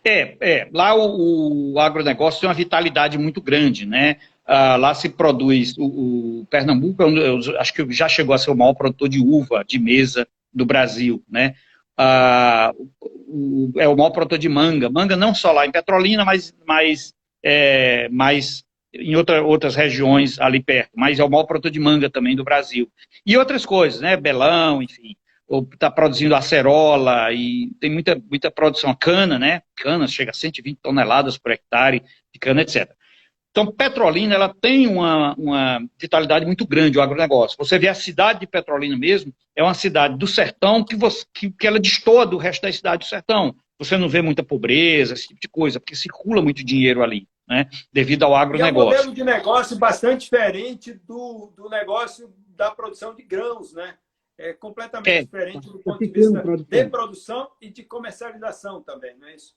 É, 0.03 0.37
é 0.39 0.69
lá 0.71 0.93
o, 0.95 1.73
o 1.73 1.79
agronegócio 1.79 2.39
tem 2.39 2.47
uma 2.47 2.53
vitalidade 2.53 3.17
muito 3.17 3.41
grande, 3.41 3.85
né? 3.85 4.17
Ah, 4.45 4.75
lá 4.75 4.93
se 4.93 5.09
produz, 5.09 5.75
o, 5.77 6.41
o 6.41 6.47
Pernambuco, 6.47 7.01
eu, 7.01 7.17
eu, 7.17 7.59
acho 7.59 7.73
que 7.73 7.91
já 7.91 8.07
chegou 8.07 8.35
a 8.35 8.37
ser 8.37 8.51
o 8.51 8.55
maior 8.55 8.75
produtor 8.75 9.09
de 9.09 9.19
uva 9.19 9.63
de 9.67 9.79
mesa 9.79 10.27
do 10.53 10.65
Brasil, 10.65 11.23
né? 11.27 11.55
Ah, 11.97 12.71
o, 13.01 13.71
é 13.77 13.87
o 13.87 13.97
maior 13.97 14.11
produtor 14.11 14.37
de 14.37 14.47
manga, 14.47 14.89
manga 14.89 15.15
não 15.15 15.33
só 15.33 15.51
lá 15.51 15.65
em 15.65 15.71
Petrolina, 15.71 16.23
mas, 16.23 16.53
mas, 16.67 17.11
é, 17.43 18.07
mas 18.11 18.63
em 18.93 19.15
outra, 19.15 19.41
outras 19.41 19.75
regiões 19.75 20.39
ali 20.39 20.61
perto, 20.61 20.91
mas 20.95 21.19
é 21.19 21.23
o 21.23 21.29
maior 21.29 21.45
produtor 21.45 21.71
de 21.71 21.79
manga 21.79 22.09
também 22.11 22.35
do 22.35 22.43
Brasil. 22.43 22.87
E 23.25 23.35
outras 23.35 23.65
coisas, 23.65 23.99
né? 23.99 24.15
Belão, 24.15 24.83
enfim 24.83 25.15
está 25.73 25.91
produzindo 25.91 26.35
acerola 26.35 27.31
e 27.31 27.71
tem 27.79 27.91
muita, 27.91 28.21
muita 28.29 28.49
produção 28.49 28.95
cana, 28.95 29.37
né? 29.37 29.61
Cana 29.75 30.07
chega 30.07 30.31
a 30.31 30.33
120 30.33 30.79
toneladas 30.81 31.37
por 31.37 31.51
hectare 31.51 32.03
de 32.33 32.39
cana, 32.39 32.61
etc. 32.61 32.91
Então, 33.51 33.71
Petrolina 33.71 34.35
ela 34.35 34.53
tem 34.53 34.85
uma, 34.85 35.33
uma 35.35 35.79
vitalidade 35.97 36.45
muito 36.45 36.67
grande, 36.67 36.97
o 36.97 37.01
agronegócio. 37.01 37.57
Você 37.57 37.79
vê 37.79 37.87
a 37.87 37.93
cidade 37.93 38.41
de 38.41 38.47
Petrolina 38.47 38.97
mesmo, 38.97 39.33
é 39.55 39.63
uma 39.63 39.73
cidade 39.73 40.17
do 40.17 40.27
sertão 40.27 40.83
que, 40.83 40.93
você, 40.93 41.23
que, 41.33 41.49
que 41.49 41.65
ela 41.65 41.79
destoa 41.79 42.25
do 42.25 42.35
resto 42.35 42.63
da 42.63 42.73
cidade 42.73 43.05
do 43.05 43.09
sertão. 43.09 43.55
Você 43.79 43.97
não 43.97 44.09
vê 44.09 44.21
muita 44.21 44.43
pobreza, 44.43 45.13
esse 45.13 45.29
tipo 45.29 45.39
de 45.39 45.47
coisa, 45.47 45.79
porque 45.79 45.95
circula 45.95 46.41
muito 46.41 46.65
dinheiro 46.65 47.01
ali, 47.01 47.29
né? 47.47 47.67
Devido 47.93 48.23
ao 48.23 48.35
agronegócio. 48.35 48.89
é 48.89 49.01
um 49.01 49.05
modelo 49.05 49.15
de 49.15 49.23
negócio 49.23 49.77
bastante 49.77 50.21
diferente 50.21 50.93
do, 51.07 51.53
do 51.55 51.69
negócio 51.69 52.33
da 52.57 52.71
produção 52.71 53.15
de 53.15 53.23
grãos, 53.23 53.73
né? 53.73 53.95
É 54.37 54.53
completamente 54.53 55.09
é, 55.09 55.23
diferente 55.23 55.67
do 55.67 55.79
ponto 55.79 55.99
de 55.99 56.07
vista 56.11 56.43
de 56.57 56.85
produção 56.89 57.49
e 57.61 57.69
de 57.69 57.83
comercialização 57.83 58.81
também, 58.81 59.15
não 59.17 59.27
é 59.27 59.35
isso? 59.35 59.55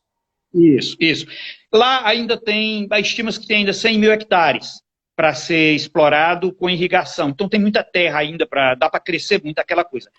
Isso, 0.54 0.96
isso. 0.98 1.26
Lá 1.72 2.06
ainda 2.06 2.36
tem, 2.40 2.88
estima-se 2.98 3.40
que 3.40 3.46
tem 3.46 3.58
ainda 3.58 3.72
100 3.72 3.98
mil 3.98 4.12
hectares 4.12 4.80
para 5.14 5.34
ser 5.34 5.74
explorado 5.74 6.52
com 6.52 6.70
irrigação. 6.70 7.30
Então 7.30 7.48
tem 7.48 7.60
muita 7.60 7.82
terra 7.82 8.20
ainda 8.20 8.46
para 8.46 8.74
dá 8.74 8.88
para 8.88 9.00
crescer 9.00 9.42
muito 9.42 9.58
aquela 9.58 9.84
coisa. 9.84 10.10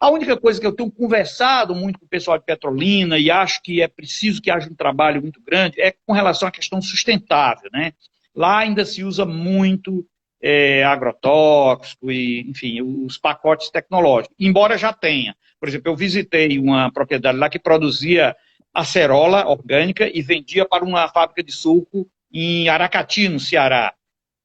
A 0.00 0.10
única 0.10 0.36
coisa 0.36 0.60
que 0.60 0.66
eu 0.66 0.74
tenho 0.74 0.90
conversado 0.90 1.74
muito 1.74 1.98
com 1.98 2.04
o 2.04 2.08
pessoal 2.08 2.38
de 2.38 2.44
Petrolina 2.44 3.18
e 3.18 3.30
acho 3.30 3.62
que 3.62 3.80
é 3.80 3.88
preciso 3.88 4.42
que 4.42 4.50
haja 4.50 4.68
um 4.68 4.74
trabalho 4.74 5.22
muito 5.22 5.40
grande 5.40 5.80
é 5.80 5.94
com 6.06 6.12
relação 6.12 6.46
à 6.46 6.50
questão 6.50 6.80
sustentável, 6.80 7.70
né? 7.72 7.92
Lá 8.34 8.58
ainda 8.58 8.84
se 8.84 9.02
usa 9.02 9.24
muito 9.24 10.06
é, 10.40 10.84
agrotóxico 10.84 12.10
e, 12.10 12.40
enfim, 12.48 12.80
os 12.82 13.18
pacotes 13.18 13.70
tecnológicos. 13.70 14.36
Embora 14.38 14.78
já 14.78 14.92
tenha. 14.92 15.36
Por 15.58 15.68
exemplo, 15.68 15.90
eu 15.90 15.96
visitei 15.96 16.58
uma 16.58 16.90
propriedade 16.92 17.38
lá 17.38 17.48
que 17.48 17.58
produzia 17.58 18.36
acerola 18.72 19.46
orgânica 19.46 20.08
e 20.12 20.22
vendia 20.22 20.64
para 20.64 20.84
uma 20.84 21.08
fábrica 21.08 21.42
de 21.42 21.52
suco 21.52 22.08
em 22.32 22.68
Aracati, 22.68 23.28
no 23.28 23.40
Ceará. 23.40 23.92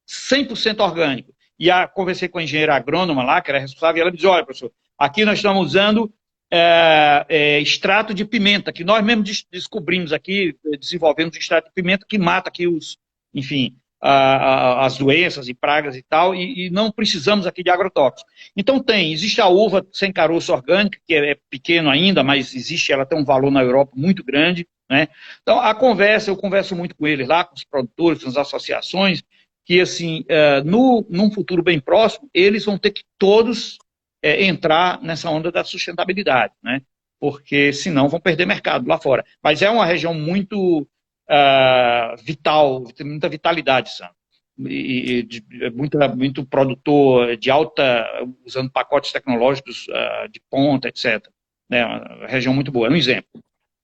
100% 0.08 0.80
orgânico. 0.80 1.34
E 1.60 1.70
a, 1.70 1.88
conversei 1.88 2.28
com 2.28 2.40
a 2.40 2.44
engenheira 2.44 2.76
agrônoma 2.76 3.24
lá, 3.24 3.42
que 3.42 3.52
era 3.52 3.60
responsável, 3.60 3.98
e 3.98 4.02
ela 4.02 4.12
me 4.12 4.18
disse, 4.18 4.28
olha, 4.28 4.44
professor, 4.44 4.72
aqui 4.98 5.24
nós 5.24 5.38
estamos 5.38 5.68
usando 5.68 6.12
é, 6.52 7.26
é, 7.30 7.60
extrato 7.60 8.14
de 8.14 8.26
pimenta, 8.26 8.74
que 8.74 8.84
nós 8.84 9.04
mesmos 9.04 9.46
descobrimos 9.52 10.12
aqui, 10.12 10.56
desenvolvemos 10.80 11.36
extrato 11.36 11.68
de 11.68 11.74
pimenta 11.74 12.06
que 12.08 12.18
mata 12.18 12.50
aqui 12.50 12.68
os, 12.68 12.98
enfim, 13.34 13.76
as 14.06 14.98
doenças 14.98 15.48
e 15.48 15.54
pragas 15.54 15.96
e 15.96 16.04
tal, 16.04 16.36
e, 16.36 16.66
e, 16.66 16.70
não 16.70 16.92
precisamos 16.92 17.48
aqui 17.48 17.64
de 17.64 17.70
agrotóxicos. 17.70 18.32
Então 18.56 18.84
tem, 18.84 19.14
existe 19.14 19.40
a 19.40 19.48
uva 19.48 19.86
sem 19.94 20.12
caroço 20.12 20.52
orgânico, 20.52 20.98
que 21.08 21.14
é, 21.14 21.32
é 21.32 21.38
pequeno 21.50 21.90
ainda, 21.90 22.22
mas 22.22 22.54
existe, 22.54 22.92
ela 22.92 23.06
tem 23.06 23.18
um 23.18 23.24
valor 23.24 23.50
na 23.50 23.62
Europa 23.62 23.94
muito 23.96 24.22
grande, 24.22 24.68
né? 24.90 25.08
Então 25.42 25.58
a 25.58 25.74
conversa, 25.74 26.30
eu 26.30 26.36
converso 26.36 26.76
muito 26.76 26.96
com 26.96 27.08
eles 27.08 27.26
lá, 27.26 27.46
com 27.46 27.56
os 27.56 27.64
produtores, 27.64 28.22
com 28.22 28.30
as 28.30 28.36
associações, 28.36 29.24
que 29.66 29.80
assim, 29.80 30.26
é, 30.28 30.62
no, 30.64 31.06
num 31.10 31.32
futuro 31.32 31.64
bem 31.64 31.80
próximo, 31.80 32.30
eles 32.34 32.66
vão 32.66 32.78
ter 32.78 32.92
que 32.92 33.04
todos 33.18 33.78
é, 34.22 34.44
entrar 34.44 35.02
nessa 35.02 35.30
onda 35.30 35.50
da 35.50 35.64
sustentabilidade, 35.64 36.54
né? 36.62 36.82
Porque 37.22 37.72
senão 37.72 38.10
vão 38.10 38.20
perder 38.20 38.46
mercado 38.46 38.86
lá 38.86 39.00
fora. 39.00 39.24
Mas 39.42 39.62
é 39.62 39.70
uma 39.70 39.86
região 39.86 40.14
muito 40.14 40.86
uh, 41.30 42.16
vital, 42.24 42.84
tem 42.86 43.06
muita 43.06 43.30
vitalidade, 43.30 43.96
Sandro. 43.96 44.16
E, 44.60 45.28
e, 45.52 45.70
muita, 45.72 46.08
muito 46.10 46.46
produtor 46.46 47.36
de 47.38 47.50
alta, 47.50 48.06
usando 48.46 48.72
pacotes 48.72 49.12
tecnológicos 49.12 49.88
uh, 49.88 50.30
de 50.30 50.40
ponta, 50.50 50.88
etc. 50.88 51.28
É 51.72 51.84
uma 51.84 52.28
região 52.28 52.54
muito 52.54 52.72
boa, 52.72 52.88
é 52.88 52.92
um 52.92 52.96
exemplo, 52.96 53.42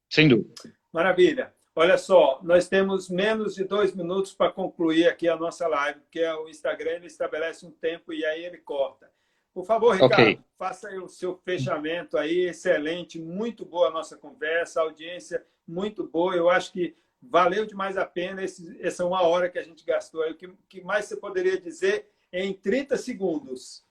sem 0.09 0.27
dúvida. 0.27 0.53
Maravilha. 0.93 1.53
Olha 1.75 1.97
só, 1.97 2.39
nós 2.43 2.67
temos 2.67 3.09
menos 3.09 3.55
de 3.55 3.63
dois 3.63 3.95
minutos 3.95 4.33
para 4.33 4.51
concluir 4.51 5.07
aqui 5.07 5.29
a 5.29 5.37
nossa 5.37 5.67
live, 5.67 6.01
porque 6.01 6.23
o 6.25 6.49
Instagram 6.49 6.91
ele 6.97 7.07
estabelece 7.07 7.65
um 7.65 7.71
tempo 7.71 8.11
e 8.11 8.25
aí 8.25 8.43
ele 8.43 8.57
corta. 8.57 9.09
Por 9.53 9.65
favor, 9.65 9.93
Ricardo, 9.93 10.13
okay. 10.13 10.39
faça 10.57 10.89
o 11.01 11.07
seu 11.07 11.35
fechamento 11.37 12.17
aí, 12.17 12.41
excelente, 12.41 13.19
muito 13.19 13.65
boa 13.65 13.87
a 13.87 13.91
nossa 13.91 14.17
conversa, 14.17 14.79
a 14.79 14.83
audiência 14.83 15.43
muito 15.67 16.05
boa. 16.05 16.35
Eu 16.35 16.49
acho 16.49 16.71
que 16.71 16.95
valeu 17.21 17.65
demais 17.65 17.97
a 17.97 18.05
pena 18.05 18.43
esse, 18.43 18.77
essa 18.81 19.05
uma 19.05 19.21
hora 19.21 19.49
que 19.49 19.59
a 19.59 19.63
gente 19.63 19.85
gastou. 19.85 20.21
O 20.29 20.35
que, 20.35 20.49
que 20.67 20.81
mais 20.81 21.05
você 21.05 21.17
poderia 21.17 21.59
dizer 21.59 22.07
em 22.31 22.53
30 22.53 22.97
segundos? 22.97 23.83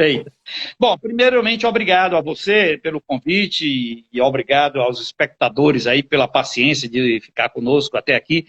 Perfeito. 0.00 0.32
Bom, 0.78 0.96
primeiramente, 0.96 1.66
obrigado 1.66 2.16
a 2.16 2.22
você 2.22 2.78
pelo 2.82 3.02
convite 3.02 4.06
e 4.10 4.20
obrigado 4.20 4.80
aos 4.80 4.98
espectadores 4.98 5.86
aí 5.86 6.02
pela 6.02 6.26
paciência 6.26 6.88
de 6.88 7.20
ficar 7.20 7.50
conosco 7.50 7.98
até 7.98 8.14
aqui. 8.14 8.46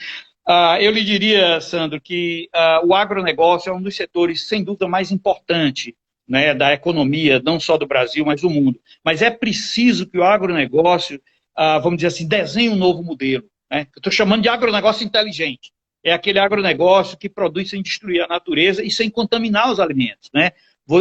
Uh, 0.47 0.80
eu 0.80 0.91
lhe 0.91 1.04
diria, 1.04 1.60
Sandro, 1.60 1.99
que 1.99 2.49
uh, 2.56 2.88
o 2.88 2.95
agronegócio 2.95 3.70
é 3.70 3.74
um 3.74 3.82
dos 3.82 3.95
setores, 3.95 4.47
sem 4.47 4.64
dúvida, 4.64 4.88
mais 4.88 5.12
importante 5.12 5.95
né, 6.28 6.56
da 6.56 6.74
economia, 6.74 7.41
não 7.43 7.60
só 7.60 7.78
do 7.78 7.86
Brasil, 7.86 8.26
mas 8.26 8.41
do 8.41 8.49
mundo. 8.49 8.80
Mas 9.04 9.22
é 9.22 9.30
preciso 9.30 10.08
que 10.08 10.18
o 10.18 10.24
agronegócio, 10.24 11.18
uh, 11.58 11.82
vamos 11.82 11.97
dizer 11.97 12.08
assim, 12.08 12.28
desenhe 12.28 12.70
um 12.70 12.78
novo 12.78 13.04
modelo. 13.04 13.43
Né? 13.72 13.88
Eu 13.96 14.00
estou 14.00 14.12
chamando 14.12 14.42
de 14.42 14.50
agronegócio 14.50 15.06
inteligente. 15.06 15.72
É 16.04 16.12
aquele 16.12 16.40
agronegócio 16.40 17.18
que 17.18 17.30
produz 17.30 17.70
sem 17.70 17.82
destruir 17.82 18.22
a 18.22 18.28
natureza 18.28 18.84
e 18.84 18.92
sem 18.92 19.10
contaminar 19.10 19.72
os 19.72 19.80
alimentos. 19.80 20.30
Né? 20.34 20.52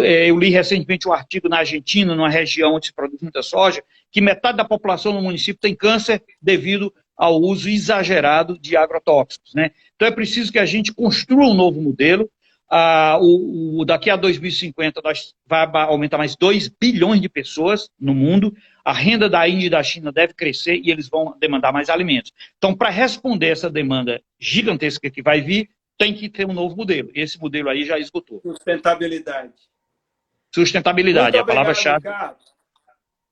É, 0.04 0.30
eu 0.30 0.38
li 0.38 0.50
recentemente 0.50 1.08
um 1.08 1.12
artigo 1.12 1.48
na 1.48 1.58
Argentina, 1.58 2.14
numa 2.14 2.28
região 2.28 2.74
onde 2.74 2.86
se 2.86 2.92
produz 2.92 3.20
muita 3.20 3.42
soja, 3.42 3.82
que 4.12 4.20
metade 4.20 4.58
da 4.58 4.64
população 4.64 5.12
no 5.12 5.22
município 5.22 5.60
tem 5.60 5.74
câncer 5.74 6.22
devido 6.40 6.94
ao 7.16 7.40
uso 7.40 7.68
exagerado 7.68 8.58
de 8.58 8.76
agrotóxicos. 8.76 9.52
Né? 9.54 9.72
Então 9.96 10.06
é 10.06 10.10
preciso 10.10 10.52
que 10.52 10.58
a 10.58 10.66
gente 10.66 10.92
construa 10.92 11.46
um 11.46 11.54
novo 11.54 11.80
modelo. 11.80 12.30
Ah, 12.72 13.18
o, 13.20 13.80
o, 13.80 13.84
daqui 13.84 14.08
a 14.10 14.16
2050 14.16 15.00
nós 15.02 15.34
vai 15.44 15.66
aumentar 15.72 16.18
mais 16.18 16.36
2 16.36 16.68
bilhões 16.68 17.20
de 17.20 17.28
pessoas 17.28 17.90
no 17.98 18.14
mundo 18.14 18.54
a 18.84 18.92
renda 18.92 19.28
da 19.28 19.48
Índia 19.48 19.66
e 19.66 19.70
da 19.70 19.82
China 19.82 20.12
deve 20.12 20.34
crescer 20.34 20.76
e 20.76 20.90
eles 20.90 21.08
vão 21.08 21.36
demandar 21.38 21.72
mais 21.72 21.88
alimentos. 21.88 22.32
Então, 22.58 22.74
para 22.74 22.90
responder 22.90 23.48
essa 23.48 23.70
demanda 23.70 24.22
gigantesca 24.38 25.10
que 25.10 25.22
vai 25.22 25.40
vir, 25.40 25.70
tem 25.98 26.14
que 26.14 26.28
ter 26.28 26.46
um 26.46 26.52
novo 26.52 26.76
modelo. 26.76 27.10
Esse 27.14 27.38
modelo 27.38 27.68
aí 27.68 27.84
já 27.84 27.98
esgotou. 27.98 28.40
Sustentabilidade. 28.42 29.52
Sustentabilidade, 30.54 31.36
é 31.36 31.40
a 31.40 31.44
palavra-chave. 31.44 32.08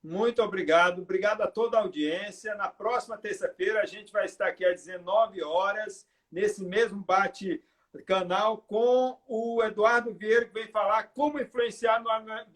Muito 0.05 0.42
obrigado. 0.42 1.03
Obrigado 1.03 1.42
a 1.42 1.46
toda 1.46 1.76
a 1.76 1.80
audiência. 1.80 2.55
Na 2.55 2.68
próxima 2.68 3.16
terça-feira, 3.16 3.80
a 3.80 3.86
gente 3.86 4.12
vai 4.12 4.26
estar 4.26 4.46
aqui 4.46 4.64
às 4.64 4.84
19 4.84 5.42
horas, 5.42 6.07
nesse 6.30 6.64
mesmo 6.64 7.03
bate 7.03 7.62
canal 8.07 8.59
com 8.59 9.18
o 9.26 9.62
Eduardo 9.64 10.14
Vieira, 10.14 10.44
que 10.44 10.55
vem 10.55 10.68
falar 10.68 11.05
como 11.05 11.40
influenciar 11.40 12.01
no 12.01 12.11